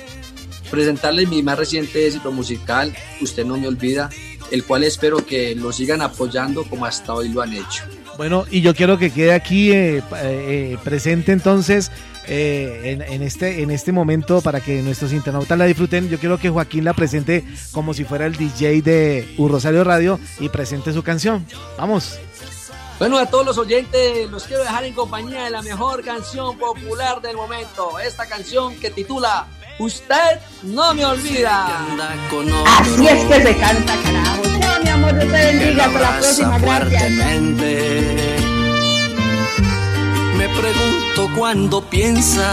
presentarles 0.72 1.30
mi 1.30 1.44
más 1.44 1.58
reciente 1.58 2.08
éxito 2.08 2.32
musical, 2.32 2.94
Usted 3.22 3.46
no 3.46 3.58
me 3.58 3.68
olvida, 3.68 4.10
el 4.50 4.64
cual 4.64 4.84
espero 4.84 5.24
que 5.26 5.54
lo 5.56 5.72
sigan 5.72 6.02
apoyando 6.02 6.64
como 6.64 6.86
hasta 6.86 7.14
hoy 7.14 7.30
lo 7.30 7.42
han 7.44 7.54
hecho. 7.54 7.84
Bueno, 8.18 8.46
y 8.50 8.62
yo 8.62 8.74
quiero 8.74 8.98
que 8.98 9.12
quede 9.12 9.34
aquí 9.34 9.72
eh, 9.72 10.02
pa- 10.10 10.20
eh, 10.24 10.78
presente 10.84 11.32
entonces 11.32 11.92
eh, 12.28 12.82
en, 12.86 13.02
en 13.04 13.22
este, 13.22 13.62
en 13.62 13.70
este 13.72 13.92
momento 13.92 14.42
para 14.42 14.60
que 14.60 14.82
nuestros 14.82 15.14
internautas 15.14 15.58
la 15.58 15.66
disfruten. 15.66 16.10
Yo 16.10 16.18
quiero 16.20 16.38
que 16.40 16.50
Joaquín 16.50 16.84
la 16.84 16.94
presente 16.94 17.44
como 17.72 17.94
si 17.94 18.04
fuera 18.06 18.26
el 18.26 18.36
DJ 18.36 18.82
de 18.82 19.36
U 19.38 19.48
Rosario 19.48 19.84
Radio 19.84 20.20
y 20.40 20.50
presente 20.50 20.94
su 20.94 21.04
canción. 21.04 21.46
Vamos. 21.78 22.18
Bueno, 22.98 23.20
a 23.20 23.28
todos 23.28 23.46
los 23.46 23.58
oyentes 23.60 24.28
los 24.32 24.46
quiero 24.46 24.64
dejar 24.64 24.84
en 24.86 24.94
compañía 24.96 25.44
de 25.44 25.52
la 25.52 25.62
mejor 25.62 26.04
canción 26.04 26.58
popular 26.58 27.22
del 27.22 27.36
momento. 27.36 28.00
Esta 28.00 28.26
canción 28.26 28.76
que 28.78 28.90
titula 28.90 29.46
Usted 29.78 30.40
no 30.64 30.96
me 30.96 31.06
olvida. 31.06 31.68
Así 32.66 33.08
es 33.08 33.26
que 33.26 33.44
se 33.44 33.56
canta, 33.58 33.94
carajo. 34.04 34.37
Amor, 35.08 35.20
Dios 35.20 35.32
te 35.32 35.46
bendiga. 35.46 35.86
Hasta 35.86 36.00
la 36.00 36.20
próxima. 36.20 36.58
Gracias. 36.60 37.02
fuertemente. 37.02 38.38
Me 40.38 40.48
pregunto 40.50 41.30
cuándo 41.38 41.82
piensa 41.82 42.52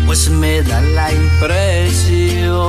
pues 0.07 0.29
me 0.31 0.62
da 0.62 0.81
la 0.81 1.12
impresión 1.12 2.68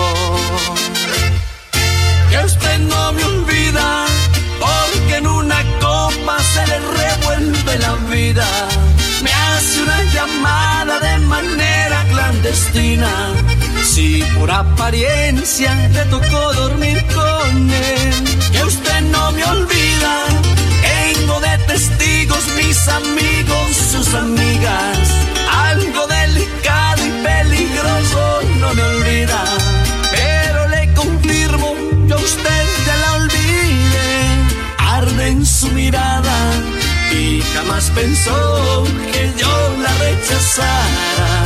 que 2.30 2.38
usted 2.46 2.80
no 2.80 3.12
me 3.14 3.24
olvida, 3.24 4.06
porque 4.60 5.18
en 5.18 5.28
una 5.28 5.64
copa 5.80 6.40
se 6.42 6.68
le 6.68 6.80
revuelve 6.80 7.78
la 7.80 7.96
vida. 8.10 8.69
Manera 11.30 12.04
clandestina. 12.12 13.12
Si 13.84 14.24
por 14.36 14.52
apariencia 14.52 15.74
le 15.94 16.04
tocó 16.06 16.54
dormir 16.54 17.06
con 17.16 17.70
él, 17.70 18.14
que 18.52 18.64
usted 18.64 19.02
no 19.16 19.32
me 19.32 19.44
olvida. 19.46 20.14
Tengo 20.90 21.40
de 21.40 21.58
testigos 21.72 22.44
mis 22.58 22.88
amigos, 22.88 23.68
sus 23.92 24.14
amigas. 24.14 24.98
Algo 25.72 26.08
delicado 26.08 27.02
y 27.06 27.12
peligroso 27.24 28.42
no 28.60 28.74
me 28.74 28.84
olvida. 28.84 29.42
Pero 30.12 30.68
le 30.68 30.94
confirmo, 30.94 31.76
yo 32.08 32.16
a 32.16 32.20
usted 32.20 32.64
ya 32.86 32.96
la 33.04 33.14
olvidé. 33.22 34.22
Arde 34.78 35.28
en 35.28 35.46
su 35.46 35.68
mirada 35.70 36.38
y 37.12 37.42
jamás 37.54 37.90
pensó 37.92 38.84
que 39.12 39.34
yo 39.38 39.76
la 39.82 39.94
rechazara. 39.96 41.44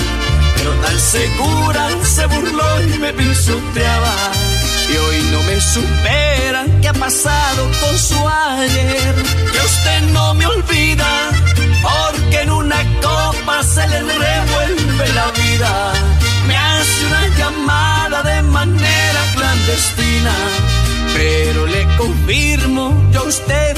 Pero 0.57 0.71
tan 0.75 0.99
segura 0.99 1.89
se 2.03 2.25
burló 2.27 2.81
y 2.81 2.99
me 2.99 3.13
pisoteaba. 3.13 4.15
Y 4.91 4.97
hoy 4.97 5.21
no 5.31 5.41
me 5.43 5.59
supera 5.59 6.65
qué 6.81 6.87
ha 6.89 6.93
pasado 6.93 7.69
con 7.81 7.97
su 7.97 8.27
ayer. 8.27 9.15
Que 9.51 9.59
usted 9.59 10.01
no 10.11 10.33
me 10.33 10.45
olvida, 10.45 11.31
porque 11.81 12.41
en 12.41 12.51
una 12.51 12.83
copa 13.01 13.63
se 13.63 13.87
le 13.87 13.99
revuelve 14.01 15.13
la 15.13 15.31
vida. 15.31 15.93
Me 16.47 16.57
hace 16.57 17.05
una 17.07 17.27
llamada 17.37 18.23
de 18.23 18.41
manera 18.43 19.21
clandestina. 19.35 20.33
Pero 21.13 21.67
le 21.67 21.87
confirmo, 21.97 23.09
yo 23.11 23.21
a 23.21 23.27
usted 23.27 23.72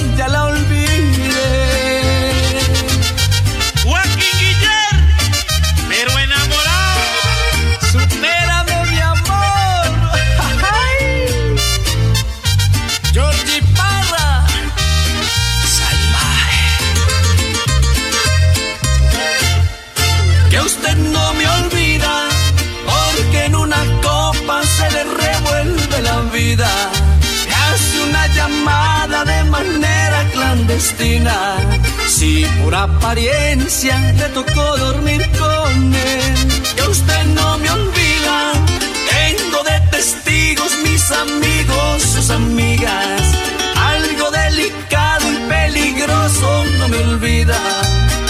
por 32.76 32.90
apariencia 32.90 33.98
le 34.18 34.28
tocó 34.30 34.78
dormir 34.78 35.22
con 35.40 35.94
él, 35.94 36.36
que 36.76 36.82
usted 36.84 37.26
no 37.28 37.58
me 37.58 37.70
olvida. 37.70 38.38
Tengo 39.16 39.64
de 39.64 39.80
testigos 39.92 40.72
mis 40.84 41.12
amigos, 41.12 42.02
sus 42.02 42.30
amigas. 42.30 43.22
Algo 43.76 44.30
delicado 44.32 45.26
y 45.32 45.38
peligroso 45.48 46.66
no 46.80 46.88
me 46.90 46.98
olvida. 46.98 47.60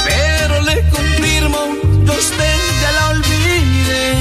Pero 0.07 0.61
le 0.61 0.81
confirmo, 0.89 1.61
a 2.07 2.11
usted 2.11 2.57
ya 2.81 2.91
la 2.91 3.09
olvidé. 3.09 4.15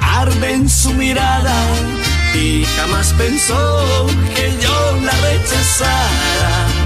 Arde 0.00 0.52
en 0.52 0.68
su 0.68 0.90
mirada 0.92 1.56
y 2.34 2.64
jamás 2.76 3.12
pensó 3.18 4.06
que 4.34 4.56
yo 4.62 4.76
la 5.02 5.12
rechazara. 5.28 6.83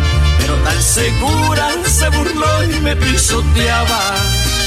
Tan 0.64 0.82
segura 0.82 1.68
se 1.84 2.08
burló 2.10 2.64
y 2.64 2.80
me 2.80 2.96
pisoteaba. 2.96 4.00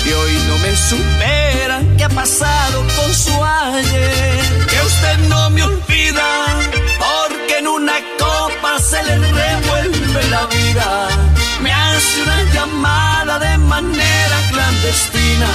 Y 0.05 0.11
hoy 0.11 0.33
no 0.47 0.57
me 0.57 0.75
supera 0.75 1.81
qué 1.97 2.03
ha 2.05 2.09
pasado 2.09 2.83
con 2.95 3.13
su 3.13 3.43
ayer. 3.43 4.39
Que 4.69 4.81
usted 4.81 5.17
no 5.29 5.49
me 5.51 5.63
olvida, 5.63 6.27
porque 6.99 7.59
en 7.59 7.67
una 7.67 7.97
copa 8.17 8.79
se 8.79 9.03
le 9.03 9.17
revuelve 9.17 10.27
la 10.29 10.45
vida. 10.47 11.07
Me 11.61 11.71
hace 11.71 12.23
una 12.23 12.43
llamada 12.53 13.39
de 13.39 13.51
clandestina. 14.51 15.47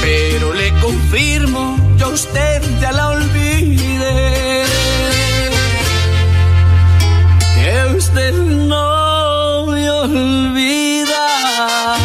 Pero 0.00 0.52
le 0.52 0.72
confirmo, 0.80 1.76
yo 1.96 2.06
a 2.06 2.10
usted 2.10 2.62
ya 2.80 2.92
la 2.92 3.08
olvidé. 3.10 4.64
Que 7.54 7.94
usted 7.96 8.32
no 8.32 9.01
olvida. 10.02 11.96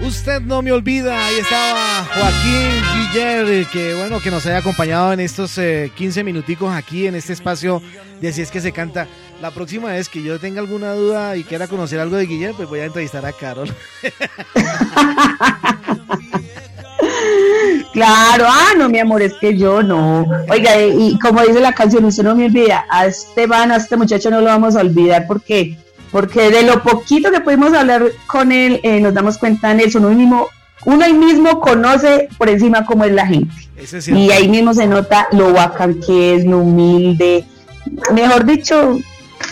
Usted 0.00 0.40
no 0.40 0.62
me 0.62 0.72
olvida, 0.72 1.26
ahí 1.26 1.36
estaba 1.36 2.04
Joaquín 2.04 3.12
Guiller, 3.12 3.66
que 3.66 3.94
bueno, 3.94 4.20
que 4.20 4.30
nos 4.30 4.46
haya 4.46 4.58
acompañado 4.58 5.12
en 5.12 5.20
estos 5.20 5.58
eh, 5.58 5.92
15 5.94 6.24
minuticos 6.24 6.72
aquí 6.72 7.06
en 7.06 7.14
este 7.14 7.32
espacio 7.32 7.82
de 8.20 8.28
Así 8.28 8.42
es 8.42 8.50
que 8.50 8.60
se 8.60 8.72
canta. 8.72 9.06
La 9.42 9.50
próxima 9.50 9.90
vez 9.90 10.08
que 10.08 10.22
yo 10.22 10.38
tenga 10.38 10.60
alguna 10.60 10.92
duda 10.92 11.36
y 11.36 11.44
quiera 11.44 11.68
conocer 11.68 12.00
algo 12.00 12.16
de 12.16 12.26
Guiller, 12.26 12.54
pues 12.54 12.68
voy 12.68 12.80
a 12.80 12.86
entrevistar 12.86 13.24
a 13.26 13.32
Carol. 13.32 13.72
Claro, 17.92 18.44
ah, 18.46 18.74
no, 18.76 18.88
mi 18.88 18.98
amor, 18.98 19.22
es 19.22 19.34
que 19.34 19.56
yo 19.56 19.82
no. 19.82 20.26
Oiga, 20.50 20.80
y 20.80 21.18
como 21.18 21.42
dice 21.42 21.60
la 21.60 21.72
canción, 21.72 22.04
usted 22.04 22.22
no 22.22 22.34
me 22.34 22.46
olvida, 22.46 22.84
a 22.90 23.06
Esteban, 23.06 23.72
a 23.72 23.76
este 23.76 23.96
muchacho 23.96 24.30
no 24.30 24.40
lo 24.40 24.46
vamos 24.46 24.76
a 24.76 24.80
olvidar 24.80 25.26
porque, 25.26 25.78
porque 26.10 26.50
de 26.50 26.62
lo 26.62 26.82
poquito 26.82 27.30
que 27.30 27.40
pudimos 27.40 27.72
hablar 27.72 28.04
con 28.26 28.52
él, 28.52 28.80
eh, 28.82 29.00
nos 29.00 29.14
damos 29.14 29.38
cuenta, 29.38 29.72
Nelson, 29.72 30.04
uno 30.04 30.14
mismo, 30.14 30.48
uno 30.84 31.04
ahí 31.04 31.14
mismo 31.14 31.60
conoce 31.60 32.28
por 32.36 32.48
encima 32.48 32.84
cómo 32.84 33.04
es 33.04 33.12
la 33.12 33.26
gente. 33.26 33.54
Es. 33.76 34.08
Y 34.08 34.30
ahí 34.32 34.48
mismo 34.48 34.74
se 34.74 34.86
nota 34.86 35.28
lo 35.32 35.52
bacán 35.52 36.00
que 36.00 36.34
es, 36.34 36.44
lo 36.44 36.58
humilde. 36.58 37.44
Mejor 38.12 38.44
dicho, 38.44 38.98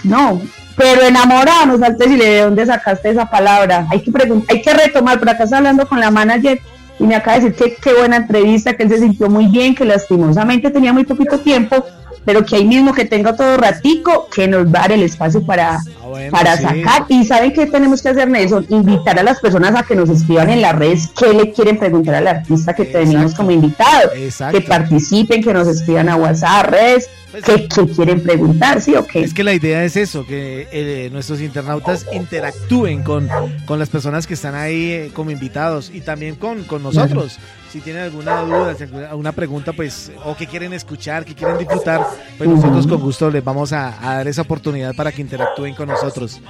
no. 0.05 0.43
Pero 0.76 1.03
enamorado, 1.03 1.66
nos 1.66 1.80
falta 1.80 2.05
decirle 2.05 2.28
de 2.28 2.41
dónde 2.43 2.66
sacaste 2.66 3.09
esa 3.09 3.30
palabra. 3.30 3.87
Hay 3.91 4.03
que 4.03 4.12
preguntar, 4.12 4.55
hay 4.55 4.62
que 4.62 4.74
retomar. 4.74 5.18
Por 5.18 5.30
acá 5.30 5.45
está 5.45 5.57
hablando 5.57 5.89
con 5.89 6.01
la 6.01 6.11
manager 6.11 6.61
y 6.99 7.05
me 7.05 7.14
acaba 7.14 7.38
de 7.38 7.51
decir 7.51 7.57
que 7.57 7.76
qué 7.76 7.94
buena 7.94 8.16
entrevista, 8.16 8.76
que 8.76 8.84
él 8.84 8.88
se 8.88 8.99
sintió 8.99 9.28
muy 9.28 9.47
bien, 9.49 9.74
que 9.74 9.84
lastimosamente 9.84 10.70
tenía 10.70 10.92
muy 10.92 11.05
poquito 11.05 11.38
tiempo, 11.38 11.84
pero 12.26 12.44
que 12.44 12.56
ahí 12.56 12.64
mismo 12.64 12.92
que 12.92 13.04
tenga 13.04 13.36
todo 13.36 13.56
ratico, 13.56 14.28
que 14.34 14.48
nos 14.48 14.66
va 14.66 14.80
a 14.80 14.82
dar 14.82 14.92
el 14.92 15.04
espacio 15.04 15.46
para, 15.46 15.78
bueno, 16.04 16.32
para 16.32 16.56
sí. 16.56 16.64
sacar. 16.64 17.06
Y 17.08 17.24
¿saben 17.24 17.52
qué 17.52 17.66
tenemos 17.66 18.02
que 18.02 18.08
hacer, 18.08 18.28
Nelson? 18.28 18.66
Invitar 18.68 19.18
a 19.18 19.22
las 19.22 19.38
personas 19.40 19.74
a 19.76 19.84
que 19.84 19.94
nos 19.94 20.10
escriban 20.10 20.50
en 20.50 20.60
las 20.60 20.74
redes 20.76 21.08
qué 21.16 21.32
le 21.32 21.52
quieren 21.52 21.78
preguntar 21.78 22.16
al 22.16 22.26
artista 22.26 22.74
que 22.74 22.84
tenemos 22.84 23.14
Exacto. 23.14 23.36
como 23.36 23.50
invitado. 23.52 24.10
Exacto. 24.16 24.58
Que 24.58 24.66
participen, 24.66 25.42
que 25.42 25.54
nos 25.54 25.68
escriban 25.68 26.08
a 26.08 26.16
WhatsApp, 26.16 26.66
redes, 26.68 27.08
Pues 27.30 27.44
que, 27.44 27.68
que 27.68 27.86
quieren 27.86 28.20
preguntar, 28.20 28.80
¿sí 28.80 28.96
o 28.96 29.06
qué? 29.06 29.20
Es 29.20 29.32
que 29.32 29.44
la 29.44 29.54
idea 29.54 29.84
es 29.84 29.96
eso, 29.96 30.26
que 30.26 30.66
eh, 30.72 31.10
nuestros 31.12 31.40
internautas 31.40 32.06
interactúen 32.12 33.04
con, 33.04 33.28
con 33.66 33.78
las 33.78 33.88
personas 33.88 34.26
que 34.26 34.34
están 34.34 34.56
ahí 34.56 34.90
eh, 34.90 35.10
como 35.14 35.30
invitados 35.30 35.92
y 35.94 36.00
también 36.00 36.34
con, 36.34 36.64
con 36.64 36.82
nosotros. 36.82 37.38
Si 37.76 37.82
tienen 37.82 38.04
alguna 38.04 38.40
duda, 38.40 38.74
si 38.74 38.84
alguna 38.84 39.32
pregunta, 39.32 39.74
pues, 39.74 40.10
o 40.24 40.34
que 40.34 40.46
quieren 40.46 40.72
escuchar, 40.72 41.26
que 41.26 41.34
quieren 41.34 41.58
disfrutar, 41.58 42.06
pues 42.38 42.48
nosotros 42.48 42.86
con 42.86 42.98
gusto 43.02 43.28
les 43.30 43.44
vamos 43.44 43.70
a, 43.74 43.98
a 44.00 44.14
dar 44.16 44.28
esa 44.28 44.40
oportunidad 44.40 44.94
para 44.96 45.12
que 45.12 45.20
interactúen 45.20 45.74
con 45.74 45.86
nosotros. 45.86 46.40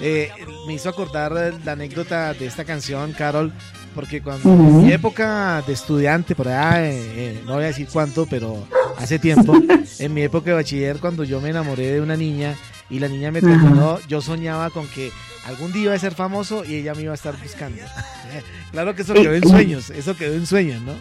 Eh, 0.00 0.28
me 0.66 0.74
hizo 0.74 0.88
acordar 0.88 1.30
la 1.64 1.72
anécdota 1.72 2.34
de 2.34 2.46
esta 2.46 2.64
canción, 2.64 3.12
Carol, 3.12 3.52
porque 3.94 4.20
cuando 4.22 4.52
en 4.52 4.60
Ujú. 4.60 4.80
mi 4.80 4.92
época 4.92 5.62
de 5.64 5.72
estudiante, 5.72 6.34
por 6.34 6.48
allá, 6.48 6.84
eh, 6.84 6.96
eh, 7.14 7.42
no 7.46 7.54
voy 7.54 7.62
a 7.62 7.66
decir 7.68 7.86
cuánto, 7.92 8.26
pero 8.26 8.66
hace 8.98 9.20
tiempo, 9.20 9.54
en 10.00 10.12
mi 10.12 10.22
época 10.22 10.50
de 10.50 10.56
bachiller, 10.56 10.98
cuando 10.98 11.22
yo 11.22 11.40
me 11.40 11.50
enamoré 11.50 11.92
de 11.92 12.00
una 12.00 12.16
niña 12.16 12.56
y 12.92 12.98
la 12.98 13.08
niña 13.08 13.30
me 13.30 13.40
terminó, 13.40 13.98
yo 14.06 14.20
soñaba 14.20 14.68
con 14.68 14.86
que 14.86 15.10
algún 15.46 15.72
día 15.72 15.84
iba 15.84 15.94
a 15.94 15.98
ser 15.98 16.14
famoso 16.14 16.62
y 16.62 16.74
ella 16.74 16.94
me 16.94 17.02
iba 17.02 17.12
a 17.12 17.14
estar 17.14 17.34
buscando. 17.42 17.80
claro 18.70 18.94
que 18.94 19.00
eso 19.00 19.14
quedó 19.14 19.32
en 19.32 19.48
sueños, 19.48 19.88
eso 19.88 20.14
quedó 20.14 20.34
en 20.34 20.44
sueños, 20.44 20.82
¿no? 20.82 20.92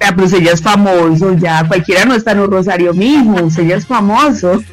Ah, 0.00 0.14
pues 0.16 0.32
ella 0.32 0.52
es 0.52 0.62
famoso, 0.62 1.34
ya 1.34 1.68
cualquiera 1.68 2.06
no 2.06 2.14
está 2.14 2.32
en 2.32 2.40
un 2.40 2.50
Rosario 2.50 2.94
mismo, 2.94 3.50
ella 3.58 3.76
es 3.76 3.86
famoso. 3.86 4.62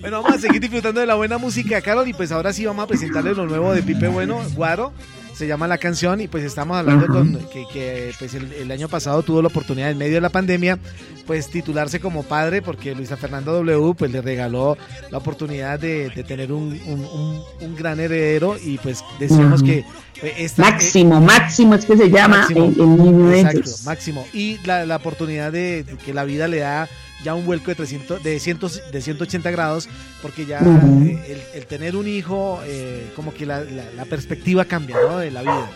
Bueno, 0.00 0.22
vamos 0.22 0.38
a 0.38 0.40
seguir 0.40 0.60
disfrutando 0.60 1.00
de 1.00 1.06
la 1.06 1.16
buena 1.16 1.38
música, 1.38 1.80
Carol, 1.80 2.06
y 2.06 2.12
pues 2.12 2.30
ahora 2.30 2.52
sí 2.52 2.64
vamos 2.64 2.84
a 2.84 2.86
presentarles 2.86 3.36
lo 3.36 3.46
nuevo 3.46 3.74
de 3.74 3.82
Pipe 3.82 4.06
Bueno, 4.08 4.40
Guaro. 4.54 4.92
Se 5.38 5.46
llama 5.46 5.68
la 5.68 5.78
canción 5.78 6.20
y 6.20 6.26
pues 6.26 6.42
estamos 6.42 6.76
hablando 6.76 7.06
con 7.06 7.34
que, 7.52 7.64
que, 7.72 8.10
pues 8.18 8.34
el, 8.34 8.52
el 8.54 8.70
año 8.72 8.88
pasado 8.88 9.22
tuvo 9.22 9.40
la 9.40 9.46
oportunidad 9.46 9.88
en 9.88 9.96
medio 9.96 10.14
de 10.16 10.20
la 10.20 10.30
pandemia 10.30 10.80
pues 11.28 11.48
titularse 11.48 12.00
como 12.00 12.24
padre 12.24 12.60
porque 12.60 12.92
Luisa 12.94 13.16
Fernanda 13.16 13.52
W 13.52 13.94
pues 13.94 14.10
le 14.10 14.20
regaló 14.20 14.76
la 15.10 15.18
oportunidad 15.18 15.78
de, 15.78 16.08
de 16.10 16.24
tener 16.24 16.50
un, 16.52 16.72
un- 16.86 17.04
un- 17.04 17.42
un 17.60 17.76
gran 17.76 18.00
heredero 18.00 18.56
y 18.60 18.78
pues 18.78 19.04
decíamos 19.20 19.62
que 19.62 19.84
eh, 20.22 20.34
esta, 20.38 20.62
Máximo, 20.62 21.20
máximo 21.20 21.74
es 21.76 21.84
que 21.84 21.96
se 21.96 22.10
llama 22.10 22.38
Máximo. 22.38 22.64
el, 22.64 22.80
el 22.80 22.96
niño 22.96 23.28
de 23.28 23.40
Exacto, 23.40 23.70
máximo. 23.84 24.26
Y 24.32 24.58
la, 24.64 24.84
la 24.86 24.96
oportunidad 24.96 25.52
de, 25.52 25.84
de 25.84 25.96
que 25.98 26.12
la 26.12 26.24
vida 26.24 26.48
le 26.48 26.58
da 26.58 26.88
ya 27.24 27.34
un 27.34 27.44
vuelco 27.46 27.66
de 27.70 27.74
300, 27.74 28.22
de, 28.22 28.38
100, 28.40 28.58
de 28.92 29.00
180 29.00 29.50
grados, 29.50 29.88
porque 30.22 30.46
ya 30.46 30.60
eh, 30.60 31.24
el, 31.54 31.58
el 31.60 31.66
tener 31.66 31.96
un 31.96 32.06
hijo, 32.06 32.60
eh, 32.64 33.10
como 33.16 33.34
que 33.34 33.44
la, 33.46 33.60
la- 33.60 33.90
la 33.96 34.04
perspectiva 34.04 34.64
cambia, 34.64 34.96
¿no? 35.08 35.18
De 35.18 35.30
la 35.30 35.42
vida. 35.42 35.68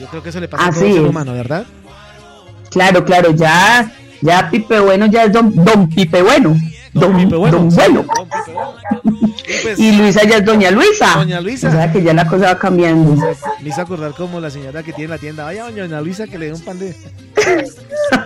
Yo 0.00 0.06
creo 0.08 0.22
que 0.22 0.28
eso 0.28 0.40
le 0.40 0.48
pasa 0.48 0.66
a 0.66 0.70
todo 0.70 0.80
Así 0.84 0.92
ser 0.92 1.02
humano, 1.02 1.32
¿verdad? 1.32 1.64
Claro, 2.70 3.04
claro, 3.04 3.30
ya, 3.34 3.90
ya 4.20 4.50
Pipe 4.50 4.80
Bueno 4.80 5.06
ya 5.06 5.24
es 5.24 5.32
don, 5.32 5.54
don 5.54 5.88
Pipe 5.88 6.20
Bueno. 6.22 6.54
Don, 6.92 7.16
Pipe 7.16 7.36
Bueno. 7.36 7.58
don. 7.58 7.68
Don 7.70 7.76
Bueno. 7.76 8.06
Y 9.48 9.52
pues, 9.62 9.78
Y 9.78 9.92
Luisa 9.92 10.24
ya 10.24 10.38
es 10.38 10.44
Doña 10.44 10.70
Luisa. 10.70 11.14
Doña 11.16 11.40
Luisa. 11.40 11.68
O 11.68 11.72
sea 11.72 11.90
que 11.92 12.02
ya 12.02 12.12
la 12.12 12.26
cosa 12.26 12.46
va 12.46 12.58
cambiando. 12.58 13.16
me 13.62 13.68
hizo 13.68 13.80
acordar 13.80 14.12
como 14.12 14.40
la 14.40 14.50
señora 14.50 14.82
que 14.82 14.92
tiene 14.92 15.08
la 15.10 15.18
tienda. 15.18 15.44
Vaya, 15.44 15.64
doña 15.70 16.00
Luisa, 16.00 16.26
que 16.26 16.36
le 16.38 16.46
dé 16.46 16.52
un 16.52 16.60
pan 16.60 16.78
de... 16.78 16.94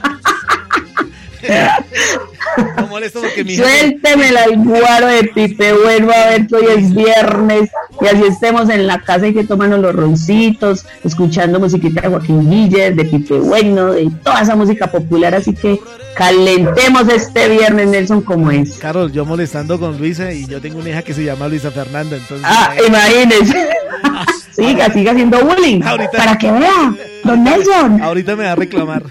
no 2.77 2.87
molesto 2.89 3.21
porque 3.21 3.45
mi. 3.45 3.57
Suéltemela 3.57 4.45
el 4.45 4.59
guaro 4.59 5.07
de 5.07 5.25
Pipe 5.25 5.73
Bueno 5.73 6.13
a 6.13 6.27
ver 6.31 6.47
que 6.47 6.55
hoy 6.57 6.67
es 6.77 6.95
viernes 6.95 7.71
y 8.01 8.07
así 8.07 8.23
estemos 8.29 8.69
en 8.71 8.87
la 8.87 9.01
casa 9.01 9.27
y 9.29 9.35
que 9.35 9.45
toman 9.45 9.81
los 9.83 9.95
roncitos, 9.95 10.87
escuchando 11.05 11.61
musiquita 11.61 12.03
de 12.03 12.09
Joaquín 12.09 12.51
Guiller, 12.51 12.95
de 12.95 13.05
Pipe 13.05 13.35
Bueno, 13.39 13.93
de 13.93 14.11
toda 14.23 14.43
esa 14.43 14.57
música 14.57 14.87
popular, 14.87 15.35
así 15.35 15.55
que 15.55 15.79
calentemos 16.15 17.09
este 17.09 17.49
viernes 17.49 17.89
Nelson 17.89 18.23
como 18.23 18.51
es. 18.51 18.79
Carol, 18.79 19.13
yo 19.13 19.25
molestando 19.25 19.79
con 19.79 19.99
Luisa 19.99 20.33
y 20.33 20.47
yo 20.47 20.61
tengo 20.61 20.79
una 20.79 20.91
hija 20.91 21.03
que 21.03 21.15
se 21.15 21.25
llama 21.25 21.49
Luisa 21.49 21.71
Fernanda, 21.71 22.17
entonces... 22.17 22.47
Ah, 22.49 22.75
imagínese. 22.87 23.69
siga, 24.53 24.93
siga 24.93 25.13
haciendo 25.13 25.39
bullying. 25.45 25.83
Ahorita- 25.83 26.17
Para 26.19 26.37
que 26.39 26.51
vea, 26.51 26.95
don 27.25 27.45
Nelson. 27.45 28.03
Ahorita 28.03 28.37
me 28.37 28.45
va 28.45 28.53
a 28.53 28.57
reclamar. 28.57 29.03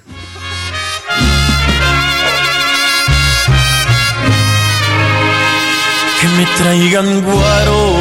Que 6.19 6.27
me 6.27 6.45
traigan 6.57 7.21
guaro, 7.21 7.95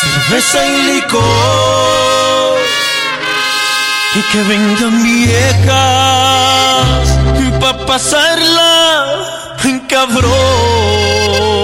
cerveza 0.00 0.66
y 0.66 0.82
licor, 0.94 2.58
y 4.14 4.20
que 4.32 4.42
vengan 4.42 5.02
viejas 5.02 6.06
pa' 7.60 7.86
pasarla 7.86 8.72
en 9.64 9.80
cabrón. 9.80 11.55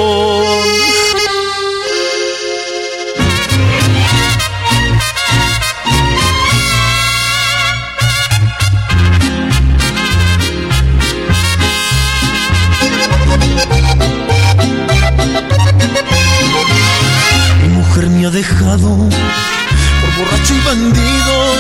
Por 18.48 20.16
borracho 20.18 20.54
y 20.54 20.60
bandido. 20.60 21.54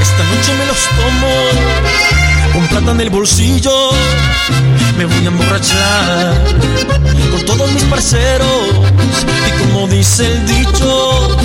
Esta 0.00 0.24
noche 0.24 0.52
me 0.58 0.66
los 0.66 0.78
tomo 0.96 2.52
con 2.52 2.66
plata 2.68 2.90
en 2.92 3.00
el 3.02 3.10
bolsillo. 3.10 3.90
Me 4.98 5.04
voy 5.04 5.24
a 5.24 5.28
emborrachar 5.28 6.34
con 7.30 7.46
todos 7.46 7.70
mis 7.72 7.84
parceros. 7.84 8.68
Y 9.46 9.60
como 9.60 9.86
dice 9.86 10.26
el 10.26 10.46
dicho, 10.46 11.36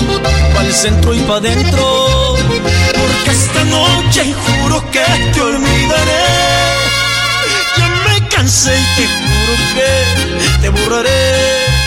pa' 0.54 0.64
el 0.64 0.72
centro 0.72 1.14
y 1.14 1.20
pa' 1.20 1.36
adentro. 1.36 2.36
Porque 2.36 3.30
esta 3.30 3.64
noche 3.64 4.34
juro 4.60 4.90
que 4.90 5.04
te 5.32 5.40
olvidaré. 5.40 6.26
Ya 7.76 7.88
me 8.08 8.28
cansé 8.28 8.76
y 8.76 8.86
te 8.96 9.06
juro 9.06 9.54
que 9.74 10.62
te 10.62 10.68
borraré 10.70 11.77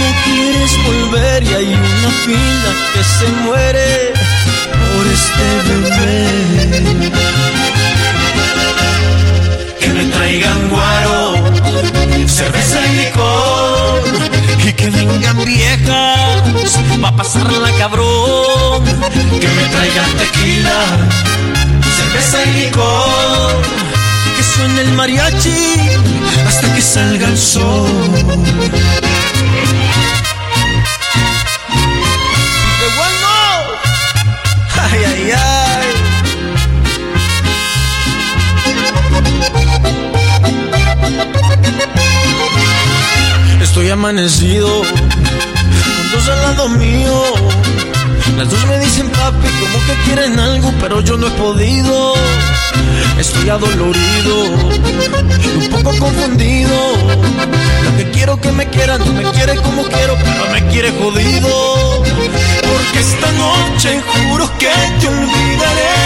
no 0.00 0.08
quieres 0.24 0.72
volver 0.84 1.42
y 1.42 1.54
hay 1.54 1.66
una 1.66 2.10
fila 2.24 2.70
que 2.92 3.02
se 3.04 3.28
muere 3.44 4.12
por 4.92 5.06
este 5.18 5.46
bebé. 5.68 6.26
Que 9.80 9.88
me 9.88 10.04
traigan 10.04 10.68
guaro, 10.68 11.18
cerveza 12.26 12.78
y 12.86 12.96
licor 12.96 13.86
y 14.68 14.72
que 14.72 14.90
vengan 14.90 15.44
viejas 15.44 16.36
va 17.02 17.08
a 17.08 17.16
pasarla 17.16 17.70
cabrón. 17.78 18.84
Que 19.40 19.48
me 19.48 19.64
traigan 19.74 20.10
tequila, 20.18 20.80
cerveza 21.96 22.44
y 22.44 22.52
licor. 22.64 23.62
Que 24.36 24.42
suene 24.42 24.80
el 24.82 24.92
mariachi 24.92 25.76
hasta 26.46 26.74
que 26.74 26.82
salga 26.82 27.28
el 27.28 27.38
sol. 27.38 27.88
Estoy 43.76 43.90
amanecido 43.90 44.68
con 44.80 46.10
dos 46.10 46.28
al 46.30 46.40
lado 46.40 46.68
mío. 46.70 47.22
Las 48.38 48.48
dos 48.48 48.66
me 48.68 48.78
dicen 48.78 49.10
papi, 49.10 49.48
como 49.48 49.84
que 49.84 49.92
quieren 50.06 50.40
algo, 50.40 50.72
pero 50.80 51.02
yo 51.02 51.18
no 51.18 51.26
he 51.26 51.30
podido. 51.32 52.14
Estoy 53.18 53.50
adolorido 53.50 54.44
un 55.58 55.68
poco 55.70 55.94
confundido. 55.98 56.74
Lo 57.84 57.96
que 57.98 58.10
quiero 58.12 58.40
que 58.40 58.50
me 58.50 58.66
quieran, 58.70 58.98
no 59.00 59.12
me 59.12 59.30
quiere 59.32 59.56
como 59.56 59.82
quiero, 59.82 60.16
pero 60.24 60.52
me 60.52 60.66
quiere 60.68 60.90
jodido. 60.92 62.02
Porque 62.02 62.98
esta 62.98 63.30
noche 63.32 64.00
juro 64.30 64.50
que 64.58 64.70
te 65.00 65.06
olvidaré. 65.06 65.96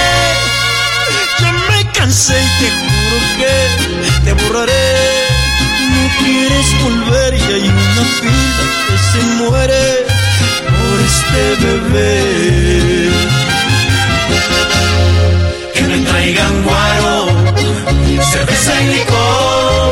Ya 1.38 1.52
me 1.52 1.92
cansé 1.92 2.34
y 2.34 2.64
te 2.64 2.68
juro 2.68 3.26
que 3.38 4.24
te 4.24 4.32
borraré. 4.42 5.29
Quieres 6.22 6.68
volver 6.82 7.34
y 7.34 7.42
hay 7.54 7.68
una 7.68 8.04
fila 8.18 8.64
que 8.86 8.96
se 9.10 9.20
muere 9.38 9.84
por 10.78 10.96
este 11.10 11.42
bebé. 11.64 13.10
Que 15.74 15.82
me 15.82 15.98
traigan 15.98 16.62
guaro, 16.62 17.16
cerveza 18.32 18.72
y 18.82 18.86
licor. 18.94 19.90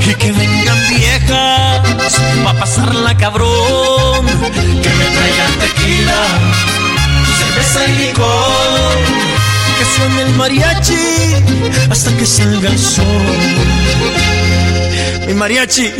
Y 0.00 0.14
que 0.14 0.32
vengan 0.32 0.78
viejas 0.88 2.14
pa' 2.44 2.54
pasarla 2.54 3.16
cabrón. 3.16 4.26
Que 4.82 4.90
me 4.98 5.06
traigan 5.16 5.54
tequila, 5.60 6.22
cerveza 7.38 7.80
y 7.86 7.92
licor. 8.06 8.96
Que 9.78 9.84
suene 9.94 10.22
el 10.22 10.34
mariachi 10.36 11.06
hasta 11.90 12.10
que 12.16 12.26
salga 12.26 12.68
el 12.70 12.78
sol. 12.78 13.26
Mi 15.28 15.34
mariachi, 15.34 15.92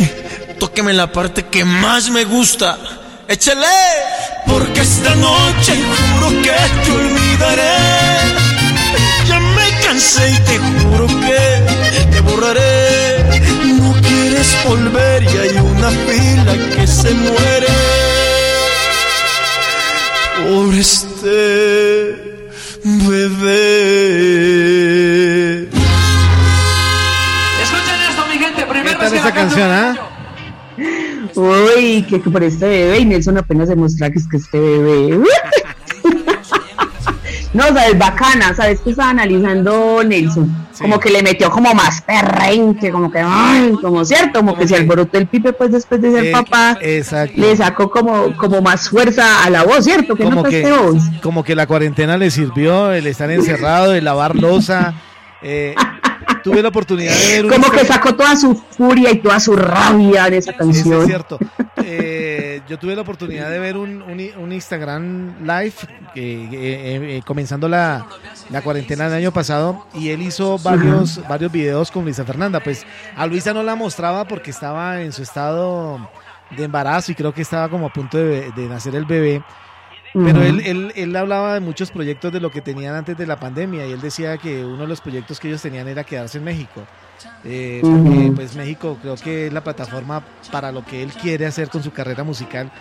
tóqueme 0.57 0.91
la 0.91 1.11
parte 1.11 1.45
que 1.45 1.63
más 1.63 2.09
me 2.09 2.23
gusta. 2.25 2.79
Échale, 3.27 3.67
porque 4.47 4.81
esta 4.81 5.13
noche 5.13 5.73
juro 5.75 6.29
que 6.41 6.51
te 6.83 6.91
olvidaré. 6.91 7.77
Ya 9.27 9.39
me 9.39 9.69
cansé 9.85 10.31
y 10.31 10.39
te 10.39 10.57
juro 10.57 11.05
que 11.05 11.41
te 12.11 12.21
borraré. 12.21 13.23
No 13.77 13.93
quieres 14.01 14.57
volver 14.67 15.21
y 15.21 15.37
hay 15.37 15.57
una 15.59 15.91
fila 15.91 16.53
que 16.75 16.87
se 16.87 17.11
muere 17.11 17.67
por 20.41 20.73
este 20.73 21.37
bebé. 22.83 23.69
Gente. 29.11 29.31
¿Qué 29.31 29.31
Primera 29.31 29.33
tal 29.33 29.43
vez 29.43 29.55
que 29.57 29.57
esa 29.59 29.65
canción, 29.65 29.69
ah? 29.71 29.95
Uy, 31.35 32.03
que, 32.09 32.21
que 32.21 32.29
por 32.29 32.43
este 32.43 32.67
bebé, 32.67 32.99
y 32.99 33.05
Nelson 33.05 33.37
apenas 33.37 33.67
demuestra 33.69 34.09
que 34.09 34.19
es 34.19 34.27
que 34.27 34.37
este 34.37 34.59
bebé. 34.59 35.19
No, 37.51 37.63
sabes, 37.63 37.97
bacana, 37.97 38.53
sabes 38.55 38.79
que 38.81 38.91
estaba 38.91 39.09
analizando 39.09 40.03
Nelson, 40.03 40.55
Sí. 40.71 40.83
como 40.83 40.99
que 40.99 41.09
le 41.09 41.23
metió 41.23 41.49
como 41.49 41.73
más 41.73 41.99
perrenque, 42.03 42.91
como 42.91 43.11
que, 43.11 43.19
ay, 43.25 43.73
como 43.81 44.05
cierto, 44.05 44.39
como 44.41 44.55
que 44.55 44.67
se 44.67 44.75
alborotó 44.75 45.17
el 45.17 45.25
pipe 45.25 45.51
pues 45.53 45.71
después 45.71 45.99
de 45.99 46.11
ser 46.11 46.25
Eh, 46.25 46.31
papá, 46.31 46.77
exacto. 46.79 47.33
le 47.41 47.57
sacó 47.57 47.89
como, 47.89 48.37
como 48.37 48.61
más 48.61 48.87
fuerza 48.87 49.43
a 49.43 49.49
la 49.49 49.63
voz, 49.63 49.83
¿cierto? 49.83 50.15
¿Qué 50.15 50.25
como 50.25 50.43
que, 50.43 50.61
notaste 50.61 50.91
vos? 50.91 51.03
como 51.23 51.43
que 51.43 51.55
la 51.55 51.65
cuarentena 51.65 52.17
le 52.17 52.29
sirvió, 52.29 52.91
el 52.91 53.07
estar 53.07 53.31
encerrado, 53.31 53.95
el 53.95 54.05
lavar 54.05 54.35
losa. 54.35 54.93
eh, 55.41 55.73
tuve 56.43 56.61
la 56.61 56.69
oportunidad 56.69 57.13
de 57.15 57.27
ver 57.33 57.45
un 57.45 57.51
Como 57.51 57.71
que 57.71 57.85
sacó 57.85 58.15
toda 58.15 58.35
su 58.35 58.55
furia 58.55 59.11
y 59.11 59.17
toda 59.19 59.39
su 59.39 59.55
rabia 59.55 60.27
en 60.27 60.33
esa 60.35 60.53
canción. 60.53 61.01
es 61.01 61.07
cierto. 61.07 61.37
Eh, 61.83 62.61
yo 62.67 62.77
tuve 62.77 62.95
la 62.95 63.01
oportunidad 63.01 63.49
de 63.49 63.59
ver 63.59 63.77
un, 63.77 64.01
un- 64.01 64.29
un 64.43 64.51
Instagram 64.51 65.41
live 65.41 65.73
eh, 66.15 66.49
eh, 66.51 67.17
eh, 67.17 67.21
comenzando 67.25 67.67
la, 67.67 68.05
la 68.49 68.61
cuarentena 68.61 69.05
del 69.09 69.19
año 69.19 69.31
pasado 69.31 69.85
y 69.93 70.09
él 70.09 70.21
hizo 70.21 70.57
varios, 70.59 71.21
varios 71.27 71.51
videos 71.51 71.91
con 71.91 72.03
Luisa 72.03 72.25
Fernanda. 72.25 72.59
Pues 72.59 72.85
a 73.15 73.25
Luisa 73.25 73.53
no 73.53 73.63
la 73.63 73.75
mostraba 73.75 74.25
porque 74.25 74.51
estaba 74.51 75.01
en 75.01 75.11
su 75.13 75.23
estado 75.23 76.09
de 76.55 76.63
embarazo 76.63 77.11
y 77.11 77.15
creo 77.15 77.33
que 77.33 77.41
estaba 77.43 77.69
como 77.69 77.87
a 77.87 77.93
punto 77.93 78.17
de, 78.17 78.51
de 78.51 78.67
nacer 78.67 78.95
el 78.95 79.05
bebé. 79.05 79.43
Pero 80.13 80.41
él, 80.41 80.61
él, 80.65 80.91
él 80.95 81.15
hablaba 81.15 81.53
de 81.53 81.59
muchos 81.59 81.91
proyectos 81.91 82.31
de 82.33 82.39
lo 82.39 82.51
que 82.51 82.61
tenían 82.61 82.95
antes 82.95 83.17
de 83.17 83.27
la 83.27 83.39
pandemia 83.39 83.85
y 83.85 83.91
él 83.91 84.01
decía 84.01 84.37
que 84.37 84.65
uno 84.65 84.81
de 84.81 84.87
los 84.87 85.01
proyectos 85.01 85.39
que 85.39 85.47
ellos 85.49 85.61
tenían 85.61 85.87
era 85.87 86.03
quedarse 86.03 86.39
en 86.39 86.43
México. 86.43 86.85
Eh, 87.43 87.79
porque 87.81 88.31
pues 88.35 88.55
México 88.55 88.97
creo 89.01 89.15
que 89.15 89.47
es 89.47 89.53
la 89.53 89.63
plataforma 89.63 90.23
para 90.51 90.71
lo 90.71 90.85
que 90.85 91.03
él 91.03 91.11
quiere 91.11 91.45
hacer 91.45 91.69
con 91.69 91.83
su 91.83 91.91
carrera 91.91 92.23
musical. 92.23 92.71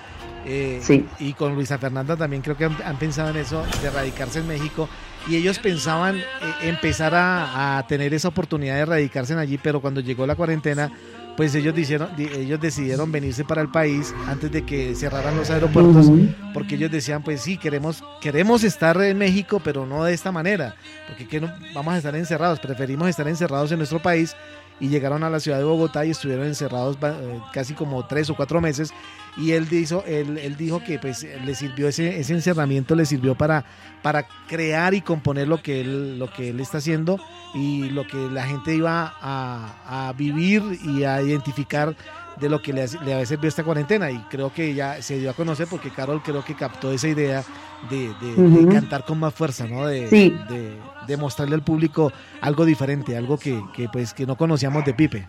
Eh, 0.46 0.80
Sí. 0.82 1.04
Y 1.18 1.34
con 1.34 1.54
Luisa 1.54 1.76
Fernanda 1.78 2.16
también 2.16 2.40
creo 2.42 2.56
que 2.56 2.64
han, 2.64 2.76
han 2.84 2.96
pensado 2.96 3.30
en 3.30 3.36
eso, 3.36 3.64
de 3.82 3.90
radicarse 3.90 4.38
en 4.38 4.46
México. 4.46 4.88
Y 5.28 5.36
ellos 5.36 5.58
pensaban 5.58 6.16
eh, 6.16 6.22
empezar 6.62 7.14
a, 7.14 7.78
a 7.78 7.86
tener 7.86 8.14
esa 8.14 8.28
oportunidad 8.28 8.76
de 8.76 8.86
radicarse 8.86 9.32
en 9.34 9.40
allí, 9.40 9.58
pero 9.58 9.80
cuando 9.80 10.00
llegó 10.00 10.26
la 10.26 10.36
cuarentena, 10.36 10.90
pues 11.38 11.54
ellos, 11.54 11.72
dijeron, 11.72 12.08
di- 12.16 12.28
ellos 12.36 12.60
decidieron 12.60 13.12
venirse 13.12 13.44
para 13.44 13.62
el 13.62 13.68
país 13.70 14.12
antes 14.26 14.50
de 14.50 14.66
que 14.66 14.94
cerraran 14.96 15.36
los 15.36 15.48
aeropuertos 15.50 16.06
porque 16.52 16.74
ellos 16.74 16.90
decían, 16.90 17.22
pues 17.22 17.40
sí, 17.42 17.56
queremos, 17.56 18.02
queremos 18.20 18.64
estar 18.64 19.00
en 19.00 19.16
México, 19.16 19.60
pero 19.62 19.86
no 19.86 20.02
de 20.02 20.12
esta 20.14 20.32
manera, 20.32 20.74
porque 21.06 21.28
que 21.28 21.40
no, 21.40 21.48
vamos 21.74 21.94
a 21.94 21.98
estar 21.98 22.16
encerrados, 22.16 22.58
preferimos 22.58 23.08
estar 23.08 23.28
encerrados 23.28 23.70
en 23.70 23.78
nuestro 23.78 24.02
país 24.02 24.34
y 24.80 24.88
llegaron 24.88 25.22
a 25.22 25.30
la 25.30 25.38
ciudad 25.38 25.58
de 25.58 25.64
Bogotá 25.64 26.04
y 26.04 26.10
estuvieron 26.10 26.46
encerrados 26.46 26.98
eh, 27.02 27.40
casi 27.52 27.72
como 27.74 28.04
tres 28.06 28.28
o 28.30 28.34
cuatro 28.34 28.60
meses 28.60 28.92
y 29.38 29.52
él 29.52 29.68
dijo, 29.68 30.02
él, 30.06 30.36
él 30.38 30.56
dijo 30.56 30.82
que 30.82 30.98
pues 30.98 31.24
le 31.44 31.54
sirvió 31.54 31.88
ese, 31.88 32.18
ese 32.18 32.34
encerramiento, 32.34 32.94
le 32.96 33.06
sirvió 33.06 33.34
para, 33.36 33.64
para 34.02 34.26
crear 34.48 34.94
y 34.94 35.00
componer 35.00 35.46
lo 35.48 35.62
que 35.62 35.80
él, 35.80 36.18
lo 36.18 36.30
que 36.32 36.50
él 36.50 36.60
está 36.60 36.78
haciendo 36.78 37.18
y 37.54 37.88
lo 37.90 38.06
que 38.06 38.16
la 38.16 38.44
gente 38.44 38.74
iba 38.74 39.14
a, 39.20 40.08
a 40.08 40.12
vivir 40.12 40.62
y 40.84 41.04
a 41.04 41.22
identificar 41.22 41.94
de 42.40 42.48
lo 42.48 42.62
que 42.62 42.72
le, 42.72 42.86
le 43.04 43.14
había 43.14 43.26
servido 43.26 43.48
esta 43.48 43.64
cuarentena 43.64 44.10
y 44.12 44.18
creo 44.30 44.52
que 44.52 44.72
ya 44.74 45.02
se 45.02 45.18
dio 45.18 45.30
a 45.30 45.34
conocer 45.34 45.66
porque 45.68 45.90
Carol 45.90 46.22
creo 46.22 46.44
que 46.44 46.54
captó 46.54 46.92
esa 46.92 47.08
idea 47.08 47.42
de, 47.90 48.12
de- 48.20 48.68
cantar 48.72 49.04
con 49.04 49.18
más 49.18 49.34
fuerza, 49.34 49.66
¿no? 49.66 49.86
De, 49.86 50.08
Sí. 50.08 50.32
de, 50.48 50.76
de 51.06 51.16
mostrarle 51.16 51.54
al 51.56 51.62
público 51.62 52.12
algo 52.40 52.64
diferente, 52.64 53.16
algo 53.16 53.38
que, 53.38 53.60
que, 53.74 53.88
pues 53.88 54.14
que 54.14 54.24
no 54.26 54.36
conocíamos 54.36 54.84
de 54.84 54.94
Pipe. 54.94 55.26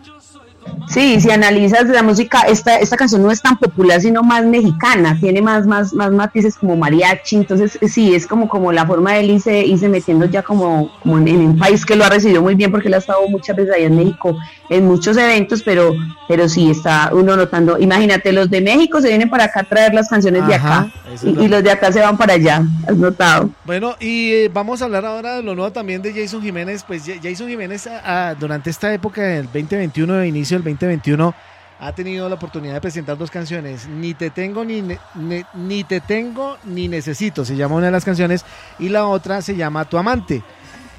Sí, 0.88 1.22
si 1.22 1.30
analizas 1.30 1.88
la 1.88 2.02
música, 2.02 2.42
esta, 2.42 2.78
esta 2.78 2.98
canción 2.98 3.22
no 3.22 3.30
es 3.30 3.42
tan 3.42 3.58
popular, 3.58 4.02
sino 4.02 4.24
más 4.24 4.44
mexicana, 4.44 5.18
tiene 5.20 5.42
más, 5.42 5.68
más, 5.68 5.94
más 5.94 6.12
matices 6.12 6.56
como 6.56 6.76
mariachi, 6.76 7.36
entonces 7.36 7.78
sí, 7.92 8.16
es 8.16 8.26
como, 8.26 8.50
como 8.50 8.72
la 8.72 8.86
forma 8.88 9.14
de 9.14 9.20
él 9.20 9.30
irse, 9.32 9.66
irse 9.66 9.88
metiendo 9.88 10.26
ya 10.26 10.42
como, 10.42 10.92
como 11.04 11.20
en, 11.20 11.28
en 11.28 11.40
un 11.42 11.58
país 11.60 11.86
que 11.86 11.96
lo 11.96 12.06
ha 12.06 12.10
recibido 12.10 12.42
muy 12.42 12.56
bien, 12.56 12.72
porque 12.72 12.88
él 12.88 12.96
ha 12.96 12.98
estado 12.98 13.28
muchas 13.30 13.56
veces 13.56 13.74
allá 13.76 13.86
en 13.86 13.96
México 13.98 14.38
en 14.70 14.86
muchos 14.86 15.18
eventos, 15.18 15.64
pero, 15.64 15.94
pero 16.28 16.48
sí 16.48 16.70
está 16.70 17.10
uno 17.14 17.36
notando, 17.36 17.80
imagínate, 17.80 18.32
los 18.32 18.50
de 18.50 18.62
México 18.62 19.00
se 19.02 19.10
vienen 19.10 19.30
para 19.30 19.46
acá 19.46 19.62
a 19.62 19.64
traer 19.64 19.94
las 19.94 20.08
canciones 20.10 20.46
de 20.48 20.56
acá, 20.56 20.92
y, 21.24 21.48
los 21.48 21.64
de 21.64 21.72
acá 21.72 21.92
se 21.92 22.00
van 22.02 22.18
para 22.18 22.34
allá, 22.34 22.64
has 22.88 22.96
notado. 22.96 23.50
Bueno, 23.66 23.96
y 24.00 24.32
eh, 24.32 24.52
vamos 24.54 24.82
a 24.82 24.86
hablar 24.86 25.06
ahora 25.06 25.38
de 25.38 25.44
lo 25.44 25.56
nuevo 25.56 25.72
también 25.72 26.02
de 26.02 26.14
Jason 26.14 26.42
Jiménez. 26.42 26.84
Pues 26.86 27.04
Ja- 27.06 27.14
Jason 27.22 27.48
Jiménez 27.48 27.88
ah, 27.88 28.36
durante 28.40 28.70
esta 28.70 28.94
época 28.94 29.22
del 29.22 29.46
2021, 29.46 30.14
de 30.14 30.28
inicio 30.28 30.59
del 30.64 30.74
2021, 30.76 31.34
ha 31.82 31.92
tenido 31.94 32.28
la 32.28 32.36
oportunidad 32.36 32.74
de 32.74 32.82
presentar 32.82 33.18
dos 33.18 33.32
canciones, 33.32 33.88
Ni 33.88 34.14
te 34.14 34.30
tengo 34.30 34.66
ni, 34.66 34.82
ne- 34.82 35.00
ne- 35.16 35.46
ni 35.54 35.84
te 35.86 36.02
tengo 36.02 36.58
ni 36.66 36.88
necesito, 36.88 37.46
se 37.46 37.56
llama 37.56 37.76
una 37.76 37.86
de 37.88 37.92
las 37.94 38.04
canciones, 38.06 38.44
y 38.80 38.90
la 38.90 39.06
otra 39.06 39.42
se 39.42 39.56
llama 39.56 39.86
Tu 39.86 39.98
amante. 39.98 40.44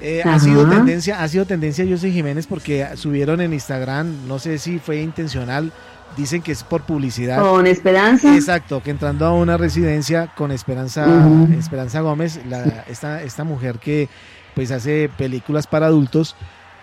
Eh, 0.03 0.23
ha 0.25 0.39
sido 0.41 0.67
tendencia, 0.67 1.23
ha 1.23 1.29
sido 1.29 1.45
tendencia 1.45 1.85
Jason 1.87 2.11
Jiménez 2.11 2.47
porque 2.47 2.87
subieron 2.95 3.43
en 3.43 3.53
Instagram, 3.53 4.27
no 4.27 4.39
sé 4.39 4.59
si 4.59 4.79
fue 4.79 5.03
intencional, 5.03 5.71
dicen 6.17 6.41
que 6.41 6.53
es 6.53 6.65
por 6.65 6.81
publicidad. 6.85 7.39
Con 7.43 7.67
esperanza. 7.67 8.35
Exacto, 8.35 8.83
que 8.83 8.91
entrando 8.91 9.27
a 9.27 9.35
una 9.35 9.59
residencia 9.59 10.29
con 10.35 10.53
Esperanza. 10.53 11.05
Esperanza 11.59 12.01
Gómez, 12.01 12.41
la- 12.49 12.85
esta, 12.89 13.23
esta 13.23 13.45
mujer 13.45 13.79
que 13.79 14.09
pues 14.55 14.71
hace 14.71 15.11
películas 15.19 15.67
para 15.67 15.87
adultos. 15.87 16.35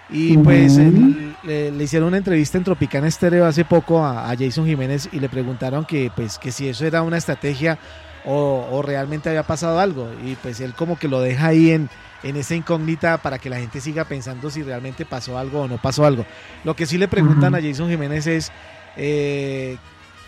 Y 0.09 0.37
pues 0.37 0.77
el- 0.77 1.35
le, 1.43 1.71
le 1.71 1.83
hicieron 1.83 2.07
una 2.07 2.17
entrevista 2.17 2.57
en 2.57 2.63
Tropicana 2.63 3.07
Estéreo 3.07 3.45
hace 3.45 3.65
poco 3.65 4.03
a, 4.03 4.29
a 4.31 4.35
Jason 4.37 4.65
Jiménez 4.65 5.09
y 5.11 5.19
le 5.19 5.29
preguntaron 5.29 5.85
que 5.85 6.11
pues 6.15 6.37
que 6.37 6.51
si 6.51 6.67
eso 6.67 6.85
era 6.85 7.01
una 7.01 7.17
estrategia 7.17 7.77
o, 8.25 8.67
o 8.71 8.81
realmente 8.81 9.29
había 9.29 9.43
pasado 9.43 9.79
algo. 9.79 10.09
Y 10.25 10.35
pues 10.35 10.59
él 10.61 10.73
como 10.73 10.97
que 10.97 11.07
lo 11.07 11.19
deja 11.21 11.47
ahí 11.47 11.71
en, 11.71 11.89
en 12.23 12.35
esa 12.37 12.55
incógnita 12.55 13.17
para 13.19 13.37
que 13.39 13.49
la 13.49 13.59
gente 13.59 13.81
siga 13.81 14.05
pensando 14.05 14.49
si 14.49 14.63
realmente 14.63 15.05
pasó 15.05 15.37
algo 15.37 15.61
o 15.61 15.67
no 15.67 15.77
pasó 15.77 16.05
algo. 16.05 16.25
Lo 16.63 16.75
que 16.75 16.85
sí 16.85 16.97
le 16.97 17.07
preguntan 17.07 17.53
a 17.55 17.61
Jason 17.61 17.89
Jiménez 17.89 18.27
es 18.27 18.51
eh, 18.95 19.77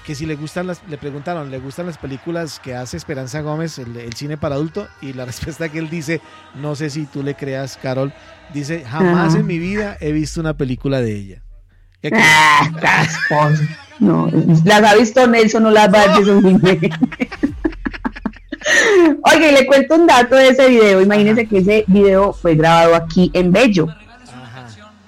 que 0.10 0.16
si 0.16 0.26
le 0.26 0.36
gustan 0.36 0.66
las, 0.66 0.82
le 0.89 0.97
preguntaron, 0.97 1.51
¿le 1.51 1.60
gustan 1.60 1.86
las 1.86 1.99
películas 1.99 2.60
que 2.60 2.74
hace 2.74 2.97
Esperanza 2.97 3.41
Gómez, 3.41 3.78
el, 3.78 3.95
el 3.95 4.14
cine 4.14 4.38
para 4.38 4.55
adulto? 4.55 4.88
Y 5.03 5.14
la 5.14 5.24
respuesta 5.28 5.70
que 5.70 5.78
él 5.78 5.88
dice, 5.88 6.20
no 6.55 6.74
sé 6.74 6.89
si 6.89 7.05
tú 7.05 7.22
le 7.22 7.36
creas, 7.36 7.78
Carol, 7.80 8.12
dice, 8.51 8.84
jamás 8.86 9.36
en 9.36 9.45
mi 9.45 9.60
vida 9.60 9.97
he 10.01 10.12
visto 10.12 10.41
una 10.41 10.55
película 10.55 10.99
de 10.99 11.16
ella. 11.16 11.43
¿Qué? 12.01 12.10
Ah. 13.32 13.51
No, 13.99 14.32
las 14.66 14.82
ha 14.82 14.95
visto 14.95 15.28
Nelson, 15.28 15.62
no 15.62 15.70
las 15.70 15.93
va 15.93 16.01
a 16.01 16.20
ver. 16.20 16.28
Oye, 19.36 19.51
le 19.51 19.68
cuento 19.68 19.93
un 19.93 20.07
dato 20.07 20.36
de 20.36 20.47
ese 20.47 20.70
video. 20.70 21.01
Imagínense 21.01 21.45
que 21.45 21.60
ese 21.60 21.84
video 21.86 22.34
fue 22.34 22.55
grabado 22.55 22.95
aquí 22.95 23.30
en 23.36 23.51
Bello. 23.51 23.88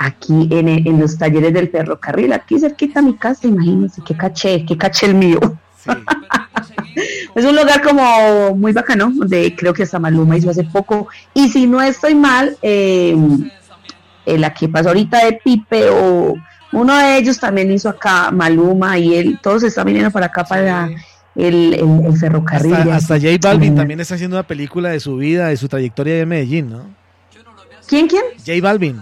Aquí 0.06 0.47
en, 0.52 0.68
en 0.70 0.99
los 0.99 1.18
talleres 1.18 1.54
del 1.54 1.70
ferrocarril, 1.70 2.34
aquí 2.34 2.60
cerquita 2.60 2.99
a 2.99 3.04
mi 3.04 3.16
casa. 3.16 3.47
Imagínense 3.47 4.02
qué 4.06 4.16
caché, 4.16 4.66
qué 4.66 4.78
caché 4.78 5.08
el 5.08 5.16
mío. 5.16 5.39
Sí. 5.84 5.91
Es 7.34 7.45
un 7.45 7.56
lugar 7.56 7.82
como 7.82 8.54
muy 8.54 8.74
bacano, 8.74 9.10
donde 9.16 9.56
creo 9.56 9.74
que 9.74 9.84
hasta 9.84 9.97
Maluma 9.97 10.38
hizo 10.38 10.49
hace 10.49 10.66
poco. 10.66 11.08
Y 11.34 11.47
si 11.47 11.66
no 11.66 11.82
estoy 11.82 12.14
mal, 12.16 12.58
eh, 12.62 13.16
la 14.26 14.54
que 14.54 14.68
pasó 14.68 14.89
ahorita 14.89 15.26
de 15.26 15.39
Pipe 15.43 15.89
o 15.89 16.36
uno 16.74 16.97
de 16.97 17.18
ellos 17.18 17.39
también 17.39 17.72
hizo 17.72 17.88
acá 17.88 18.30
Maluma 18.32 18.97
y 18.97 19.16
él, 19.16 19.39
todos 19.41 19.64
están 19.64 19.86
viniendo 19.86 20.12
para 20.12 20.26
acá 20.26 20.43
para 20.43 20.89
el, 21.36 21.74
el- 21.74 22.06
el 22.06 22.18
ferrocarril. 22.18 22.74
Hasta, 22.74 22.95
hasta 22.95 23.16
J 23.20 23.38
Balvin 23.41 23.76
también 23.76 23.99
está 24.02 24.16
haciendo 24.16 24.36
una 24.36 24.43
película 24.45 24.89
de 24.89 24.99
su 24.99 25.16
vida, 25.16 25.47
de 25.47 25.56
su 25.58 25.70
trayectoria 25.70 26.16
de 26.16 26.26
Medellín, 26.26 26.70
¿no? 26.70 26.86
¿Quién, 27.88 28.08
quién? 28.08 28.24
J 28.45 28.52
Balvin. 28.62 29.02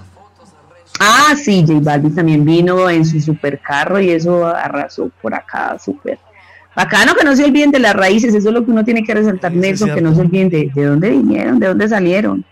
Ah, 1.00 1.34
sí, 1.36 1.64
J 1.66 1.80
Balvin 1.82 2.14
también 2.14 2.43
vino 2.45 2.89
en 2.89 3.06
su 3.06 3.20
supercarro 3.22 4.00
y 4.00 4.10
eso 4.10 4.45
arrasó 4.45 5.10
por 5.22 5.34
acá, 5.34 5.78
súper. 5.80 6.20
Bacano 6.76 7.16
que 7.16 7.24
no 7.26 7.36
se 7.36 7.43
olviden 7.45 7.72
de 7.72 7.80
las 7.80 7.95
raíces, 7.95 8.34
eso 8.36 8.50
es 8.50 8.54
lo 8.54 8.64
que 8.64 8.72
uno 8.72 8.84
tiene 8.86 9.04
que 9.04 9.14
resaltar, 9.14 9.52
Nelson, 9.54 9.89
que 9.95 10.02
no 10.02 10.14
se 10.16 10.22
olviden 10.22 10.50
de, 10.50 10.72
de 10.74 10.86
dónde 10.86 11.10
vinieron, 11.10 11.60
de 11.60 11.68
dónde 11.68 11.88
salieron. 11.88 12.45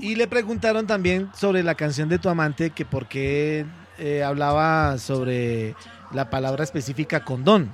Y 0.00 0.16
le 0.16 0.26
preguntaron 0.26 0.86
también 0.86 1.28
sobre 1.34 1.62
la 1.62 1.74
canción 1.74 2.08
de 2.08 2.18
tu 2.18 2.28
amante, 2.28 2.70
que 2.70 2.84
por 2.84 3.06
qué 3.06 3.64
eh, 3.98 4.22
hablaba 4.24 4.98
sobre 4.98 5.74
la 6.12 6.28
palabra 6.30 6.64
específica 6.64 7.20
condón. 7.24 7.70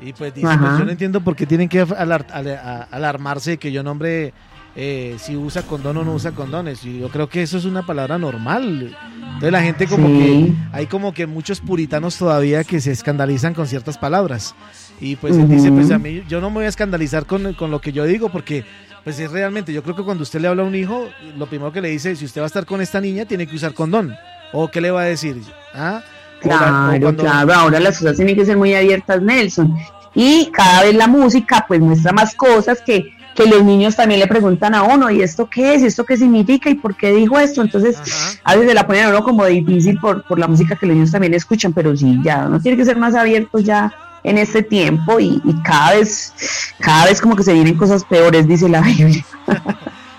Y 0.00 0.12
pues 0.12 0.32
dice, 0.34 0.46
pues 0.46 0.78
yo 0.78 0.84
no 0.84 0.90
entiendo 0.90 1.20
por 1.20 1.34
qué 1.36 1.46
tienen 1.46 1.68
que 1.68 1.82
alar- 1.82 2.26
ale- 2.32 2.56
a- 2.56 2.86
alarmarse 2.90 3.50
de 3.52 3.58
que 3.58 3.70
yo 3.72 3.82
nombre 3.82 4.32
eh, 4.80 5.16
si 5.18 5.34
usa 5.36 5.62
condón 5.62 5.96
o 5.96 6.04
no 6.04 6.14
usa 6.14 6.30
condones. 6.30 6.84
Y 6.84 7.00
yo 7.00 7.08
creo 7.08 7.28
que 7.28 7.42
eso 7.42 7.58
es 7.58 7.64
una 7.64 7.84
palabra 7.84 8.16
normal. 8.16 8.96
Entonces 9.24 9.50
la 9.52 9.60
gente 9.62 9.86
como 9.88 10.06
Sí. 10.06 10.14
que, 10.18 10.52
hay 10.72 10.86
como 10.86 11.12
que 11.12 11.26
muchos 11.26 11.60
puritanos 11.60 12.16
todavía 12.16 12.62
que 12.62 12.80
se 12.80 12.92
escandalizan 12.92 13.54
con 13.54 13.66
ciertas 13.66 13.98
palabras. 13.98 14.54
Y 15.00 15.16
pues 15.16 15.36
él 15.36 15.48
dice, 15.48 15.70
pues 15.72 15.90
a 15.90 15.98
mí 15.98 16.22
yo 16.28 16.40
no 16.40 16.48
me 16.50 16.56
voy 16.56 16.64
a 16.66 16.68
escandalizar 16.68 17.26
con, 17.26 17.54
con 17.54 17.70
lo 17.72 17.80
que 17.80 17.92
yo 17.92 18.04
digo 18.04 18.28
porque 18.30 18.64
pues 19.04 19.18
es 19.20 19.30
realmente, 19.32 19.72
yo 19.72 19.82
creo 19.82 19.96
que 19.96 20.02
cuando 20.02 20.22
usted 20.22 20.40
le 20.40 20.48
habla 20.48 20.62
a 20.62 20.66
un 20.66 20.74
hijo, 20.74 21.08
lo 21.36 21.46
primero 21.46 21.72
que 21.72 21.80
le 21.80 21.88
dice, 21.88 22.14
si 22.14 22.24
usted 22.24 22.40
va 22.40 22.44
a 22.44 22.48
estar 22.48 22.66
con 22.66 22.80
esta 22.80 23.00
niña, 23.00 23.24
tiene 23.24 23.46
que 23.46 23.56
usar 23.56 23.74
condón. 23.74 24.14
¿O 24.52 24.68
qué 24.68 24.80
le 24.80 24.90
va 24.90 25.02
a 25.02 25.04
decir? 25.04 25.40
¿Ah? 25.74 26.02
La- 26.02 26.58
Claro, 26.58 27.00
cuando- 27.02 27.22
claro, 27.24 27.52
ahora 27.54 27.80
las 27.80 27.98
cosas 27.98 28.16
tienen 28.16 28.36
que 28.36 28.44
ser 28.44 28.56
muy 28.56 28.74
abiertas, 28.74 29.20
Nelson. 29.22 29.74
Y 30.14 30.50
cada 30.52 30.82
vez 30.84 30.94
la 30.94 31.06
música 31.08 31.64
pues 31.66 31.80
muestra 31.80 32.12
más 32.12 32.34
cosas 32.34 32.80
que, 32.84 33.12
que 33.38 33.46
los 33.48 33.62
niños 33.62 33.94
también 33.94 34.18
le 34.18 34.26
preguntan 34.26 34.74
a 34.74 34.82
uno, 34.82 35.10
¿y 35.12 35.22
esto 35.22 35.48
qué 35.48 35.74
es? 35.74 35.82
¿Y 35.82 35.86
esto 35.86 36.04
qué 36.04 36.16
significa? 36.16 36.68
¿Y 36.70 36.74
por 36.74 36.96
qué 36.96 37.12
dijo 37.12 37.38
esto? 37.38 37.62
Entonces, 37.62 37.96
Ajá. 37.96 38.40
a 38.42 38.54
veces 38.54 38.70
se 38.70 38.74
la 38.74 38.84
ponen 38.84 39.04
a 39.04 39.08
uno 39.10 39.22
como 39.22 39.46
difícil 39.46 39.96
por, 40.00 40.24
por 40.24 40.40
la 40.40 40.48
música 40.48 40.74
que 40.74 40.86
los 40.86 40.96
niños 40.96 41.12
también 41.12 41.34
escuchan, 41.34 41.72
pero 41.72 41.96
sí, 41.96 42.18
ya, 42.24 42.46
uno 42.48 42.60
tiene 42.60 42.76
que 42.76 42.84
ser 42.84 42.96
más 42.96 43.14
abierto 43.14 43.60
ya 43.60 43.92
en 44.24 44.38
este 44.38 44.64
tiempo 44.64 45.20
y, 45.20 45.40
y 45.44 45.62
cada 45.62 45.92
vez, 45.92 46.34
cada 46.80 47.04
vez 47.04 47.20
como 47.20 47.36
que 47.36 47.44
se 47.44 47.52
vienen 47.52 47.76
cosas 47.76 48.02
peores, 48.04 48.48
dice 48.48 48.68
la 48.68 48.80
Biblia. 48.80 49.24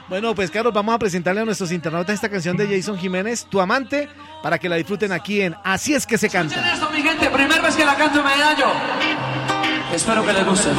Bueno, 0.09 0.33
pues 0.33 0.49
Carlos, 0.49 0.73
vamos 0.73 0.95
a 0.95 0.97
presentarle 0.97 1.41
a 1.41 1.45
nuestros 1.45 1.71
internautas 1.71 2.15
esta 2.15 2.29
canción 2.29 2.57
de 2.57 2.65
Jason 2.67 2.97
Jiménez, 2.97 3.45
Tu 3.47 3.61
Amante, 3.61 4.09
para 4.41 4.57
que 4.57 4.67
la 4.67 4.75
disfruten 4.75 5.11
aquí 5.11 5.41
en 5.41 5.55
Así 5.63 5.93
es 5.93 6.07
que 6.07 6.17
se 6.17 6.31
canta. 6.31 6.55
Escuchen 6.55 6.73
esto, 6.73 6.89
mi 6.89 7.03
gente, 7.03 7.29
primera 7.29 7.61
vez 7.61 7.75
que 7.75 7.85
la 7.85 7.93
canto 7.95 8.17
en 8.17 8.25
Medallo. 8.25 8.65
Espero 9.93 10.25
que 10.25 10.33
les 10.33 10.45
guste. 10.47 10.69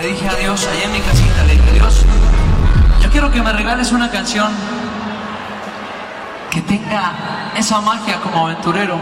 Le 0.00 0.06
dije 0.06 0.28
a 0.28 0.34
Dios 0.36 0.64
allá 0.64 0.84
en 0.84 0.92
mi 0.92 1.00
casita, 1.00 1.42
le 1.44 1.54
dije, 1.54 1.72
Dios, 1.72 2.04
yo 3.02 3.10
quiero 3.10 3.32
que 3.32 3.42
me 3.42 3.52
regales 3.52 3.90
una 3.90 4.08
canción 4.08 4.48
que 6.52 6.60
tenga 6.60 7.50
esa 7.56 7.80
magia 7.80 8.20
como 8.20 8.46
aventurero, 8.46 8.96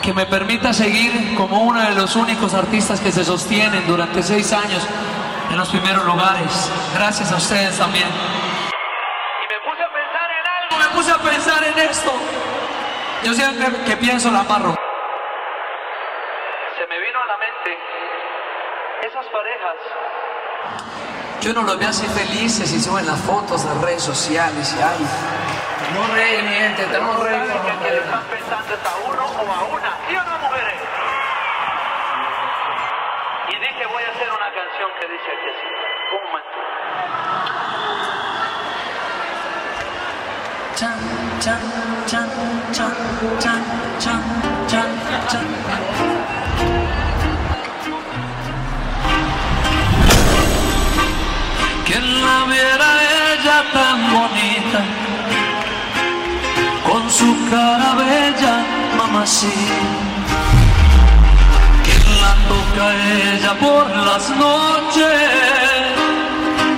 que 0.00 0.12
me 0.14 0.26
permita 0.26 0.72
seguir 0.72 1.34
como 1.34 1.60
uno 1.62 1.80
de 1.82 1.92
los 1.96 2.14
únicos 2.14 2.54
artistas 2.54 3.00
que 3.00 3.10
se 3.10 3.24
sostienen 3.24 3.84
durante 3.84 4.22
seis 4.22 4.52
años 4.52 4.86
en 5.50 5.58
los 5.58 5.68
primeros 5.70 6.04
lugares. 6.04 6.70
Gracias 6.94 7.32
a 7.32 7.36
ustedes 7.36 7.76
también. 7.76 8.06
Y 8.06 9.52
me 9.52 9.58
puse 9.68 9.82
a 9.82 9.92
pensar 9.92 10.30
en 10.38 10.46
algo, 10.46 10.78
me 10.78 10.96
puse 10.96 11.10
a 11.10 11.18
pensar 11.18 11.64
en 11.64 11.78
esto. 11.90 12.12
Yo 13.24 13.34
siempre 13.34 13.72
que 13.86 13.96
pienso 13.96 14.30
la 14.30 14.40
amarro. 14.40 14.76
Se 16.78 16.86
me 16.86 17.00
vino 17.00 17.18
a 17.18 17.26
la 17.26 17.38
mente 17.38 17.91
esas 19.02 19.26
parejas. 19.26 19.76
Yo 21.40 21.52
no 21.52 21.62
los 21.62 21.78
veo 21.78 21.88
así 21.88 22.06
felices 22.06 22.72
y 22.72 22.80
suben 22.80 23.04
las 23.04 23.20
fotos 23.20 23.64
de 23.64 23.74
redes 23.84 24.02
sociales 24.02 24.74
y 24.78 24.82
ay. 24.82 25.06
No 25.94 26.06
rey, 26.14 26.42
mi 26.42 26.54
gente, 26.54 26.84
tenemos 26.86 27.18
rey 27.18 27.38
con 27.38 27.78
que 27.82 27.90
le 27.90 27.98
están 27.98 28.24
pensando 28.24 28.74
es 28.74 28.80
a 28.86 28.96
uno 29.10 29.24
o 29.24 29.52
a 29.52 29.64
una, 29.64 29.90
¿sí 30.08 30.16
o 30.16 30.22
no, 30.22 30.38
mujeres? 30.38 30.74
Y 33.48 33.54
dije, 33.58 33.86
voy 33.86 34.02
a 34.04 34.10
hacer 34.10 34.30
una 34.30 34.50
canción 34.54 34.90
que 34.98 35.06
dice 35.12 35.28
aquí 35.34 35.48
así. 35.50 35.66
Un 36.14 36.22
momento. 36.28 36.58
Chan, 40.76 40.98
chan, 41.40 41.60
chan, 42.06 42.28
chan, 42.72 42.94
chan, 43.38 43.51
Viera 52.62 52.90
ella 53.34 53.58
tan 53.72 53.98
bonita, 54.14 54.80
con 56.88 57.10
su 57.10 57.30
cara 57.50 57.90
bella, 57.94 58.54
mamacita. 58.96 59.88
Quien 61.84 62.04
la 62.22 62.34
toca 62.52 62.84
ella 63.30 63.52
por 63.58 63.86
las 64.08 64.30
noches, 64.30 65.22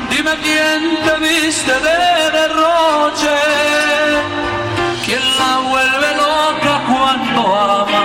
dime 0.09 0.35
quién 0.47 0.81
te 1.05 1.15
viste 1.27 1.75
de 1.89 1.99
derroche. 2.39 3.37
¿Quién 5.05 5.25
la 5.41 5.53
vuelve 5.71 6.11
loca 6.25 6.75
cuando 6.91 7.41
ama? 7.83 8.05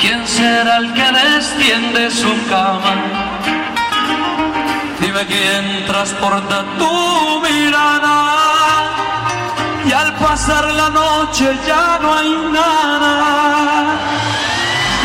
¿Quién 0.00 0.26
será 0.26 0.78
el 0.78 0.92
que 0.94 1.08
desciende 1.12 2.10
su 2.10 2.32
cama? 2.50 2.85
Dime 5.16 5.28
quién 5.28 5.86
transporta 5.86 6.62
tu 6.78 7.40
mirada 7.40 8.16
y 9.86 9.90
al 9.90 10.14
pasar 10.16 10.70
la 10.74 10.90
noche 10.90 11.58
ya 11.66 11.98
no 12.02 12.12
hay 12.12 12.36
nada. 12.52 13.96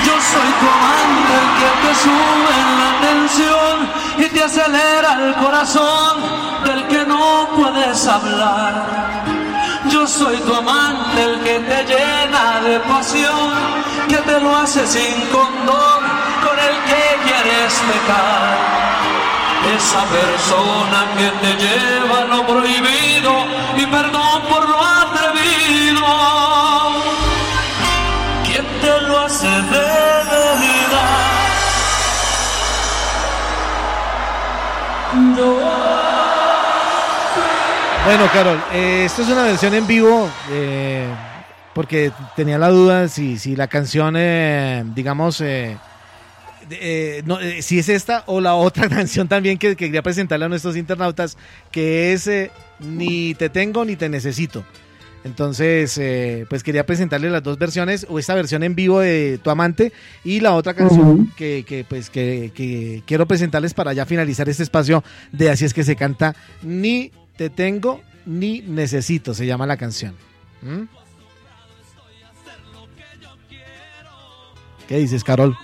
Yo 0.06 0.14
soy 0.32 0.50
tu 0.60 0.68
amante 0.78 1.34
el 1.42 1.50
que 1.60 1.72
te 1.84 1.92
sube 2.04 2.56
la 2.82 2.92
tensión 3.08 3.78
y 4.18 4.26
te 4.34 4.44
acelera 4.44 5.14
el 5.14 5.34
corazón 5.36 6.18
del 6.66 6.88
que 6.88 7.06
no 7.06 7.48
puedes 7.56 8.06
hablar. 8.06 9.24
Yo 9.90 10.06
soy 10.06 10.36
tu 10.40 10.54
amante 10.54 11.24
el 11.24 11.40
que 11.40 11.60
te 11.60 11.86
llena 11.86 12.60
de 12.60 12.82
pasión, 12.82 13.54
que 14.10 14.18
te 14.18 14.42
lo 14.42 14.58
hace 14.58 14.86
sin 14.86 15.22
condón, 15.28 16.02
con 16.44 16.60
el 16.60 16.76
que 16.90 17.18
quieres 17.24 17.74
pecar. 17.88 19.31
Esa 19.64 20.04
persona 20.06 21.06
que 21.18 21.30
te 21.42 21.54
lleva 21.64 22.26
lo 22.26 22.46
prohibido 22.48 23.46
y 23.78 23.86
perdón 23.86 24.42
por 24.50 24.68
lo 24.68 24.84
atrevido. 24.84 26.06
¿Quién 28.46 28.66
te 28.82 29.02
lo 29.08 29.20
hace 29.20 29.48
de 29.48 29.62
verdad? 29.62 30.22
Bueno, 38.06 38.26
Carol, 38.34 38.60
eh, 38.74 39.04
esto 39.06 39.22
es 39.22 39.30
una 39.30 39.44
versión 39.44 39.74
en 39.74 39.86
vivo. 39.88 40.30
eh, 40.50 41.08
porque 41.74 42.12
tenía 42.36 42.58
la 42.58 42.68
duda 42.68 43.08
si, 43.08 43.38
si 43.38 43.56
la 43.56 43.68
canción, 43.68 44.16
eh, 44.18 44.84
digamos, 44.88 45.42
eh, 46.72 47.24
no, 47.26 47.40
eh, 47.40 47.62
si 47.62 47.80
es 47.80 47.90
esta 47.90 48.24
o 48.28 48.42
la 48.42 48.56
otra 48.56 48.90
canción 48.90 49.28
también 49.28 49.58
que, 49.58 49.70
que 49.70 49.86
quería 49.86 50.02
presentarle 50.02 50.46
a 50.46 50.50
nuestros 50.50 50.76
internautas, 50.78 51.38
que 51.72 52.14
es 52.14 52.28
eh, 52.28 52.52
Ni 52.80 53.36
te 53.36 53.50
tengo 53.50 53.86
ni 53.86 53.96
te 53.96 54.10
necesito. 54.10 54.64
Entonces, 55.24 56.02
pues 56.50 56.64
quería 56.64 56.84
presentarle 56.88 57.30
las 57.30 57.44
dos 57.44 57.60
versiones, 57.60 58.08
o 58.10 58.18
esta 58.18 58.34
versión 58.34 58.64
en 58.64 58.74
vivo 58.74 59.02
de 59.02 59.40
Tu 59.44 59.52
Amante 59.52 59.94
y 60.24 60.40
la 60.40 60.56
otra 60.56 60.74
canción 60.74 61.32
que, 61.38 61.64
que, 61.68 61.84
pues, 61.88 62.10
que, 62.10 62.52
que 62.56 63.04
quiero 63.06 63.28
presentarles 63.28 63.76
para 63.76 63.94
ya 63.94 64.08
finalizar 64.08 64.50
este 64.50 64.64
espacio 64.64 65.04
de 65.32 65.52
Así 65.52 65.64
es 65.64 65.76
que 65.76 65.84
se 65.84 65.96
canta 65.96 66.36
Ni 66.64 67.12
te 67.38 67.52
tengo 67.52 68.02
ni 68.26 68.62
necesito, 68.62 69.36
se 69.36 69.46
llama 69.46 69.68
la 69.68 69.78
canción. 69.78 70.16
¿Mm? 70.64 70.86
¿Qué 74.88 74.98
dices, 74.98 75.24
Carol? 75.24 75.56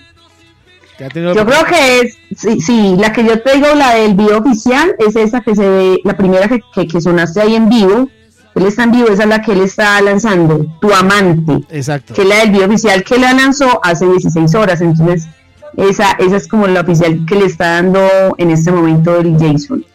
¿Te 0.98 1.04
ha 1.04 1.08
tenido 1.08 1.32
Yo 1.32 1.46
creo 1.46 1.64
que 1.64 2.00
es, 2.00 2.18
sí, 2.36 2.60
sí, 2.60 2.96
la 2.98 3.12
que 3.12 3.24
yo 3.24 3.40
te 3.40 3.54
digo, 3.54 3.68
la 3.76 3.94
del 3.94 4.14
video 4.14 4.38
oficial, 4.38 4.96
es 4.98 5.14
esa 5.14 5.40
que 5.40 5.54
se 5.54 5.68
ve, 5.68 6.00
la 6.02 6.16
primera 6.16 6.48
que, 6.48 6.60
que, 6.74 6.88
que 6.88 7.00
sonaste 7.00 7.40
ahí 7.40 7.54
en 7.54 7.68
vivo. 7.68 8.08
Él 8.56 8.66
está 8.66 8.82
en 8.82 8.90
vivo, 8.90 9.06
esa 9.08 9.22
es 9.22 9.28
la 9.28 9.40
que 9.40 9.52
él 9.52 9.60
está 9.60 10.00
lanzando, 10.00 10.66
Tu 10.80 10.92
Amante, 10.92 11.64
Exacto. 11.70 12.14
que 12.14 12.22
es 12.22 12.28
la 12.28 12.38
del 12.40 12.50
video 12.50 12.66
oficial 12.66 13.04
que 13.04 13.16
la 13.16 13.32
lanzó 13.32 13.78
hace 13.84 14.06
16 14.06 14.52
horas. 14.56 14.80
Entonces, 14.80 15.28
esa, 15.76 16.12
esa 16.18 16.36
es 16.36 16.48
como 16.48 16.66
la 16.66 16.80
oficial 16.80 17.24
que 17.26 17.36
le 17.36 17.44
está 17.46 17.74
dando 17.74 18.00
en 18.36 18.50
este 18.50 18.72
momento 18.72 19.16
el 19.20 19.38
Jason. 19.38 19.86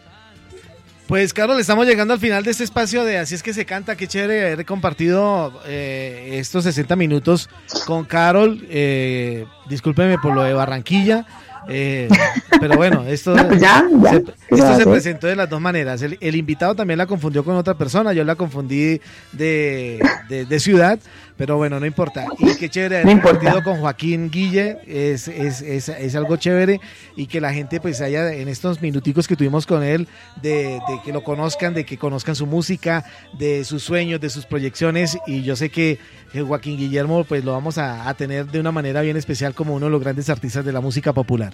Pues 1.06 1.34
Carol, 1.34 1.60
estamos 1.60 1.86
llegando 1.86 2.14
al 2.14 2.20
final 2.20 2.42
de 2.44 2.50
este 2.50 2.64
espacio 2.64 3.04
de 3.04 3.18
Así 3.18 3.34
es 3.34 3.42
que 3.42 3.52
se 3.52 3.66
canta. 3.66 3.94
Qué 3.94 4.06
chévere 4.08 4.52
haber 4.52 4.64
compartido 4.64 5.60
eh, 5.66 6.30
estos 6.40 6.64
60 6.64 6.96
minutos 6.96 7.50
con 7.86 8.04
Carol. 8.06 8.66
Eh, 8.70 9.44
discúlpeme 9.68 10.16
por 10.18 10.34
lo 10.34 10.42
de 10.42 10.54
Barranquilla. 10.54 11.26
eh, 11.68 12.08
pero 12.58 12.76
bueno, 12.76 13.04
esto, 13.06 13.34
No, 13.36 13.46
pues 13.48 13.60
ya, 13.60 13.84
ya. 14.50 14.76
se, 14.78 14.84
presentó 14.86 15.26
de 15.26 15.36
las 15.36 15.48
dos 15.50 15.60
maneras. 15.60 16.00
El, 16.00 16.16
el 16.22 16.36
invitado 16.36 16.74
también 16.74 16.96
la 16.96 17.06
confundió 17.06 17.44
con 17.44 17.54
otra 17.56 17.74
persona. 17.74 18.14
Yo 18.14 18.24
la 18.24 18.34
confundí 18.36 18.98
de, 19.32 20.00
de- 20.30 20.46
de 20.46 20.60
ciudad. 20.60 20.98
Pero 21.36 21.56
bueno, 21.56 21.80
no 21.80 21.86
importa. 21.86 22.26
Y 22.38 22.54
qué 22.54 22.68
chévere 22.68 23.00
haber 23.00 23.16
No 23.16 23.20
compartido 23.20 23.64
con 23.64 23.80
Joaquín 23.80 24.30
Guille. 24.30 24.78
Es, 24.86 25.26
es, 25.26 25.62
es, 25.62 25.88
es 25.88 26.14
algo 26.14 26.36
chévere. 26.36 26.80
Y 27.16 27.26
que 27.26 27.40
la 27.40 27.52
gente 27.52 27.80
pues 27.80 28.00
haya 28.00 28.32
en 28.32 28.46
estos 28.48 28.80
minuticos 28.80 29.26
que 29.26 29.34
tuvimos 29.34 29.66
con 29.66 29.82
él, 29.82 30.06
de, 30.42 30.78
de 30.86 31.00
que 31.04 31.12
lo 31.12 31.24
conozcan, 31.24 31.74
de 31.74 31.84
que 31.84 31.98
conozcan 31.98 32.36
su 32.36 32.46
música, 32.46 33.04
de 33.36 33.64
sus 33.64 33.82
sueños, 33.82 34.20
de 34.20 34.30
sus 34.30 34.46
proyecciones. 34.46 35.18
Y 35.26 35.42
yo 35.42 35.56
sé 35.56 35.70
que 35.70 35.98
Joaquín 36.32 36.76
Guillermo 36.78 37.24
pues 37.24 37.44
lo 37.44 37.50
vamos 37.52 37.78
a, 37.78 38.08
a 38.08 38.14
tener 38.14 38.46
de 38.46 38.60
una 38.60 38.70
manera 38.70 39.00
bien 39.00 39.16
especial 39.16 39.54
como 39.54 39.74
uno 39.74 39.86
de 39.86 39.92
los 39.92 40.00
grandes 40.02 40.30
artistas 40.30 40.64
de 40.64 40.72
la 40.72 40.80
música 40.80 41.12
popular. 41.12 41.52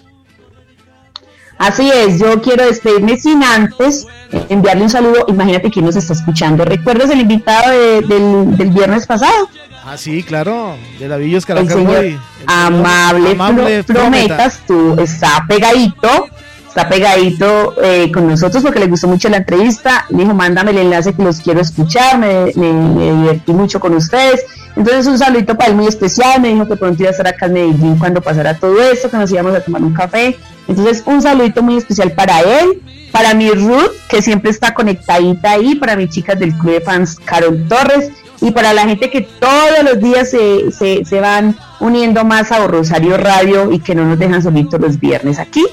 Así 1.57 1.89
es, 1.91 2.19
yo 2.19 2.41
quiero 2.41 2.65
despedirme 2.65 3.17
sin 3.17 3.43
antes 3.43 4.07
enviarle 4.49 4.83
un 4.83 4.89
saludo. 4.89 5.25
Imagínate 5.27 5.69
quién 5.69 5.85
nos 5.85 5.95
está 5.95 6.13
escuchando. 6.13 6.65
¿Recuerdas 6.65 7.11
el 7.11 7.19
invitado 7.21 7.69
de- 7.71 8.01
del, 8.01 8.57
del 8.57 8.69
viernes 8.71 9.05
pasado? 9.05 9.47
Ah, 9.83 9.97
sí, 9.97 10.21
claro, 10.23 10.75
de 10.99 11.07
la 11.07 11.17
Villos 11.17 11.43
El 11.43 11.47
Caracas 11.47 11.73
señor 11.73 11.87
Boy. 11.95 12.05
El 12.05 12.11
señor 12.11 12.21
Amable, 12.47 13.31
Amable 13.31 13.83
Pro- 13.83 13.95
Prometas, 13.95 14.59
tú 14.67 14.95
está 14.99 15.43
pegadito, 15.47 16.27
está 16.67 16.87
pegadito 16.87 17.73
eh, 17.83 18.11
con 18.13 18.27
nosotros 18.27 18.61
porque 18.63 18.79
le 18.79 18.85
gustó 18.87 19.07
mucho 19.07 19.27
la 19.29 19.37
entrevista. 19.37 20.05
Me 20.09 20.23
dijo, 20.23 20.35
mándame 20.35 20.71
el 20.71 20.77
enlace 20.79 21.13
que 21.13 21.23
los 21.23 21.39
quiero 21.39 21.61
escuchar, 21.61 22.19
me, 22.19 22.51
me- 22.55 22.73
me 22.73 23.11
divertí 23.21 23.53
mucho 23.53 23.79
con 23.79 23.95
ustedes. 23.95 24.45
Entonces 24.75 25.05
un 25.07 25.17
saludito 25.17 25.57
para 25.57 25.71
él 25.71 25.75
muy 25.75 25.87
especial, 25.87 26.39
me 26.41 26.49
dijo 26.49 26.67
que 26.67 26.75
pronto 26.77 27.01
iba 27.01 27.09
a 27.09 27.11
estar 27.11 27.27
acá 27.27 27.47
en 27.47 27.53
Medellín 27.53 27.97
cuando 27.97 28.21
pasara 28.21 28.57
todo 28.57 28.79
esto, 28.81 29.09
que 29.09 29.17
nos 29.17 29.31
íbamos 29.31 29.53
a 29.55 29.61
tomar 29.61 29.81
un 29.81 29.93
café. 29.93 30.37
Entonces 30.67 31.01
un 31.07 31.21
saludito 31.21 31.61
muy 31.63 31.77
especial 31.77 32.11
para 32.13 32.39
él, 32.41 32.81
para 33.11 33.33
mi 33.33 33.49
Ruth, 33.49 33.91
que 34.07 34.21
siempre 34.21 34.51
está 34.51 34.73
conectadita 34.73 35.51
ahí, 35.53 35.75
para 35.75 35.95
mis 35.97 36.11
chicas 36.11 36.39
del 36.39 36.53
Club 36.53 36.73
de 36.75 36.81
Fans 36.81 37.17
Carol 37.25 37.65
Torres 37.67 38.11
y 38.41 38.51
para 38.51 38.73
la 38.73 38.83
gente 38.87 39.09
que 39.09 39.21
todos 39.21 39.83
los 39.83 39.99
días 40.01 40.29
se, 40.31 40.71
se, 40.71 41.05
se 41.05 41.19
van 41.21 41.55
uniendo 41.79 42.23
más 42.25 42.51
a 42.51 42.65
Rosario 42.67 43.17
Radio 43.17 43.71
y 43.71 43.79
que 43.79 43.95
no 43.95 44.03
nos 44.05 44.19
dejan 44.19 44.41
solitos 44.43 44.79
los 44.81 44.99
viernes 44.99 45.39
aquí. 45.39 45.63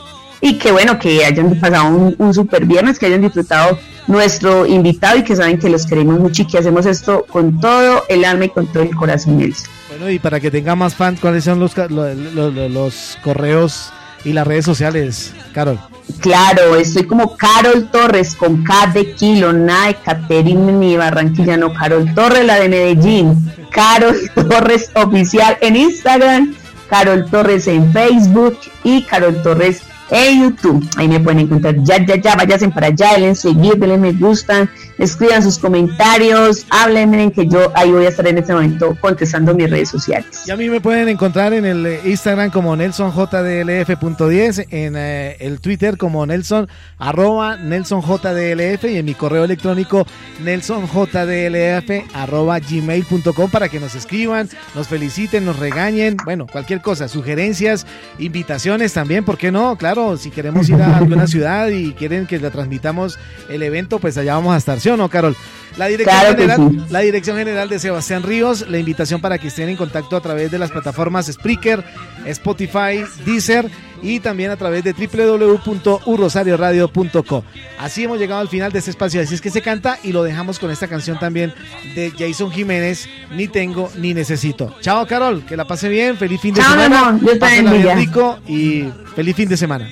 Y 0.41 0.57
que 0.59 0.71
bueno, 0.71 0.99
que 1.01 1.25
hayan 1.25 1.59
pasado 1.59 1.89
un, 1.89 2.15
un 2.19 2.33
super 2.33 2.65
viernes, 2.65 2.99
que 2.99 3.07
hayan 3.07 3.23
disfrutado 3.23 3.77
nuestro 4.07 4.67
invitado 4.67 5.19
y 5.19 5.25
que 5.25 5.35
saben 5.35 5.59
que 5.59 5.69
los 5.69 5.85
queremos 5.85 6.21
mucho 6.21 6.43
y 6.43 6.47
que 6.47 6.59
hacemos 6.59 6.87
esto 6.87 7.27
con 7.29 7.61
todo 7.61 8.05
el 8.09 8.25
alma 8.25 8.45
y 8.45 8.49
con 8.51 8.67
todo 8.69 8.85
el 8.85 8.95
corazón, 8.95 9.39
Nelson. 9.39 9.69
Bueno, 9.89 10.11
y 10.11 10.19
para 10.21 10.39
que 10.39 10.51
tenga 10.51 10.77
más 10.77 10.95
fans, 10.95 11.19
¿cuáles 11.21 11.43
son 11.45 11.59
los, 11.59 11.75
ca- 11.75 11.89
lo- 11.89 12.15
lo- 12.15 12.51
lo- 12.53 12.69
los 12.69 13.19
correos 13.25 13.91
y 14.25 14.33
las 14.33 14.47
redes 14.47 14.65
sociales, 14.65 15.35
Carol? 15.53 15.79
Claro, 16.21 16.77
estoy 16.77 17.05
como 17.05 17.37
Carol 17.37 17.91
Torres 17.91 18.35
con 18.35 18.65
K 18.65 18.89
de 18.89 19.13
kilo, 19.13 19.53
nada 19.53 19.89
de 19.89 19.95
Caterine 19.95 20.97
Barranquilla, 20.97 21.57
no, 21.57 21.73
Carol 21.73 22.13
Torres, 22.15 22.45
la 22.45 22.59
de 22.59 22.69
Medellín. 22.69 23.53
Carol 23.71 24.17
Torres 24.49 24.91
oficial 24.95 25.57
en 25.61 25.77
Instagram, 25.77 26.55
Carol 26.89 27.27
Torres 27.31 27.69
en 27.69 27.93
Facebook 27.93 28.59
y 28.83 29.03
Carol 29.03 29.41
Torres 29.43 29.83
en 30.11 30.43
YouTube. 30.43 30.89
Ahí 30.97 31.09
me 31.09 31.21
pueden 31.21 31.41
encontrar. 31.41 31.77
Ya, 31.83 32.05
ya, 32.05 32.17
ya, 32.17 32.37
váyanse 32.37 32.69
para 32.69 32.89
allá, 32.89 33.13
denle 33.13 33.35
seguir, 33.35 33.77
denle 33.77 33.99
me 33.99 34.13
gustan, 34.13 34.71
escriban 34.99 35.43
sus 35.43 35.59
comentarios, 35.59 36.67
háblenme 36.71 37.33
que 37.33 37.47
yo 37.47 37.71
ahí 37.75 37.91
voy 37.91 38.07
a 38.07 38.09
estar 38.09 38.27
en 38.27 38.39
este 38.39 38.53
momento 38.53 38.97
contestando 39.01 39.55
mis 39.55 39.71
redes 39.71 39.91
sociales. 39.91 40.43
Y 40.47 40.51
a 40.51 40.57
mí 40.57 40.69
me 40.69 40.81
pueden 40.81 41.09
encontrar 41.09 41.53
en 41.53 41.65
el 41.65 41.87
eh, 41.87 42.01
Instagram 42.05 42.51
como 42.51 42.77
NelsonJDLF.10, 42.77 44.67
en 44.71 44.95
eh, 44.97 45.37
el 45.41 45.61
Twitter 45.61 45.97
como 45.97 46.25
Nelson, 46.27 46.69
arroba 46.99 47.57
NelsonJDLF 47.57 48.85
y 48.85 48.97
en 48.99 49.05
mi 49.05 49.15
correo 49.15 49.45
electrónico 49.45 50.07
NelsonJDLF 50.45 52.15
arroba 52.15 52.59
gmail.com 52.59 53.51
para 53.51 53.69
que 53.69 53.81
nos 53.81 53.95
escriban, 53.95 54.49
nos 54.75 54.89
feliciten, 54.89 55.45
nos 55.45 55.59
regañen, 55.59 56.17
bueno, 56.25 56.47
cualquier 56.47 56.81
cosa, 56.81 57.09
sugerencias, 57.09 57.87
invitaciones 58.19 58.93
también, 58.93 59.25
¿por 59.25 59.39
qué 59.39 59.51
no? 59.51 59.77
Claro, 59.77 59.98
si 60.17 60.31
queremos 60.31 60.69
ir 60.69 60.81
a 60.81 60.99
alguna 60.99 61.27
ciudad 61.27 61.69
y 61.69 61.93
quieren 61.93 62.27
que 62.27 62.39
le 62.39 62.51
transmitamos 62.51 63.19
el 63.49 63.63
evento, 63.63 63.99
pues 63.99 64.17
allá 64.17 64.35
vamos 64.35 64.55
a 64.55 64.59
estar, 64.59 64.81
¿sí 64.81 64.89
o 64.89 64.97
no, 64.97 65.09
Carol? 65.09 65.37
La 65.77 65.87
dirección, 65.87 66.21
Claro 66.21 66.37
general, 66.37 66.71
sí. 66.71 66.93
la 66.93 67.01
dirección 67.01 67.37
general 67.37 67.69
de 67.69 67.79
Sebastián 67.79 68.23
Ríos, 68.23 68.69
la 68.69 68.79
invitación 68.79 69.21
para 69.21 69.39
que 69.39 69.49
estén 69.49 69.69
en 69.69 69.77
contacto 69.77 70.17
a 70.17 70.21
través 70.21 70.51
de 70.51 70.59
las 70.59 70.71
plataformas 70.71 71.27
Spreaker, 71.27 71.85
Spotify, 72.27 73.05
Deezer 73.25 73.71
y 74.03 74.21
también 74.21 74.51
a 74.51 74.57
través 74.57 74.85
de 74.85 74.93
www.urrosarioradio.co. 74.93 77.45
Así 77.79 78.05
hemos 78.05 78.19
llegado 78.19 78.41
al 78.41 78.49
final 78.49 78.73
de 78.73 78.79
este 78.79 78.91
espacio, 78.91 79.21
así 79.21 79.35
es 79.35 79.41
que 79.41 79.51
se 79.51 79.63
canta 79.63 79.99
y 80.03 80.13
lo 80.13 80.23
dejamos 80.23 80.59
con 80.59 80.71
esta 80.71 80.89
canción 80.89 81.19
también 81.19 81.55
de 81.95 82.13
Jason 82.19 82.51
Jiménez, 82.51 83.09
Ni 83.35 83.49
tengo 83.49 83.91
ni 83.97 84.15
necesito. 84.15 84.75
Chao 84.81 85.07
Carol, 85.07 85.45
que 85.45 85.57
la 85.57 85.67
pase 85.67 85.89
bien, 85.89 86.17
feliz 86.17 86.41
fin 86.41 86.55
de 86.55 86.61
Chao, 86.61 86.77
mi 86.77 86.83
semana, 86.83 87.09
amor, 87.09 87.21
Dios 87.21 87.33
te 87.33 87.39
Pásela 87.39 87.73
bien 87.73 87.97
rico 87.97 88.39
y 88.47 88.85
feliz 89.15 89.37
fin 89.37 89.49
de 89.49 89.57
semana. 89.57 89.89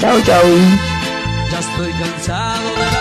Chao, 0.00 0.20
chao. 0.22 0.42
Ya 1.50 1.60
estoy 1.60 1.90
cansado 1.92 2.68
de 2.70 2.91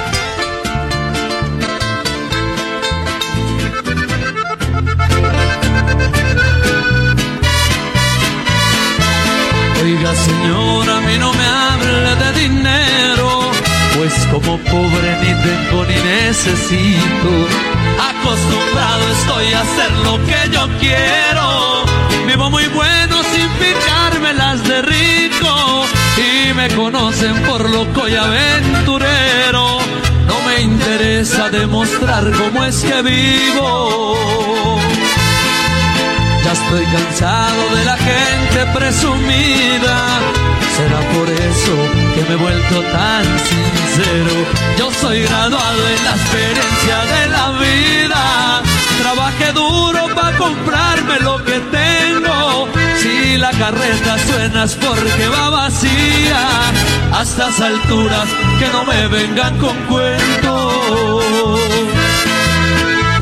Oiga 9.84 10.14
señora, 10.14 10.98
a 10.98 11.02
mí 11.02 11.18
no 11.18 11.34
me 11.34 11.44
hable 11.44 12.16
de 12.24 12.40
dinero, 12.40 13.52
pues 13.98 14.14
como 14.32 14.60
pobre 14.60 15.18
ni 15.22 15.34
tengo 15.42 15.86
ni 15.86 15.96
necesito. 15.96 17.32
Acostumbrado 18.12 19.04
estoy 19.12 19.54
a 19.54 19.62
hacer 19.62 19.92
lo 20.04 20.24
que 20.28 20.40
yo 20.54 20.68
quiero. 20.80 21.84
Vivo 22.28 22.52
muy 22.52 22.68
bueno 22.68 23.24
sin 23.34 23.50
picarme 23.58 24.34
las 24.36 24.64
de 24.68 24.84
rico 24.84 25.86
y 26.16 26.54
me 26.54 26.70
conocen 26.76 27.42
por 27.42 27.68
loco 27.68 28.08
y 28.08 28.16
aventurero. 28.16 29.80
No 30.28 30.42
me 30.46 30.62
interesa 30.62 31.50
demostrar 31.50 32.32
cómo 32.34 32.64
es 32.66 32.84
que 32.84 33.02
vivo. 33.02 34.16
Estoy 36.52 36.84
cansado 36.86 37.76
de 37.76 37.86
la 37.86 37.96
gente 37.96 38.66
presumida. 38.74 40.20
Será 40.76 41.00
por 41.14 41.30
eso 41.30 41.76
que 42.14 42.24
me 42.28 42.34
he 42.34 42.36
vuelto 42.36 42.82
tan 42.92 43.24
sincero. 43.24 44.34
Yo 44.78 44.92
soy 45.00 45.24
graduado 45.24 45.88
en 45.88 46.04
la 46.04 46.12
experiencia 46.12 46.98
de 47.14 47.30
la 47.30 47.52
vida. 47.52 48.62
Trabajé 49.02 49.54
duro 49.54 50.14
para 50.14 50.38
comprarme 50.38 51.20
lo 51.22 51.42
que 51.46 51.58
tengo. 51.72 52.68
Si 53.02 53.38
la 53.38 53.52
carreta 53.52 54.18
suena 54.28 54.64
es 54.66 54.76
porque 54.76 55.28
va 55.30 55.50
vacía. 55.52 56.48
A 57.14 57.22
estas 57.22 57.62
alturas 57.62 58.28
que 58.60 58.68
no 58.74 58.84
me 58.84 59.08
vengan 59.08 59.58
con 59.58 59.78
cuentos. 59.86 61.62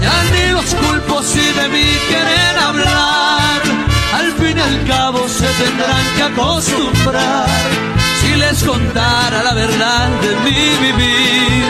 Ya 0.02 0.24
ni 0.34 0.52
los 0.52 0.74
culpo 0.74 1.22
mí 1.72 1.86
quieren 2.08 2.39
hablar, 2.39 2.39
al 4.70 4.86
cabo 4.86 5.28
se 5.28 5.48
tendrán 5.62 6.06
que 6.16 6.24
acostumbrar. 6.32 7.48
Si 8.20 8.36
les 8.36 8.64
contara 8.64 9.44
la 9.44 9.54
verdad 9.54 10.10
de 10.24 10.32
mi 10.46 10.62
vivir, 10.86 11.64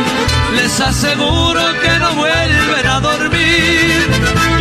les 0.57 0.79
aseguro 0.79 1.61
que 1.83 1.93
no 1.99 2.09
vuelven 2.15 2.85
a 2.95 2.99
dormir. 2.99 3.97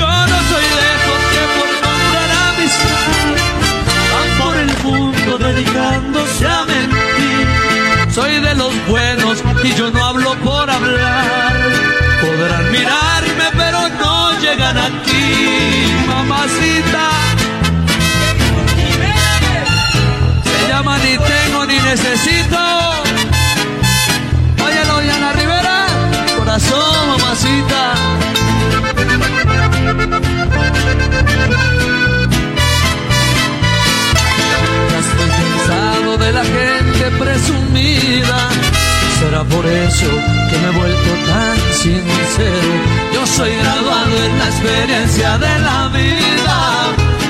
Yo 0.00 0.12
no 0.30 0.38
soy 0.50 0.66
de 0.76 0.84
esos 0.96 1.20
que 1.32 1.42
por 1.56 1.70
comprar 1.86 2.30
amistad 2.48 3.28
van 4.12 4.30
por 4.42 4.54
el 4.64 4.72
mundo 4.84 5.30
dedicándose 5.46 6.46
a 6.46 6.60
mentir. 6.72 7.46
Soy 8.16 8.40
de 8.40 8.54
los 8.54 8.72
buenos 8.88 9.36
y 9.64 9.74
yo 9.74 9.90
no 9.90 10.04
hablo 10.04 10.34
por 10.48 10.70
hablar. 10.70 11.54
Podrán 12.20 12.72
mirarme, 12.72 13.46
pero 13.56 13.80
no 14.00 14.40
llegan 14.40 14.76
aquí, 14.76 15.26
mamacita. 16.06 17.17
Necesito. 21.90 22.58
Óyelo, 24.62 25.00
Diana 25.00 25.32
Rivera, 25.32 25.86
corazón, 26.36 27.08
mamacita. 27.08 27.82
Ya 34.90 34.98
estoy 35.04 35.30
cansado 35.40 36.18
de 36.18 36.32
la 36.32 36.44
gente 36.44 37.04
presumida. 37.18 38.38
Será 39.18 39.42
por 39.44 39.64
eso 39.66 40.10
que 40.50 40.58
me 40.58 40.68
he 40.68 40.78
vuelto 40.80 41.10
tan 41.26 41.56
sincero. 41.72 42.72
Yo 43.14 43.26
soy 43.26 43.52
graduado 43.56 44.14
en 44.26 44.38
la 44.38 44.46
experiencia 44.46 45.38
de 45.38 45.58
la 45.60 45.88
vida. 45.88 46.58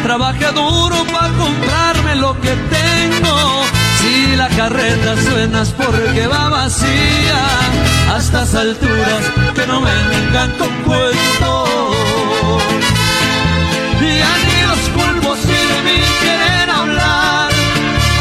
Trabajé 0.03 0.47
duro 0.53 1.05
para 1.13 1.29
comprarme 1.29 2.17
lo 2.17 2.41
que 2.41 2.55
tengo. 2.77 3.78
La 4.39 4.49
carreta 4.51 5.17
suena 5.21 5.63
es 5.63 5.71
porque 5.71 6.29
va 6.29 6.49
vacía. 6.49 7.43
A 8.15 8.19
estas 8.19 8.55
alturas 8.55 9.23
que 9.53 9.67
no 9.67 9.81
me 9.81 9.91
vengan 10.13 10.51
con 10.53 10.73
cuentos. 10.87 11.69
Y 14.01 14.13
a 14.31 14.35
ni 14.47 14.59
los 14.71 14.83
culpos 14.97 15.39
si 15.41 15.59
de 15.73 15.79
mí 15.87 16.01
quieren 16.23 16.71
hablar. 16.71 17.51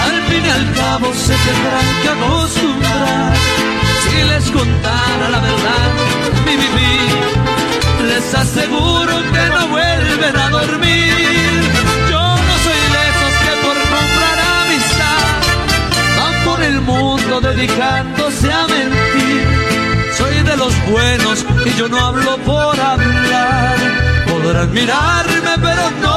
Al 0.07 0.17
fin 0.27 0.43
y 0.43 0.49
al 0.49 0.73
cabo 0.73 1.13
se 1.13 1.35
tendrán 1.45 1.87
que 2.01 2.09
acostumbrar. 2.15 3.33
Si 4.01 4.23
les 4.31 4.45
contara 4.49 5.29
la 5.29 5.39
verdad, 5.39 5.89
mi 6.45 6.55
vivir, 6.63 8.07
les 8.09 8.33
aseguro 8.33 8.86
dedicándose 17.67 18.51
a 18.51 18.67
mentir. 18.67 20.13
Soy 20.17 20.41
de 20.43 20.57
los 20.57 20.73
buenos 20.89 21.45
y 21.65 21.77
yo 21.77 21.87
no 21.87 21.99
hablo 21.99 22.37
por 22.37 22.79
hablar. 22.79 23.77
Podrán 24.27 24.73
mirarme, 24.73 25.51
pero 25.61 25.91
no. 26.01 26.16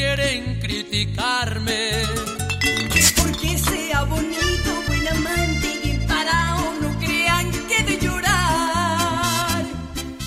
quieren 0.00 0.58
criticarme. 0.60 1.90
Porque 3.16 3.58
sea 3.58 4.04
bonito, 4.04 4.70
buen 4.86 5.08
amante 5.08 5.68
y 5.84 6.06
parado, 6.06 6.72
no 6.80 6.98
crean 6.98 7.50
que 7.68 7.84
de 7.84 7.98
llorar. 7.98 9.62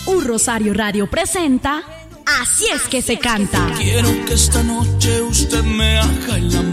Un 0.06 0.24
Rosario 0.26 0.74
Radio 0.76 1.10
presenta 1.10 1.82
Así 2.42 2.66
es 2.74 2.84
que 2.84 3.02
se 3.02 3.18
canta. 3.18 3.60
Quiero 3.78 4.10
que 4.26 4.34
esta 4.34 4.64
noche 4.64 5.22
usted 5.24 5.64
me 5.64 5.98
haga 5.98 6.38
el 6.38 6.56
amor 6.56 6.73